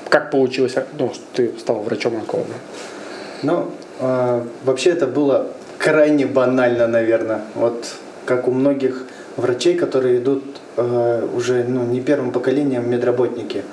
[0.09, 2.55] Как получилось, ну, что ты стал врачом-онкологом?
[3.43, 3.70] Ну,
[4.01, 5.47] э, вообще это было
[5.81, 7.40] крайне банально, наверное.
[7.55, 7.97] Вот
[8.27, 10.44] как у многих врачей, которые идут
[10.77, 13.65] э, уже ну, не первым поколением медработники.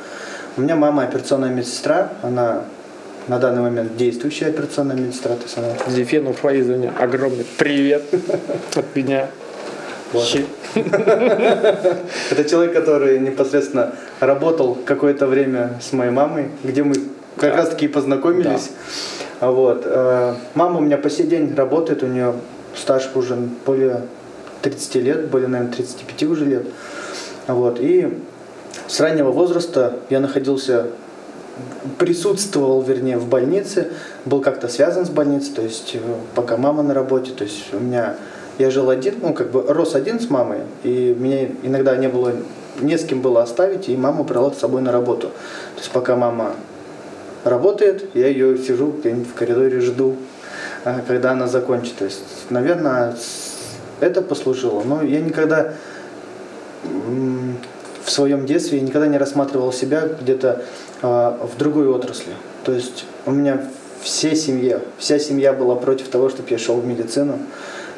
[0.56, 2.64] У меня мама операционная медсестра, она
[3.28, 8.04] на данный момент действующая операционная медсестра, то есть она Зефену Фаизовне огромный привет
[8.76, 9.28] от меня.
[10.14, 10.26] Вот.
[10.74, 16.96] Это человек, который непосредственно работал какое-то время с моей мамой, где мы
[17.40, 18.70] как раз таки и познакомились.
[19.40, 19.84] А Вот.
[19.86, 22.34] э, Мама у меня по сей день работает, у нее
[22.76, 23.36] стаж уже
[23.66, 24.02] более
[24.62, 26.64] 30 лет, более, наверное, 35 уже лет.
[27.48, 27.80] Вот.
[27.80, 28.18] И
[28.88, 30.88] с раннего возраста я находился,
[31.98, 33.88] присутствовал, вернее, в больнице,
[34.26, 36.00] был как-то связан с больницей, то есть э,
[36.36, 38.16] пока мама на работе, то есть у меня,
[38.58, 42.34] я жил один, ну, как бы рос один с мамой, и мне иногда не было,
[42.80, 45.28] не с кем было оставить, и маму брала с собой на работу.
[45.28, 46.54] То есть пока мама
[47.50, 50.16] работает, я ее сижу где-нибудь в коридоре, жду,
[50.84, 51.96] а, когда она закончит.
[51.96, 53.16] То есть, наверное,
[54.00, 54.84] это послужило.
[54.84, 55.74] Но я никогда
[56.84, 60.64] в своем детстве я никогда не рассматривал себя где-то
[61.02, 62.34] а, в другой отрасли.
[62.64, 63.62] То есть у меня
[64.02, 67.40] все семья, вся семья была против того, чтобы я шел в медицину,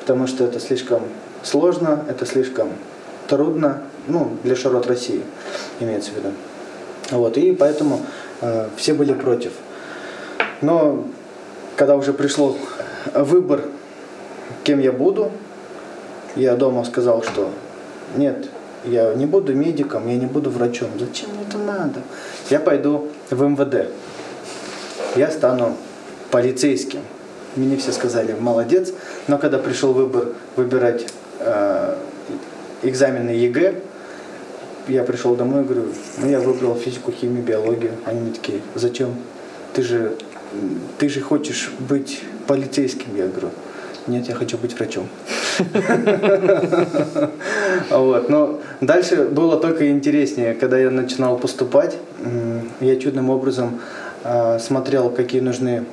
[0.02, 1.04] потому что это слишком
[1.44, 2.70] сложно, это слишком
[3.28, 5.22] трудно, ну, для широт России
[5.80, 6.30] имеется в виду.
[7.12, 8.02] Вот, и поэтому э,
[8.78, 9.52] все были против.
[10.62, 11.06] Но
[11.76, 12.58] когда уже пришло
[13.14, 13.62] выбор,
[14.64, 15.32] кем я буду,
[16.36, 17.50] я дома сказал, что
[18.16, 18.50] нет,
[18.86, 20.90] я не буду медиком, я не буду врачом.
[20.98, 22.02] Зачем мне это надо?
[22.50, 23.90] Я пойду в МВД.
[25.16, 25.76] Я стану
[26.32, 27.02] полицейским.
[27.56, 28.94] Мне все сказали, молодец.
[29.28, 31.08] Но когда пришел выбор выбирать
[31.40, 31.96] э,
[32.84, 33.82] экзамены ЕГЭ,
[34.90, 35.86] я пришел домой и говорю,
[36.18, 37.92] ну я выбрал физику, химию, биологию.
[38.06, 39.16] Они мне такие, зачем?
[39.74, 40.14] Ты же,
[40.98, 43.16] ты же хочешь быть полицейским.
[43.16, 43.50] Я говорю,
[44.08, 45.08] нет, я хочу быть врачом.
[47.90, 48.30] Вот.
[48.30, 51.98] Но дальше было только интереснее, когда я начинал поступать,
[52.80, 53.80] я чудным образом
[54.24, 55.86] а, смотрел, какие нужны...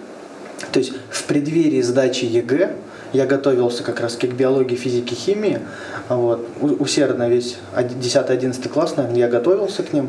[0.73, 2.71] То есть в преддверии сдачи ЕГЭ
[3.17, 5.61] я готовился как раз к биологии, физике, химии.
[6.09, 6.47] Вот.
[6.61, 10.09] Усердно весь 10-11 класс, наверное, я готовился к ним.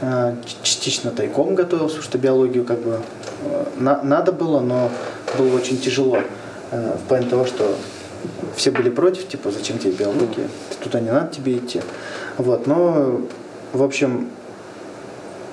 [0.00, 3.00] А, Частично тайком готовился, что биологию как бы
[3.44, 4.90] э, на- надо было, но
[5.38, 6.18] было очень тяжело.
[6.72, 7.76] э, В плане того, что
[8.56, 10.48] все были против, типа, зачем тебе биология,
[10.82, 11.80] туда не надо тебе идти.
[12.38, 13.20] Вот, но,
[13.72, 14.28] в общем,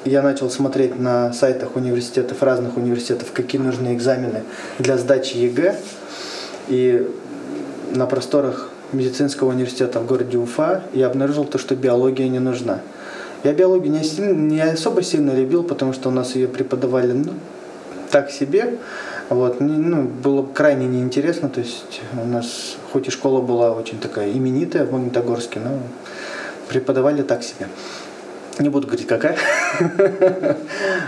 [0.06, 4.44] я начал смотреть на сайтах университетов, разных университетов, какие нужны экзамены
[4.80, 5.76] для сдачи ЕГЭ.
[6.70, 7.08] И
[7.94, 12.82] на просторах медицинского университета в городе Уфа я обнаружил то, что биология не нужна.
[13.44, 17.34] Я биологию не, сильно- не особо сильно любил, потому что у нас ее преподавали ну,
[18.12, 18.78] так себе.
[19.30, 24.32] Вот, ну, было крайне неинтересно, то есть у нас, хоть и школа была очень такая
[24.32, 25.78] именитая в Магнитогорске, но
[26.68, 27.68] преподавали так себе.
[28.58, 29.38] Не буду говорить, какая.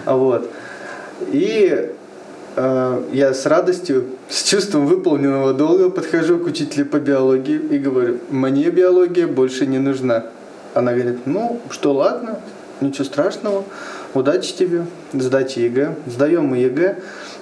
[0.05, 0.49] Вот.
[1.31, 1.91] И
[2.55, 8.69] я с радостью, с чувством выполненного долга подхожу к учителю по биологии и говорю, мне
[8.69, 10.25] биология больше не нужна.
[10.73, 12.39] Она говорит, ну, что, ладно,
[12.81, 13.63] ничего страшного,
[14.13, 15.95] удачи тебе, сдачи ЕГЭ.
[16.07, 16.97] Сдаем мы ЕГЭ.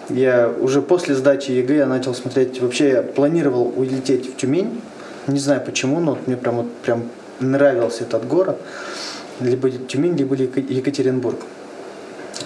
[0.10, 4.82] Я уже после сдачи ЕГЭ я начал смотреть, вообще я планировал улететь в Тюмень,
[5.28, 7.04] не знаю почему, но вот мне прям, вот, прям
[7.40, 8.58] нравился этот город.
[9.40, 11.40] Либо Тюмень, либо Ека- Екатеринбург.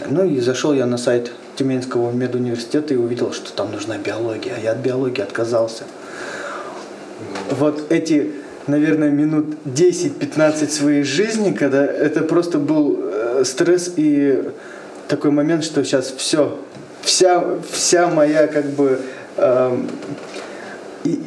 [0.10, 4.60] Ну и зашел я на сайт Тюменского медуниверситета и увидел, что там нужна биология, а
[4.60, 5.84] я от биологии отказался.
[7.52, 8.32] Вот эти,
[8.68, 14.44] наверное, минут 10-15 своей жизни, когда это просто был э, стресс и
[15.07, 16.57] такой момент, что сейчас все,
[17.02, 18.99] вся, вся моя как бы
[21.03, 21.22] и,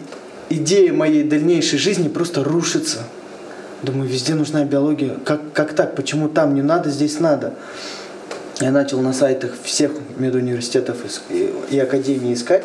[0.48, 2.98] идея моей дальнейшей жизни просто рушится.
[3.82, 5.16] Думаю, везде нужна биология.
[5.24, 5.94] Как, как так?
[5.94, 7.54] Почему там не надо, здесь надо?
[8.60, 10.96] Я начал на сайтах всех медуниверситетов
[11.28, 12.64] и, академий искать.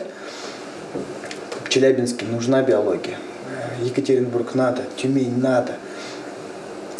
[1.68, 3.18] Челябинске нужна биология.
[3.82, 5.74] Екатеринбург надо, Тюмень надо,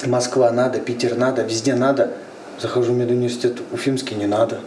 [0.06, 2.12] Москва надо, Питер надо, везде надо.
[2.60, 4.60] Захожу в медуниверситет Уфимский не надо.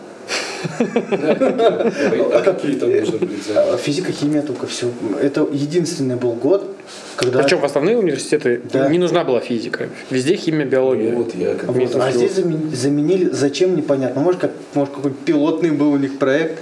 [1.04, 3.50] А какие там нужно быть?
[3.54, 4.88] А Физика, химия только все.
[5.20, 6.70] Это единственный был год,
[7.16, 7.42] когда...
[7.42, 8.88] Причем в основные университеты Да.
[8.88, 9.88] не нужна была физика.
[10.10, 11.12] Везде химия, биология.
[11.12, 11.96] Ну, вот я как Вот.
[11.96, 14.20] А здесь замен- заменили, зачем непонятно.
[14.22, 16.58] Может, как, может какой-то пилотный был у них проект.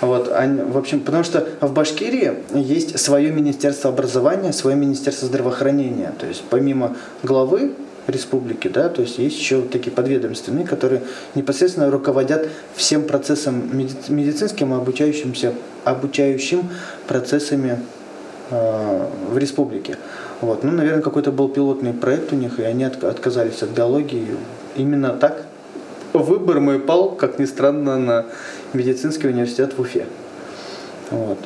[0.00, 6.12] Вот, они- в общем, потому что в Башкирии есть свое министерство образования, свое министерство здравоохранения.
[6.18, 7.72] То есть помимо главы
[8.06, 11.02] республики, да, то есть есть еще такие подведомственные, которые
[11.34, 15.54] непосредственно руководят всем процессом меди- медицинским, обучающимся,
[15.84, 16.68] обучающим
[17.06, 17.80] процессами
[18.50, 19.96] э, в республике.
[20.40, 20.64] Вот.
[20.64, 24.26] Ну, наверное, какой-то был пилотный проект у них, и они отк- отказались от биологии.
[24.76, 25.46] Именно так
[26.12, 28.26] выбор мой пал, как ни странно, на
[28.72, 30.06] медицинский университет в Уфе.
[31.10, 31.38] Вот.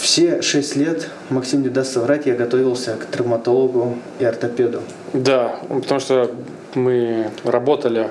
[0.00, 4.80] Все шесть лет, Максим не даст соврать, я готовился к травматологу и ортопеду.
[5.12, 6.30] Да, потому что
[6.74, 8.10] мы работали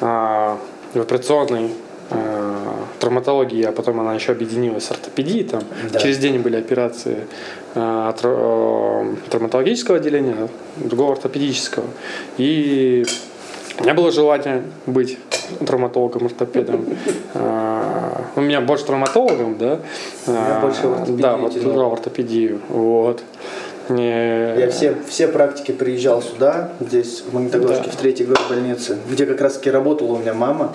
[0.00, 0.58] а,
[0.94, 1.70] в операционной
[2.10, 5.44] а, травматологии, а потом она еще объединилась с ортопедией.
[5.44, 5.62] Там
[5.92, 5.98] Да.
[5.98, 7.26] через день были операции
[7.74, 8.12] а,
[9.30, 11.86] травматологического отделения, другого ортопедического.
[12.38, 13.04] И
[13.82, 15.18] у меня было желание быть
[15.66, 16.86] травматологом, ортопедом.
[17.34, 19.80] А, У меня больше травматологом, да?
[20.26, 20.82] меня А, больше
[21.20, 22.60] Да, вот в ортопедию.
[22.68, 23.22] Вот.
[23.88, 27.90] Не- Я все, все практики приезжал сюда, здесь, в Магнитогорске, Да.
[27.90, 30.72] в третий год больницы, где как раз таки работала у меня мама.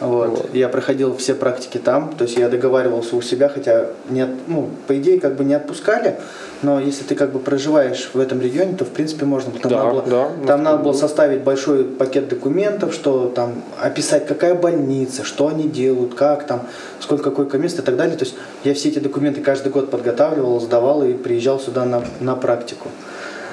[0.00, 0.28] Вот.
[0.30, 0.48] Вот.
[0.52, 4.98] Я проходил все практики там, то есть я договаривался у себя, хотя не, ну, по
[4.98, 6.16] идее как бы не отпускали,
[6.62, 9.50] но если ты как бы проживаешь в этом регионе, то в принципе можно.
[9.50, 14.26] Там, Да, надо, было, да, там надо было составить большой пакет документов, что там описать,
[14.26, 16.62] какая больница, что они делают, как там,
[17.00, 18.16] сколько какое место и так далее.
[18.16, 22.36] То есть я все эти документы каждый год подготавливал, сдавал и приезжал сюда на, на
[22.36, 22.88] практику.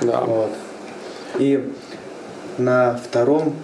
[0.02, 0.22] Да.
[0.22, 0.52] Вот.
[1.40, 1.74] И
[2.58, 3.56] на втором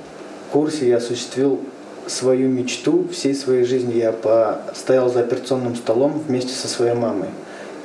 [0.52, 1.60] курсе я осуществил
[2.08, 3.98] свою мечту всей своей жизни.
[3.98, 4.14] Я
[4.74, 7.30] стоял за операционным столом вместе со своей мамой.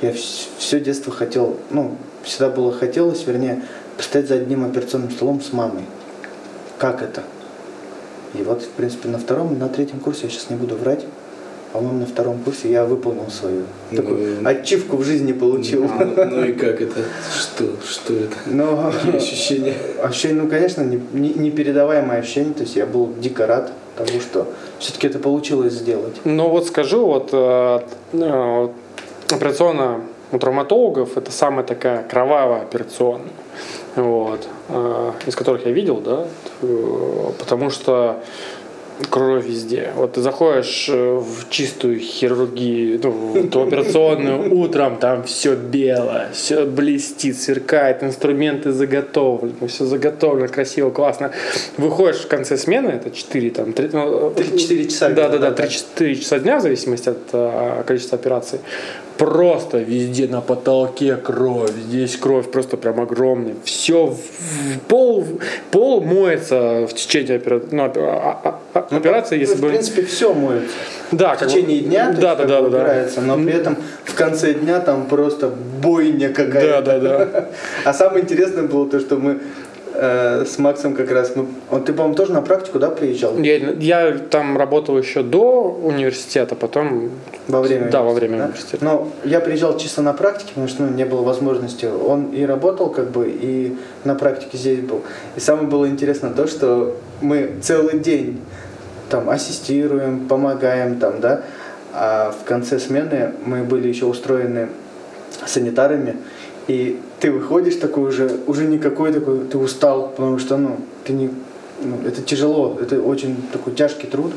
[0.01, 3.61] Я все детство хотел, ну, всегда было хотелось, вернее,
[3.97, 5.83] постоять за одним операционным столом с мамой.
[6.77, 7.21] Как это?
[8.33, 11.05] И вот, в принципе, на втором, на третьем курсе, я сейчас не буду врать,
[11.73, 13.63] по-моему, на втором курсе я выполнил свою
[13.95, 15.83] такую Ну, ачивку в жизни получил.
[15.87, 17.01] Ну, ну и как это?
[17.33, 17.65] Что?
[17.87, 18.35] Что это?
[18.47, 19.73] Но Какие ощущения?
[20.03, 22.53] Ощущение, ну, конечно, не- не- непередаваемое ощущение.
[22.53, 24.47] То есть я был дико рад тому, что
[24.79, 26.15] все-таки это получилось сделать.
[26.25, 27.79] Ну вот скажу, вот э,
[28.13, 28.67] э,
[29.37, 30.01] операционная
[30.31, 33.27] у травматологов это самая такая кровавая операционная,
[33.95, 36.25] вот, э, из которых я видел, да,
[36.61, 38.23] э, потому что
[39.09, 39.89] кровь везде.
[39.95, 46.29] Вот ты заходишь э, в чистую хирургию, ну, в ту операционную утром, там все белое,
[46.33, 51.31] все блестит, сверкает, инструменты заготовлены, все заготовлено, красиво, классно.
[51.77, 55.65] Выходишь в конце смены, это 4, там, 3, ну, 3-4 часа Да, да, да, да.
[55.65, 58.59] 3-4 часа дня, в зависимости от количества операций.
[59.21, 63.53] Просто везде на потолке кровь, здесь кровь просто прям огромная.
[63.63, 64.15] Все,
[64.87, 65.27] пол,
[65.69, 69.67] пол моется в течение опера- ну, а- а- а- операции, если Ну, бы...
[69.67, 70.69] В принципе, все моется.
[71.11, 72.67] да, В как бы- течение дня, да, да, да, да, да.
[72.67, 75.51] убирается, но при этом в конце дня там просто
[75.83, 76.81] бойня Да, какая-то.
[76.81, 77.49] да, да.
[77.85, 79.37] А самое интересное было то, что мы
[79.93, 83.37] э, с Максом как раз, мы, вот ты, по-моему, тоже на практику, да, приезжал?
[83.37, 87.09] Я, я там работал еще до университета, потом...
[87.47, 88.43] Во время Да, во время да?
[88.45, 88.83] университета.
[88.83, 91.85] Но я приезжал чисто на практике, потому что ну, не было возможности.
[91.85, 95.01] Он и работал, как бы, и на практике здесь был.
[95.35, 98.41] И самое было интересно то, что мы целый день
[99.09, 101.41] там ассистируем, помогаем там, да,
[101.93, 104.69] а в конце смены мы были еще устроены
[105.45, 106.15] санитарами,
[106.67, 111.29] и ты выходишь такой уже, уже никакой такой, ты устал, потому что, ну, ты не,
[111.83, 114.31] ну, это тяжело, это очень такой тяжкий труд,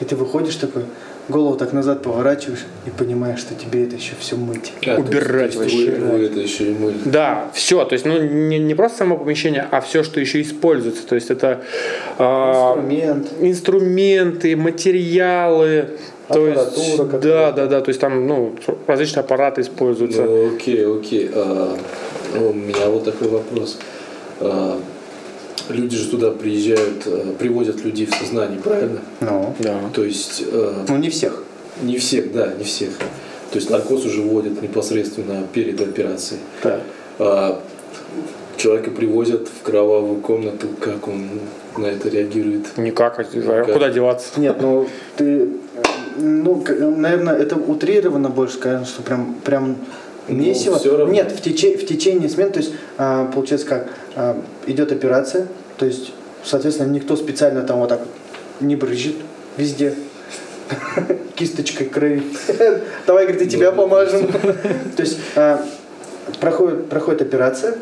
[0.00, 0.84] и ты выходишь такой,
[1.28, 4.72] голову так назад поворачиваешь и понимаешь, что тебе это еще все мыть.
[4.86, 5.92] А, Убирать то есть вообще.
[5.92, 6.96] Вы, вы это еще и мыли.
[7.04, 11.06] Да, все, то есть, ну, не, не просто само помещение, а все, что еще используется.
[11.06, 11.62] То есть это
[12.18, 13.28] а, Инструмент.
[13.40, 15.90] инструменты, материалы,
[16.28, 18.54] то есть, да, да, да, то есть там, ну,
[18.86, 20.22] различные аппараты используются.
[20.22, 21.30] Ну, окей, окей.
[21.34, 21.76] А,
[22.34, 23.78] ну, у меня вот такой вопрос.
[24.40, 24.80] А,
[25.68, 29.00] люди же туда приезжают, а, приводят людей в сознание, правильно?
[29.20, 29.80] Ну, Да.
[29.94, 31.42] То есть а, ну не всех.
[31.82, 32.90] не всех, да, не всех.
[33.50, 36.40] То есть наркоз уже вводят непосредственно перед операцией.
[36.62, 36.80] Да.
[37.18, 37.62] А,
[38.56, 41.28] человека привозят в кровавую комнату, как он
[41.76, 42.76] на это реагирует?
[42.78, 43.72] Никак, а Никак.
[43.72, 44.28] куда деваться?
[44.36, 44.86] Нет, ну
[45.16, 45.48] ты,
[46.18, 46.64] ну,
[46.96, 49.76] наверное, это утрированно больше сказано, что прям, прям
[50.32, 50.78] месиво.
[50.96, 51.12] равно.
[51.12, 55.48] Нет, в, тече, в течение смен, то есть а, получается как, а, идет операция,
[55.78, 56.12] то есть,
[56.44, 58.00] соответственно, никто специально там вот так
[58.60, 59.16] не брызжет
[59.56, 59.94] везде
[61.34, 62.22] кисточкой крови.
[63.06, 64.26] Давай, говорит, и тебя Ну, помажем.
[64.96, 65.64] То есть а,
[66.40, 67.78] проходит, проходит операция,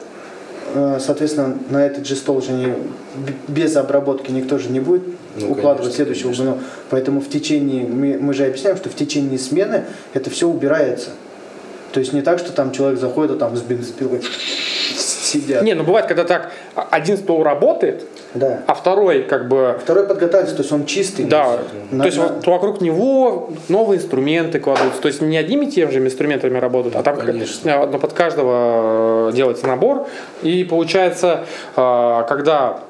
[0.74, 2.74] э, соответственно, на этот же стол уже не,
[3.48, 5.02] без обработки никто же не будет
[5.36, 6.58] Ну, укладывать конечно, следующего конечно.
[6.90, 11.10] Поэтому в течение, мы, мы же объясняем, что в течение смены это все убирается.
[11.92, 14.20] То есть не так, что там человек заходит, а там с бензопилой
[14.96, 15.62] сидят.
[15.62, 18.04] Не, ну бывает, когда так а- один стол работает,
[18.34, 18.62] Да.
[18.66, 21.24] а второй как бы Второй подготавливается, то есть он чистый.
[21.24, 21.58] Да,
[21.90, 25.00] На- то есть на- вокруг него новые инструменты кладутся.
[25.00, 27.68] То есть не одними и теми же инструментами работают, а там как- Конечно.
[27.68, 30.06] э, но под каждого э, делается набор.
[30.42, 31.44] И получается,
[31.76, 32.80] э, когда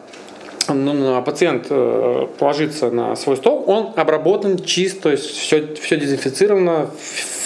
[1.24, 6.90] пациент э, ложится на свой стол, он обработан чисто, то есть все, все дезинфицировано,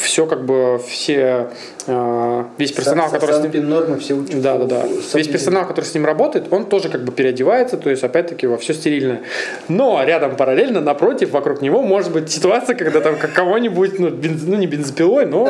[0.02, 1.48] все как бы все
[1.86, 4.40] э, весь персонал, который с ним санпин-нормы все учат.
[4.42, 4.82] да, да, да.
[5.14, 8.56] Весь персонал, который с ним работает, он тоже как бы переодевается, то есть опять-таки во
[8.58, 9.22] все стерильное.
[9.68, 14.44] Но рядом параллельно, напротив, вокруг него может быть ситуация, когда там как кого-нибудь, ну, бенз-
[14.46, 15.48] ну, не бензопилой, но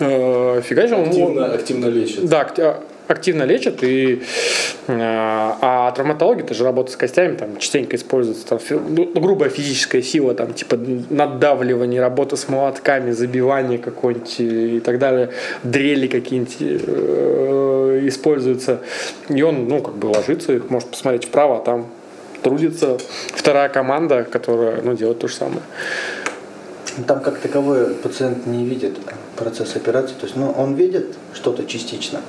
[0.00, 2.24] э, фига же он- Активно, активно лечат.
[2.28, 4.22] да, а- активно лечат, и,
[4.86, 9.50] э, а травматология, это же работа с костями, там частенько используется там, фи- ну, грубая
[9.50, 10.78] физическая сила, там, типа
[11.10, 15.30] надавливание, работа с молотками, забивание какое-нибудь и так далее,
[15.62, 18.80] дрели какие-нибудь э, используются,
[19.28, 21.86] и он, ну, как бы ложится, и может посмотреть вправо, а там
[22.42, 22.98] трудится
[23.34, 25.62] вторая команда, которая, ну, делает то же самое.
[27.06, 28.98] Там как таковой пациент не видит
[29.36, 32.20] процесс операции, то есть ну, он видит что-то частично.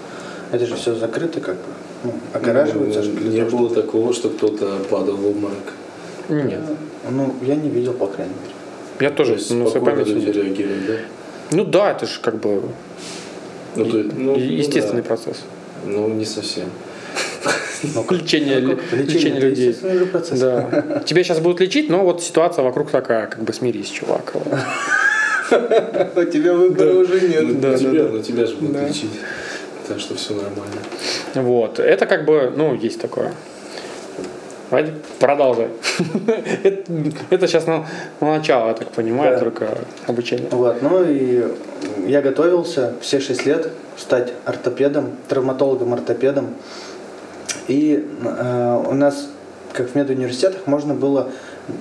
[0.52, 1.62] Это же все закрыто, как бы,
[2.04, 3.02] ну, огораживается.
[3.04, 5.74] же для Не того, было такого, что кто-то падал в обморок.
[6.30, 6.62] Нет.
[6.64, 6.78] чтобы-
[7.12, 8.54] Ну, я не видел, по крайней мере.
[9.00, 10.94] Я То тоже, есть ну, спокойно люди реагируют, да?
[11.52, 12.62] Ну да, это же как бы
[13.76, 15.08] Ну, то, есть, ну, е- ну естественный да.
[15.08, 15.44] процесс.
[15.86, 16.66] Ну, не совсем.
[18.10, 18.96] Лечение, Ну, как это?
[18.96, 19.76] лечение это людей.
[20.40, 21.02] Да.
[21.06, 24.34] Тебя сейчас будут лечить, но вот ситуация вокруг такая, как бы смирись, чувак.
[25.52, 27.62] У тебя выбора уже Ну, нет.
[27.62, 29.12] да, тебя, ну, тебя же будут лечить.
[29.88, 30.82] Так что все нормально.
[31.36, 31.80] Вот.
[31.80, 33.34] Это как бы, ну, есть такое.
[34.72, 35.70] Вадик, продолжай.
[36.64, 36.92] Это,
[37.30, 37.86] это сейчас на,
[38.20, 39.40] на начало, я так понимаю, Да.
[39.40, 40.48] только обучение.
[40.50, 41.46] Вот, ну и
[42.08, 46.56] я готовился все шесть лет стать ортопедом, травматологом-ортопедом.
[47.68, 49.30] И э, у нас,
[49.72, 51.30] как в медуниверситетах, можно было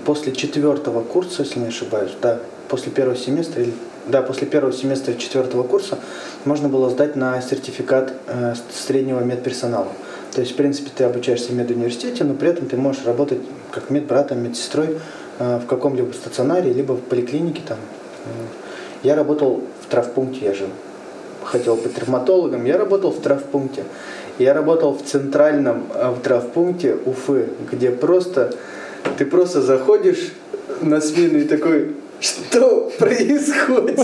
[0.04, 3.72] после четвертого курса, если не ошибаюсь, да, после первого семестра, или,
[4.06, 5.98] да, после первого семестра четвертого курса
[6.44, 9.88] можно было сдать на сертификат э, среднего медперсонала.
[10.34, 13.38] То есть, в принципе, ты обучаешься в медуниверситете, но при этом ты можешь работать
[13.70, 14.98] как медбратом, медсестрой
[15.38, 17.78] э, в каком-либо стационаре, либо в поликлинике там.
[18.26, 18.28] Э,
[19.02, 20.66] Я работал в травпункте, я же
[21.44, 23.84] хотел быть травматологом, я работал в травпункте.
[24.38, 28.54] Я работал в центральном э, в травпункте Уфы, где просто
[29.18, 30.32] ты просто заходишь
[30.80, 31.94] на смену и такой,
[32.24, 33.98] что происходит?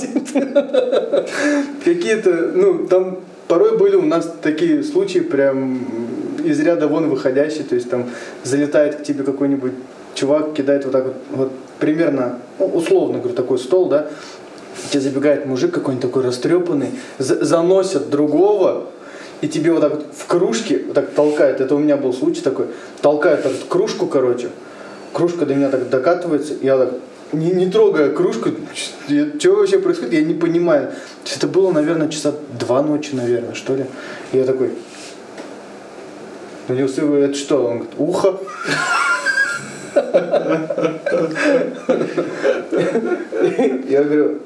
[1.85, 3.19] Какие-то, ну, там
[3.49, 5.81] порой были у нас такие случаи прям
[6.45, 8.11] из ряда вон выходящие, то есть там
[8.45, 9.73] залетает к тебе какой-нибудь
[10.15, 14.09] чувак, кидает вот так вот, вот примерно, ну, условно говорю, такой стол, да,
[14.91, 18.89] тебе забегает мужик какой-нибудь такой растрепанный, за- заносят другого,
[19.41, 22.43] и тебе вот так вот в кружке вот так толкают, это у меня был случай
[22.43, 22.67] такой,
[23.01, 24.51] толкают так вот кружку, короче,
[25.13, 26.91] кружка до меня так докатывается, я так,
[27.33, 28.51] не, не трогая кружку,
[29.39, 30.89] что вообще происходит, я не понимаю.
[30.89, 33.87] То есть это было, наверное, часа два ночи, наверное, что ли.
[34.33, 34.73] И я такой,
[36.69, 37.65] на него говорю, это что?
[37.65, 38.39] Он говорит, ухо.
[43.89, 44.39] Я говорю,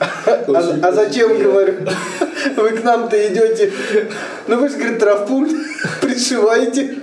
[0.00, 1.74] а, а зачем, говорю,
[2.56, 3.72] вы к нам-то идете?
[4.46, 5.54] Ну вы же, говорит, травпункт
[6.00, 6.96] пришиваете.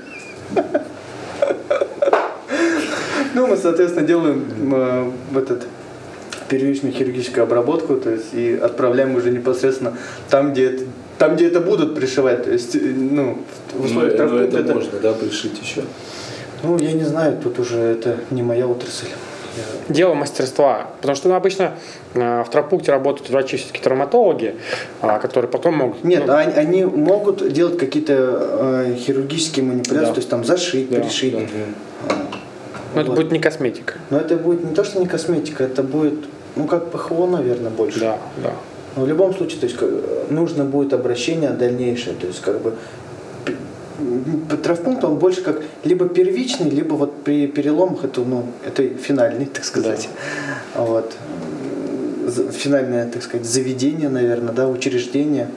[3.37, 4.43] Ну, мы, соответственно, делаем
[4.73, 5.67] э, этот
[6.49, 9.95] первичную хирургическую обработку, то есть и отправляем уже непосредственно
[10.27, 10.83] там, где это,
[11.19, 13.37] там, где это будут пришивать, то есть, э, ну,
[13.73, 15.83] в Ну, условиях ну, травмпункта это можно, да, пришить еще.
[16.63, 19.05] Ну, я не знаю, тут уже это не моя отрасль.
[19.55, 20.87] Я- Дело мастерства.
[21.01, 21.73] Потому что ну, обычно
[22.15, 24.55] э, в травмпункте работают врачи все-таки травматологи,
[25.01, 26.03] а, которые потом могут...
[26.03, 28.13] Нет, ну, они, они могут делать какие-то
[28.87, 30.13] э, хирургические манипуляции, Да.
[30.13, 31.35] то есть там зашить, Да, пришить.
[31.35, 31.49] Мгм.
[32.09, 32.13] А,
[32.97, 33.19] ну, это вот.
[33.19, 33.93] будет не косметика.
[34.09, 36.25] Но это будет не то, что не косметика, это будет,
[36.55, 37.99] ну, как ПХО, наверное, больше.
[37.99, 38.53] Да, да.
[38.95, 39.77] Но в любом случае, то есть
[40.31, 42.73] нужно будет обращение дальнейшее, то есть как бы
[44.63, 49.63] травмпункт он больше как либо первичный, либо вот при переломах это ну это финальный, так
[49.63, 50.09] сказать,
[50.75, 51.15] вот
[52.23, 55.47] М, з- финальное, так сказать, заведение, наверное, да, учреждение,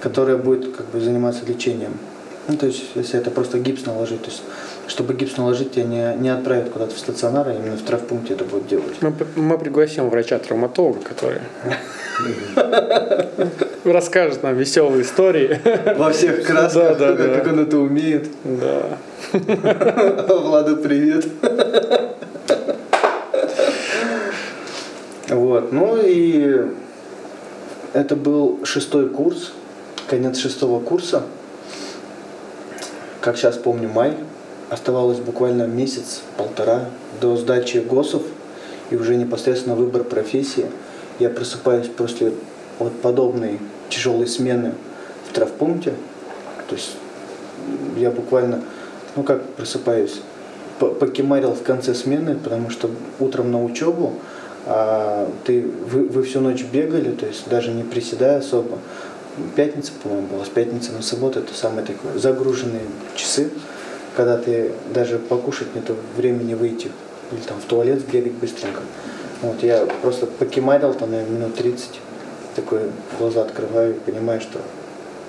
[0.00, 1.94] которое будет как бы заниматься лечением.
[2.48, 4.42] Ну то есть если это просто гипс наложить, то есть
[4.88, 8.44] чтобы гипс наложить, тебя не, не отправят куда-то в стационар, а именно в травмпункте это
[8.44, 8.96] будет делать.
[9.02, 11.38] Мы, мы пригласим врача-травматолога, который
[13.84, 15.60] расскажет нам веселые истории.
[15.96, 17.34] Во всех красках, Да, да, да.
[17.34, 18.28] как он это умеет.
[18.44, 18.98] Да.
[20.34, 21.26] Влада, привет.
[25.28, 26.62] Вот, ну и
[27.92, 29.52] это был шестой курс,
[30.08, 31.22] конец шестого курса.
[33.20, 34.16] Как сейчас помню, май.
[34.70, 36.86] Оставалось буквально месяц-полтора
[37.20, 38.22] до сдачи ГОСов
[38.90, 40.66] и уже непосредственно выбор профессии.
[41.18, 42.32] Я просыпаюсь после
[42.78, 44.74] вот подобной тяжелой смены
[45.28, 45.94] в травпункте.
[46.68, 46.96] То есть
[47.96, 48.62] я буквально,
[49.16, 50.20] ну как просыпаюсь,
[50.78, 54.14] по- покемарил в конце смены, потому что утром на учебу,
[54.66, 58.78] а ты, вы, вы всю ночь бегали, то есть даже не приседая особо.
[59.56, 62.82] Пятница, по-моему, была, с пятницы на субботу, это самые такие загруженные
[63.14, 63.50] часы,
[64.18, 66.90] когда ты даже покушать нету времени выйти,
[67.30, 68.80] или там в туалет сбегать быстренько.
[69.42, 72.00] Вот я просто покемарил там, наверное, минут 30,
[72.56, 72.80] такой
[73.16, 74.58] глаза открываю и понимаю, что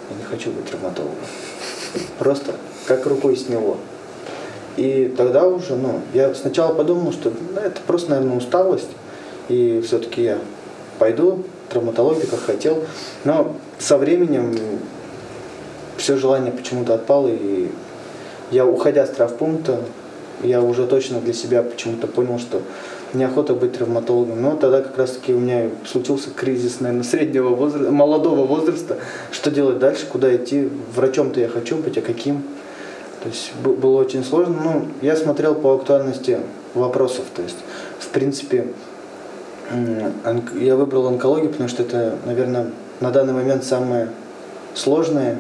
[0.10, 1.20] я не хочу быть травматологом.
[2.18, 2.56] Просто
[2.88, 3.78] как рукой сняло.
[4.76, 8.90] И тогда уже, ну, я сначала подумал, что ну, это просто, наверное, усталость.
[9.50, 10.40] И все-таки я
[10.98, 12.84] пойду травматологию, как хотел.
[13.24, 14.58] Но со временем
[15.98, 17.28] все желание почему-то отпало.
[17.28, 17.70] И
[18.52, 19.80] я, уходя с травпункта,
[20.44, 22.62] я уже точно для себя почему-то понял, что
[23.14, 24.42] неохота быть травматологом.
[24.42, 28.98] Но тогда как раз-таки у меня случился кризис, наверное, среднего возраста, молодого возраста.
[29.32, 30.70] Что делать дальше, куда идти?
[30.96, 32.44] Врачом-то я хочу быть, а каким?
[33.22, 34.56] То есть было очень сложно.
[34.64, 36.40] Ну, я смотрел по актуальности
[36.74, 37.26] вопросов.
[37.36, 37.58] То есть,
[38.00, 38.68] в принципе,
[40.60, 42.68] я выбрал онкологию, потому что это, наверное,
[43.02, 44.10] на данный момент самая
[44.74, 45.38] сложная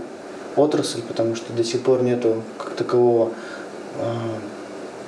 [0.60, 3.32] отрасль, потому что до сих пор нету как такового
[4.00, 4.40] а,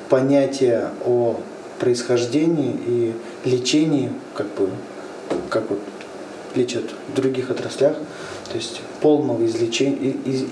[0.09, 1.39] понятия о
[1.79, 3.13] происхождении и
[3.45, 4.69] лечении, как бы,
[5.49, 5.79] как вот
[6.55, 7.95] лечат в других отраслях,
[8.51, 10.43] то есть полного излечения, из,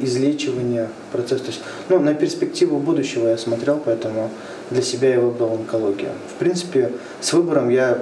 [0.00, 1.44] излечивания процесса.
[1.44, 4.30] То есть, ну, на перспективу будущего я смотрел, поэтому
[4.70, 6.10] для себя я выбрал онкологию.
[6.34, 7.98] В принципе, с выбором я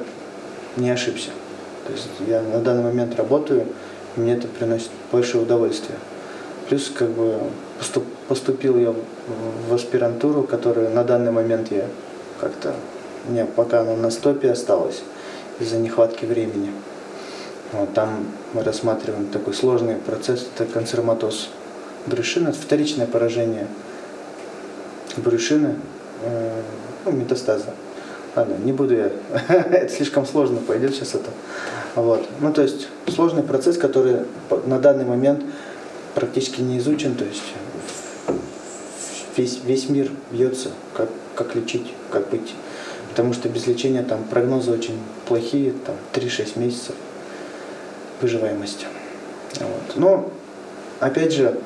[0.76, 1.30] не ошибся.
[1.86, 3.66] То есть я на данный момент работаю,
[4.16, 5.98] и мне это приносит большое удовольствие.
[6.70, 7.34] Плюс как бы
[7.80, 11.84] поступ- поступил я в- аспирантуру, которую на данный момент я
[12.40, 12.74] как-то,
[13.28, 15.02] мне пока она на стопе осталась
[15.58, 16.70] из-за нехватки времени.
[17.72, 21.48] Вот, там мы рассматриваем такой сложный процесс, это консерватоз
[22.06, 23.66] брюшины, вторичное поражение
[25.16, 25.74] брюшины,
[26.22, 26.52] э,
[27.04, 27.64] ну, метастазы.
[28.36, 29.10] Ладно, не буду я,
[29.48, 31.30] это слишком сложно пойдет сейчас это.
[31.96, 32.28] Вот.
[32.38, 34.18] Ну, то есть сложный процесс, который
[34.66, 35.42] на данный момент
[36.14, 37.42] практически не изучен, то есть
[39.36, 42.54] весь, весь мир бьется, как, как лечить, как быть.
[43.10, 46.94] Потому что без лечения там прогнозы очень плохие, там 3-6 месяцев
[48.20, 48.86] выживаемости.
[49.58, 49.96] Вот.
[49.96, 50.30] Но,
[51.00, 51.58] опять же,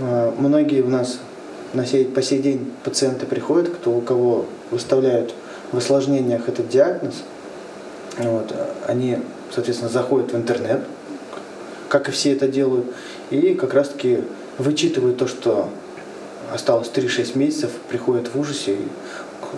[0.00, 1.18] э, многие у нас
[1.74, 5.34] на сей, по сей день пациенты приходят, кто, у кого выставляют
[5.72, 7.22] в осложнениях этот диагноз,
[8.18, 8.54] вот,
[8.86, 9.18] они,
[9.54, 10.80] соответственно, заходят в интернет,
[11.88, 12.86] как и все это делают,
[13.32, 14.20] и как раз-таки
[14.58, 15.68] вычитывают то, что
[16.52, 18.88] осталось 3-6 месяцев, приходят в ужасе, и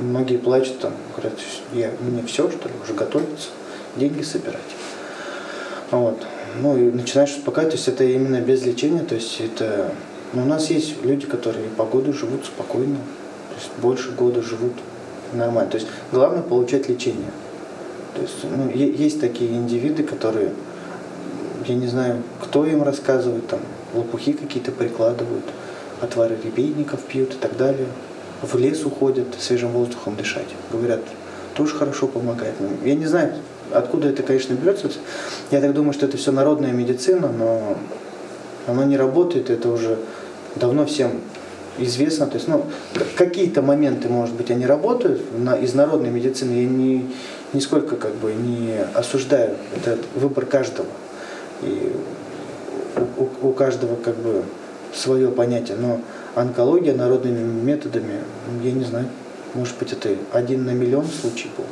[0.00, 1.38] многие плачут, там, говорят,
[1.72, 3.48] я, мне все, что ли, уже готовиться,
[3.96, 4.60] деньги собирать.
[5.90, 6.24] Вот.
[6.60, 9.90] Ну и начинаешь успокаивать, то есть это именно без лечения, то есть это...
[10.32, 12.96] Ну, у нас есть люди, которые по году живут спокойно,
[13.50, 14.72] то есть больше года живут
[15.32, 15.70] нормально.
[15.70, 17.30] То есть главное получать лечение.
[18.14, 20.50] То есть ну, есть такие индивиды, которые,
[21.66, 23.60] я не знаю, кто им рассказывает, там,
[23.94, 25.44] лопухи какие-то прикладывают,
[26.00, 27.86] отвары рябейников пьют и так далее.
[28.42, 30.48] в лес уходят свежим воздухом дышать.
[30.70, 31.00] Говорят,
[31.54, 32.54] тоже хорошо помогает.
[32.84, 33.32] Я не знаю,
[33.72, 34.90] откуда это, конечно, берется.
[35.50, 37.78] Я так думаю, что это все народная медицина, но
[38.66, 39.98] оно не работает, это уже
[40.56, 41.20] давно всем
[41.78, 42.26] известно.
[42.26, 42.66] То есть, ну,
[43.16, 46.52] какие-то моменты, может быть, они работают на, из народной медицины.
[46.52, 47.06] Я не,
[47.52, 49.56] нисколько как бы не осуждаю.
[49.76, 50.88] Это выбор каждого.
[51.64, 51.92] И
[53.18, 54.42] у, у- каждого как бы
[54.94, 55.76] свое понятие.
[55.76, 56.00] Но
[56.34, 58.20] онкология народными методами,
[58.62, 59.06] я не знаю,
[59.54, 61.64] может быть, это один на миллион случай был,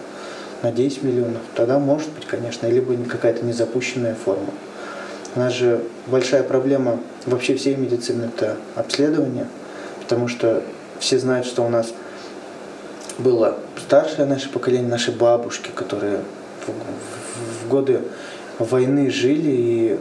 [0.62, 1.42] на 10 миллионов.
[1.54, 4.50] Тогда может быть, конечно, либо какая-то незапущенная форма.
[5.34, 9.46] У нас же большая проблема вообще всей медицины– это обследование,
[10.00, 10.62] потому что
[10.98, 11.92] все знают, что у нас
[13.18, 16.18] было старшее наше поколение, наши бабушки, которые
[16.66, 18.00] в, в- в годы
[18.64, 19.98] войны жили, и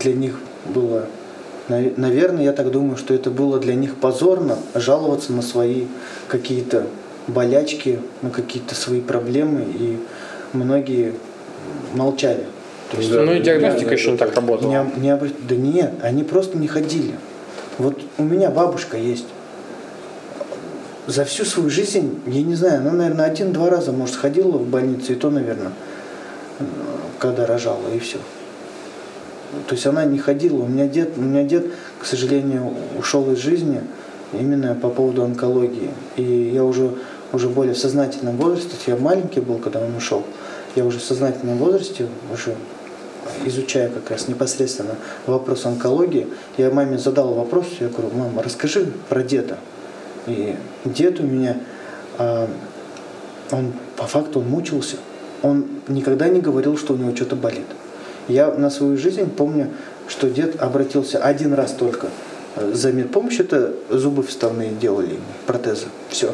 [0.00, 0.38] для них
[0.74, 1.06] было,
[1.68, 5.84] нав- наверное, я так думаю, что это было для них позорно жаловаться на свои
[6.28, 6.86] какие-то
[7.26, 9.98] болячки, на какие-то свои проблемы, и
[10.52, 11.14] многие
[11.94, 12.44] молчали.
[12.90, 14.68] То есть, Да, ну и диагностика да, еще не так работала.
[14.70, 17.14] Не, не обра- Да нет, они просто не ходили.
[17.78, 19.24] Вот у меня бабушка есть.
[21.06, 25.12] За всю свою жизнь, я не знаю, она, наверное, один-два раза, может, ходила в больницу,
[25.12, 25.72] и то, наверное,
[27.22, 28.18] когда рожала, и все.
[29.68, 30.64] То есть она не ходила.
[30.64, 31.66] У меня дед, у меня дед,
[32.00, 33.80] к сожалению, ушел из жизни
[34.32, 35.90] именно по поводу онкологии.
[36.16, 36.94] И я уже,
[37.32, 40.24] уже более сознательном возрасте, я маленький был, когда он ушел,
[40.74, 42.56] я уже в сознательном возрасте, уже
[43.44, 44.96] изучая как раз непосредственно
[45.26, 46.26] вопрос онкологии,
[46.56, 49.58] я маме задал вопрос, я говорю, мама, расскажи про деда.
[50.26, 51.58] И дед у меня,
[52.18, 52.48] а,
[53.52, 54.96] он по факту он мучился.
[55.42, 57.66] Он никогда не говорил, что у него что-то болит.
[58.28, 59.70] Я на свою жизнь помню,
[60.08, 62.08] что дед обратился один раз только
[62.56, 66.28] э, за медпомощью, это зубы вставные делали, протезы, все.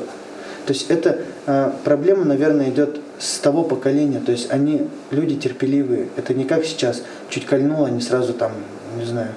[0.67, 6.09] То есть эта э, проблема, наверное, идет с того поколения, то есть они люди терпеливые,
[6.17, 8.53] это не как сейчас, чуть кольнуло, они сразу там,
[8.99, 9.31] не знаю,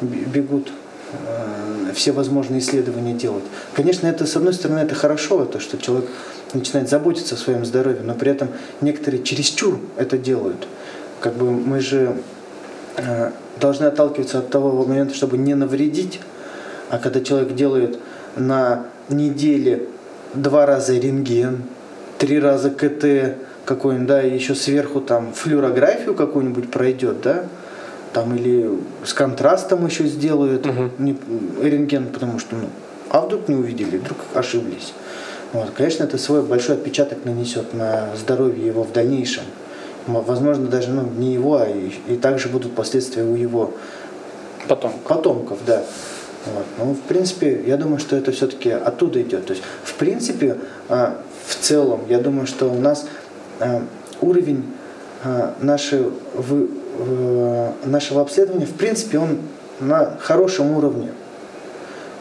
[0.00, 0.72] бегут
[1.12, 3.44] э, все возможные исследования делать.
[3.74, 6.08] Конечно, это, с одной стороны, это хорошо, то, что человек
[6.54, 8.48] начинает заботиться о своем здоровье, но при этом
[8.80, 10.66] некоторые чересчур это делают.
[11.20, 12.16] Как бы мы же
[12.96, 16.20] э, должны отталкиваться от того момента, чтобы не навредить,
[16.90, 17.98] а когда человек делает
[18.36, 19.86] на неделе
[20.34, 21.62] два раза рентген,
[22.18, 27.44] три раза КТ какой-нибудь, да, и еще сверху там флюорографию какую-нибудь пройдет, да,
[28.12, 28.70] там или
[29.04, 30.66] с контрастом еще сделают
[30.98, 31.16] не-
[31.60, 32.68] рентген, потому что, ну,
[33.10, 34.92] а вдруг не увидели, вдруг ошиблись.
[35.54, 39.44] Вот, конечно, это свой большой отпечаток нанесет на здоровье его в дальнейшем.
[40.08, 43.72] Возможно, даже ну, не его, а и, и также будут последствия у его
[44.66, 44.92] Потом.
[45.06, 45.84] потомков, да.
[46.46, 46.64] Вот.
[46.78, 49.46] Ну, в принципе, я думаю, что это все-таки оттуда идет.
[49.46, 50.56] То есть, в принципе,
[50.88, 53.06] а, в целом, я думаю, что у нас
[53.60, 53.80] а,
[54.20, 54.64] уровень
[55.22, 55.54] а,
[56.34, 56.68] вы-
[56.98, 59.38] э, нашего обследования, в принципе, он
[59.78, 61.12] на хорошем уровне.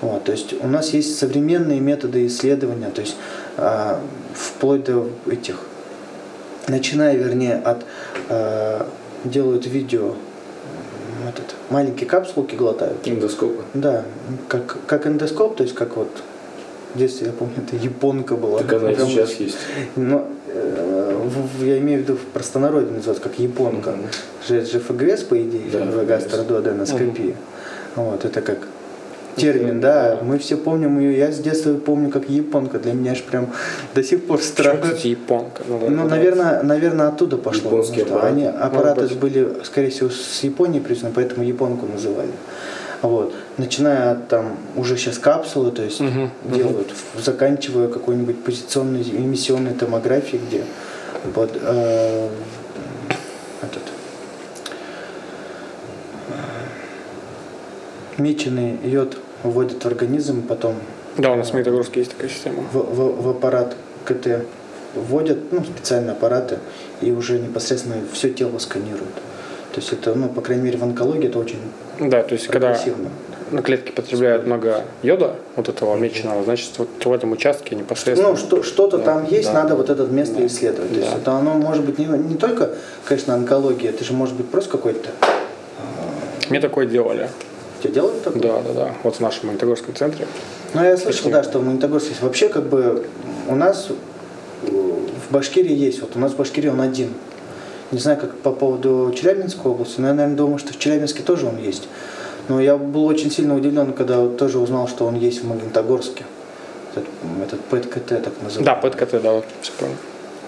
[0.03, 3.15] Вот, то есть у нас есть современные методы исследования, то есть
[3.57, 3.99] а,
[4.33, 5.59] вплоть до этих,
[6.67, 7.85] начиная, вернее, от
[8.29, 8.87] а,
[9.23, 10.15] делают видео, м,
[11.29, 12.97] этот, маленькие капсулки глотают.
[13.07, 13.63] Эндоскопы.
[13.73, 14.03] Да,
[14.47, 16.09] как, как эндоскоп, то есть как вот
[16.93, 18.59] в детстве, я помню, это японка была.
[18.59, 19.57] Так она и Прям сейчас есть.
[19.95, 21.27] Но э,
[21.59, 23.95] в- я имею в виду в простонародье называется как японка.
[24.47, 26.07] Же, это же ФГС, по идее, Да, в ФГС.
[26.07, 27.35] гастродуоденоскопия.
[27.95, 28.57] Вот, это как
[29.35, 33.23] термин, да, мы все помним ее, я с детства помню как японка, для меня аж
[33.23, 33.49] прям
[33.95, 34.81] до сих пор странно.
[34.81, 35.63] кстати, японка?
[35.67, 37.71] Ну, наверное, наверное, оттуда пошло.
[37.71, 38.33] Японские что аппараты.
[38.33, 42.31] Они аппараты были, скорее всего, с Японии признаны, поэтому японку называли.
[43.03, 43.33] Вот.
[43.57, 50.41] Начиная от там уже сейчас капсулы, то есть Мгм, делают, заканчивая какой-нибудь позиционной эмиссионной томографией,
[50.47, 50.63] где
[51.35, 52.29] под э,
[53.61, 53.83] этот
[56.29, 56.33] э,
[58.17, 60.75] меченый йод вводят в организм, потом
[61.17, 62.63] Да, у нас в Магнитогорске есть такая система.
[62.71, 63.75] в, в- в аппарат
[64.05, 64.45] КТ
[64.95, 66.59] вводят, ну, специальные аппараты,
[67.01, 69.13] и уже непосредственно все тело сканируют.
[69.73, 71.57] То есть это, ну, по крайней мере, в онкологии это очень
[71.99, 72.77] Да, то есть когда
[73.51, 78.31] на клетке потребляют много йода, вот этого меченого, значит, вот в этом участке непосредственно.
[78.31, 79.63] Ну, что, что-то Да, там есть, да.
[79.63, 80.45] надо вот это место Да.
[80.47, 80.91] исследовать.
[80.93, 81.17] То есть Да.
[81.17, 82.69] это оно может быть не, не только,
[83.05, 85.09] конечно, онкология, это же может быть просто какой-то...
[86.49, 87.29] Мне такое делали.
[87.83, 88.41] Тебе делают такое?
[88.41, 88.91] Да, да, да.
[89.03, 90.25] Вот в нашем Магнитогорском центре.
[90.73, 92.21] Ну, я слышал, да, что в Магнитогорске есть.
[92.21, 93.05] Вообще, как бы,
[93.49, 93.89] у нас
[94.61, 96.01] в Башкирии есть.
[96.01, 97.09] Вот у нас в Башкирии он один.
[97.91, 101.45] Не знаю, как по поводу Челябинской области, но я, наверное, думаю, что в Челябинске тоже
[101.45, 101.89] он есть.
[102.47, 106.23] Но я был очень сильно удивлен, когда вот тоже узнал, что он есть в Магнитогорске.
[106.95, 107.09] Этот,
[107.45, 108.65] этот ПЭТ-КТ так называемый.
[108.65, 109.95] Да, ПЭТ-КТ, да, вот, все понял.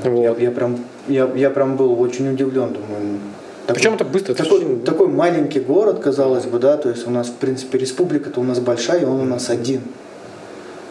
[0.03, 0.39] Вот.
[0.39, 0.77] Я, я прям,
[1.09, 3.19] я, я прям был очень удивлен, думаю.
[3.67, 7.07] Такой- Причем это быстро, это такой, очень- такой маленький город, казалось бы, да, то есть
[7.07, 9.81] у нас, в принципе, республика-то у нас большая, и он у нас один.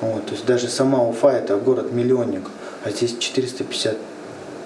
[0.00, 2.42] Вот, то есть даже сама Уфа это город-миллионник,
[2.84, 3.96] а здесь 450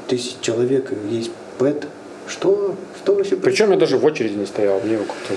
[0.08, 1.86] тысяч человек, и есть ПЭТ.
[2.26, 2.74] Что?
[3.02, 5.34] Что вообще Причем я даже в очереди не стоял, мне его как-то...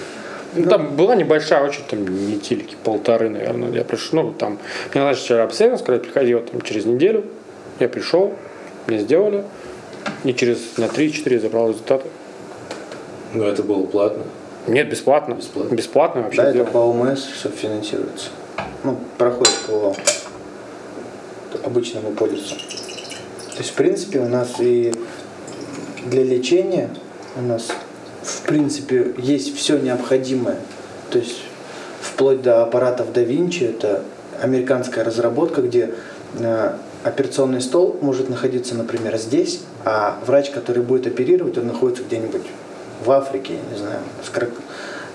[0.54, 3.72] Ну, там была небольшая очередь, там недельки, полторы, наверное.
[3.72, 4.60] Я пришел, ну, там,
[4.94, 7.24] мне назначили вчера обследование, сказали, приходи вот там через неделю.
[7.80, 8.34] Я пришел,
[8.88, 9.46] мне сделали,
[10.26, 12.10] и через на 3-4 забрал результаты.
[13.34, 14.24] Но это было платно.
[14.68, 15.34] Нет, бесплатно.
[15.34, 15.76] Бесплатно.
[15.76, 16.72] Бесплатно вообще Да, это сделали.
[16.72, 18.30] по ОМС все финансируется.
[18.84, 19.96] Ну, проходит по
[21.64, 22.56] обычному полису.
[22.56, 24.94] То есть, в принципе, у нас и
[26.06, 26.90] для лечения
[27.38, 27.70] у нас,
[28.22, 30.58] в принципе, есть все необходимое.
[31.10, 31.44] То есть,
[32.02, 34.04] вплоть до аппаратов да Винчи, это
[34.42, 35.94] американская разработка, где
[36.40, 42.42] э, операционный стол может находиться, например, здесь, а врач, который будет оперировать, он находится где-нибудь
[43.04, 44.62] в Африке, не знаю, с крок-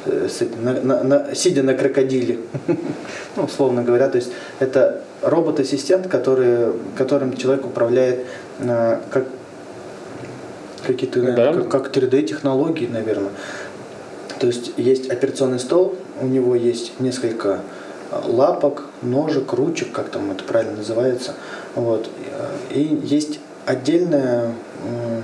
[0.07, 2.39] э, с на- на- на- сидя на крокодиле,
[3.37, 4.09] ну, условно говоря.
[4.09, 4.31] То есть
[4.61, 8.27] это робот-ассистент, который, которым человек управляет
[8.61, 9.25] э, как
[10.87, 11.53] какие-то Да.
[11.53, 13.31] как, как 3D-технологии, наверное.
[14.39, 17.61] То есть есть операционный стол, у него есть несколько
[18.11, 21.35] э, лапок, ножек, ручек, как там это правильно называется.
[21.75, 22.09] Вот.
[22.31, 24.45] Э, И есть отдельная
[24.85, 25.23] м,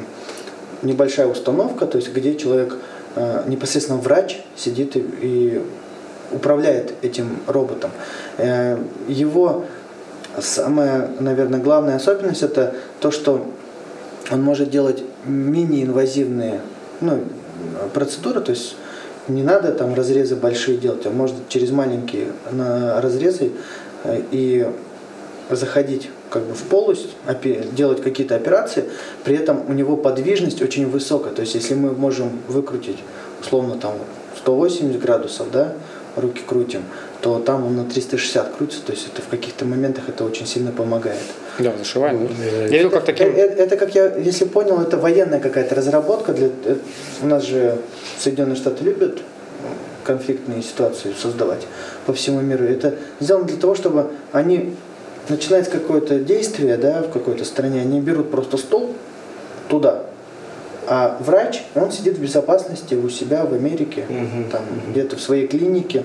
[0.83, 2.77] небольшая установка, то есть где человек,
[3.17, 5.63] э, непосредственно врач, сидит и,
[6.33, 7.91] управляет этим роботом.
[8.39, 9.65] Э, Его
[10.41, 13.47] самая, наверное, главная особенность это то, что
[14.31, 16.61] он может делать мини-инвазивные
[17.01, 17.23] ну,
[17.93, 18.77] процедуры, то есть
[19.29, 23.53] не надо там разрезы большие делать, а может через маленькие на разрезы
[24.05, 24.67] э, и
[25.51, 27.09] заходить как бы в полость,
[27.73, 28.85] делать какие-то операции,
[29.23, 31.33] при этом у него подвижность очень высокая.
[31.35, 32.99] То есть если мы можем выкрутить
[33.41, 33.95] условно там
[34.39, 35.75] 180 градусов, да,
[36.17, 36.83] руки крутим,
[37.21, 40.73] то там он на 360 крутится, то есть это в каких-то моментах это очень сильно
[40.73, 41.21] помогает.
[41.59, 42.29] Да, зашивание.
[42.29, 43.29] Ну, Я видел, как таким...
[43.29, 46.33] э, Это, как я, если понял, это военная какая-то разработка.
[46.33, 46.77] Для, э,
[47.23, 47.79] у нас же
[48.19, 49.19] Соединенные Штаты любят
[50.05, 51.67] конфликтные ситуации создавать
[52.07, 52.65] по всему миру.
[52.65, 54.75] Это сделано для того, чтобы они
[55.29, 58.95] начинают какое-то действие, да, в какой-то стране, они берут просто стол
[59.69, 60.03] туда,
[60.87, 64.51] а врач, он сидит в безопасности у себя в Америке, Мгм.
[64.51, 66.03] там где-то в своей клинике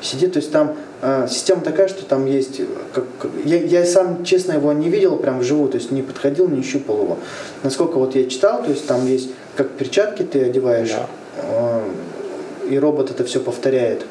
[0.00, 2.62] сидит, то есть там э, система такая, что там есть,
[2.94, 3.04] как-
[3.44, 7.02] я, я сам, честно, его не видел прям вживую, то есть не подходил, не щупал
[7.02, 7.18] его.
[7.62, 11.06] Насколько вот я читал, то есть там есть, как перчатки ты одеваешь, Да.
[11.42, 11.80] э,
[12.70, 14.06] и робот это все повторяет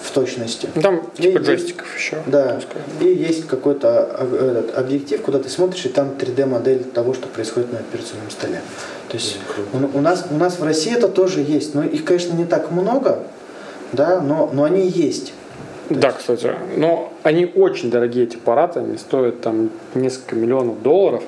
[0.00, 0.68] в точности.
[0.74, 2.16] Ну, Там И типа есть- джойстиков еще.
[2.26, 2.58] Да,
[3.00, 4.24] и есть какой-то а,
[4.60, 8.60] этот, объектив, куда ты смотришь, и там 3D-модель того, что происходит на операционном столе.
[9.08, 9.38] То есть
[9.72, 12.70] у, у нас, у нас в России это тоже есть, но их, конечно, не так
[12.70, 13.18] много,
[13.92, 15.34] да, но, но они есть.
[15.90, 16.52] Да, кстати.
[16.76, 18.78] Но они очень дорогие, эти аппараты.
[18.78, 21.22] Они стоят там несколько миллионов долларов.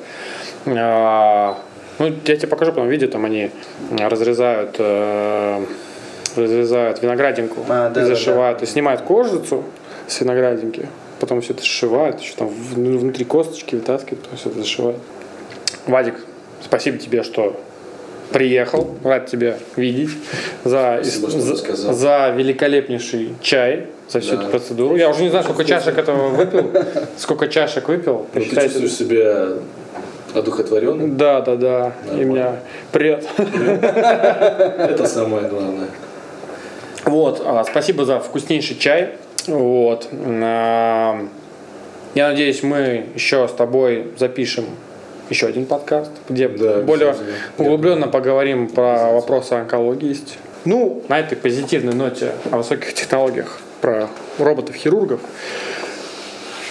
[0.66, 1.58] А,
[1.98, 3.50] Ну, я тебе покажу потом видео, там они
[3.98, 5.64] разрезают, э,
[6.36, 8.56] разрезают виноградинку А, да, и да, зашивают.
[8.56, 8.58] да.
[8.60, 9.64] То есть снимают кожицу
[10.08, 10.88] с виноградинки,
[11.20, 14.98] потом все это сшивают, еще там ну, внутри косточки вытаскивают, потом все это зашивают.
[15.86, 16.14] Вадик,
[16.62, 17.58] спасибо тебе, что
[18.32, 20.10] приехал, рад тебя видеть,
[20.64, 24.42] за, Спасибо, за, за великолепнейший чай, за всю Да.
[24.42, 24.96] эту процедуру.
[24.96, 26.70] Я уже не знаю, сколько чашек этого выпил,
[27.18, 28.26] сколько чашек выпил.
[28.32, 29.48] Ну, ты чувствуешь себя
[30.34, 31.16] одухотворенным?
[31.18, 31.92] Да, да, да.
[32.18, 32.56] И меня
[32.90, 33.26] привет.
[33.38, 35.88] Это самое главное.
[37.04, 39.10] Вот, а, спасибо за вкуснейший чай.
[39.46, 40.08] Вот.
[40.12, 41.26] а,
[42.14, 44.66] Я надеюсь, мы еще с тобой запишем
[45.30, 47.14] еще один подкаст, где Да, более
[47.58, 50.16] углубленно поговорим про вопросы онкологии.
[50.64, 54.08] Ну, на этой позитивной ноте о высоких технологиях про
[54.38, 55.20] роботов-хирургов.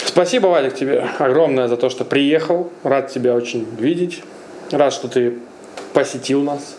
[0.04, 2.70] Спасибо, Вадик, тебе огромное за то, что приехал.
[2.84, 4.22] Рад тебя очень видеть.
[4.70, 5.34] Рад, что ты
[5.92, 6.76] посетил нас.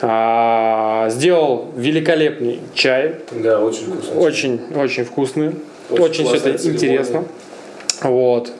[0.00, 3.16] А, сделал великолепный чай.
[3.32, 4.20] Да, очень вкусно.
[4.20, 5.52] Очень, очень вкусный.
[5.90, 6.74] Очень Очень, все это церемония.
[6.76, 7.24] интересно.
[8.02, 8.50] Вот.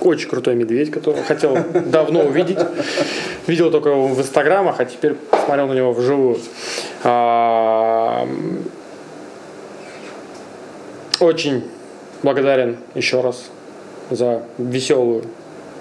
[0.00, 2.58] Очень крутой медведь, которого хотел давно увидеть.
[3.46, 6.38] Видел только его в инстаграмах, а теперь посмотрел на него вживую.
[7.04, 8.26] А,
[11.20, 11.64] Очень
[12.22, 13.42] благодарен еще раз
[14.10, 15.24] за веселую,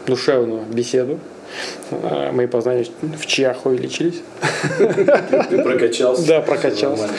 [0.07, 1.19] душевную беседу.
[1.91, 4.21] А, Мы познались в Чехове лечились.
[4.77, 6.27] Ты прокачался.
[6.27, 7.09] Да, прокачался.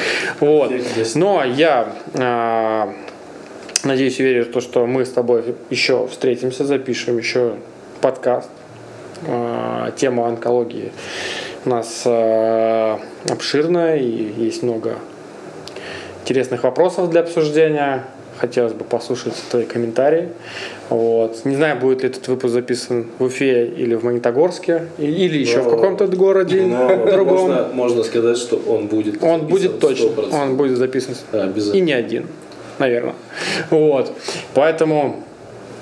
[0.41, 0.71] Вот.
[0.71, 1.17] Эффект есть.
[1.17, 2.93] Но я а,
[3.85, 7.55] Надеюсь и верю в то, что мы с тобой еще встретимся, запишем еще
[8.01, 8.51] подкаст.
[9.27, 10.93] А, Тема онкологии
[11.65, 12.99] у нас а,
[13.29, 14.97] обширная и есть много
[16.23, 18.05] интересных вопросов для обсуждения.
[18.39, 20.31] Хотелось бы послушать твои комментарии.
[20.91, 21.45] Вот.
[21.45, 25.65] Не знаю, будет ли этот выпуск записан в Уфе или в Магнитогорске, или еще в
[25.65, 27.27] Но- каком-то городе Но другом.
[27.49, 30.35] можно, можно сказать, что он будет Он будет точно, 100%.
[30.43, 31.85] он будет записан Да, и обязательно.
[31.85, 32.27] не один,
[32.79, 33.15] наверное.
[33.71, 34.13] Вот.
[34.55, 35.23] Поэтому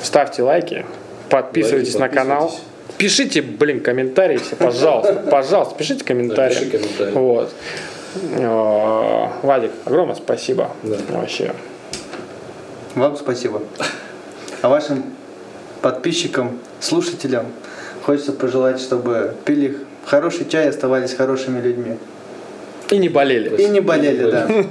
[0.03, 0.85] ставьте лайки,
[1.31, 2.55] подписывайтесь Лайки, на канал.
[2.99, 5.13] Пишите, блин, комментарии все, пожалуйста.
[5.31, 6.55] Пожалуйста, пишите комментарии.
[6.55, 7.13] Да, пиши комментарии.
[7.13, 7.53] Вот.
[8.39, 10.71] Э, Вадик, огромное спасибо.
[10.83, 10.97] Да.
[11.11, 11.53] Вообще.
[12.95, 13.61] Вам спасибо.
[14.63, 15.05] А вашим
[15.83, 17.47] подписчикам, слушателям
[18.03, 21.97] хочется пожелать, чтобы пили хороший чай, оставались хорошими людьми.
[22.91, 23.57] И не болели.
[23.57, 24.49] И не болели, да.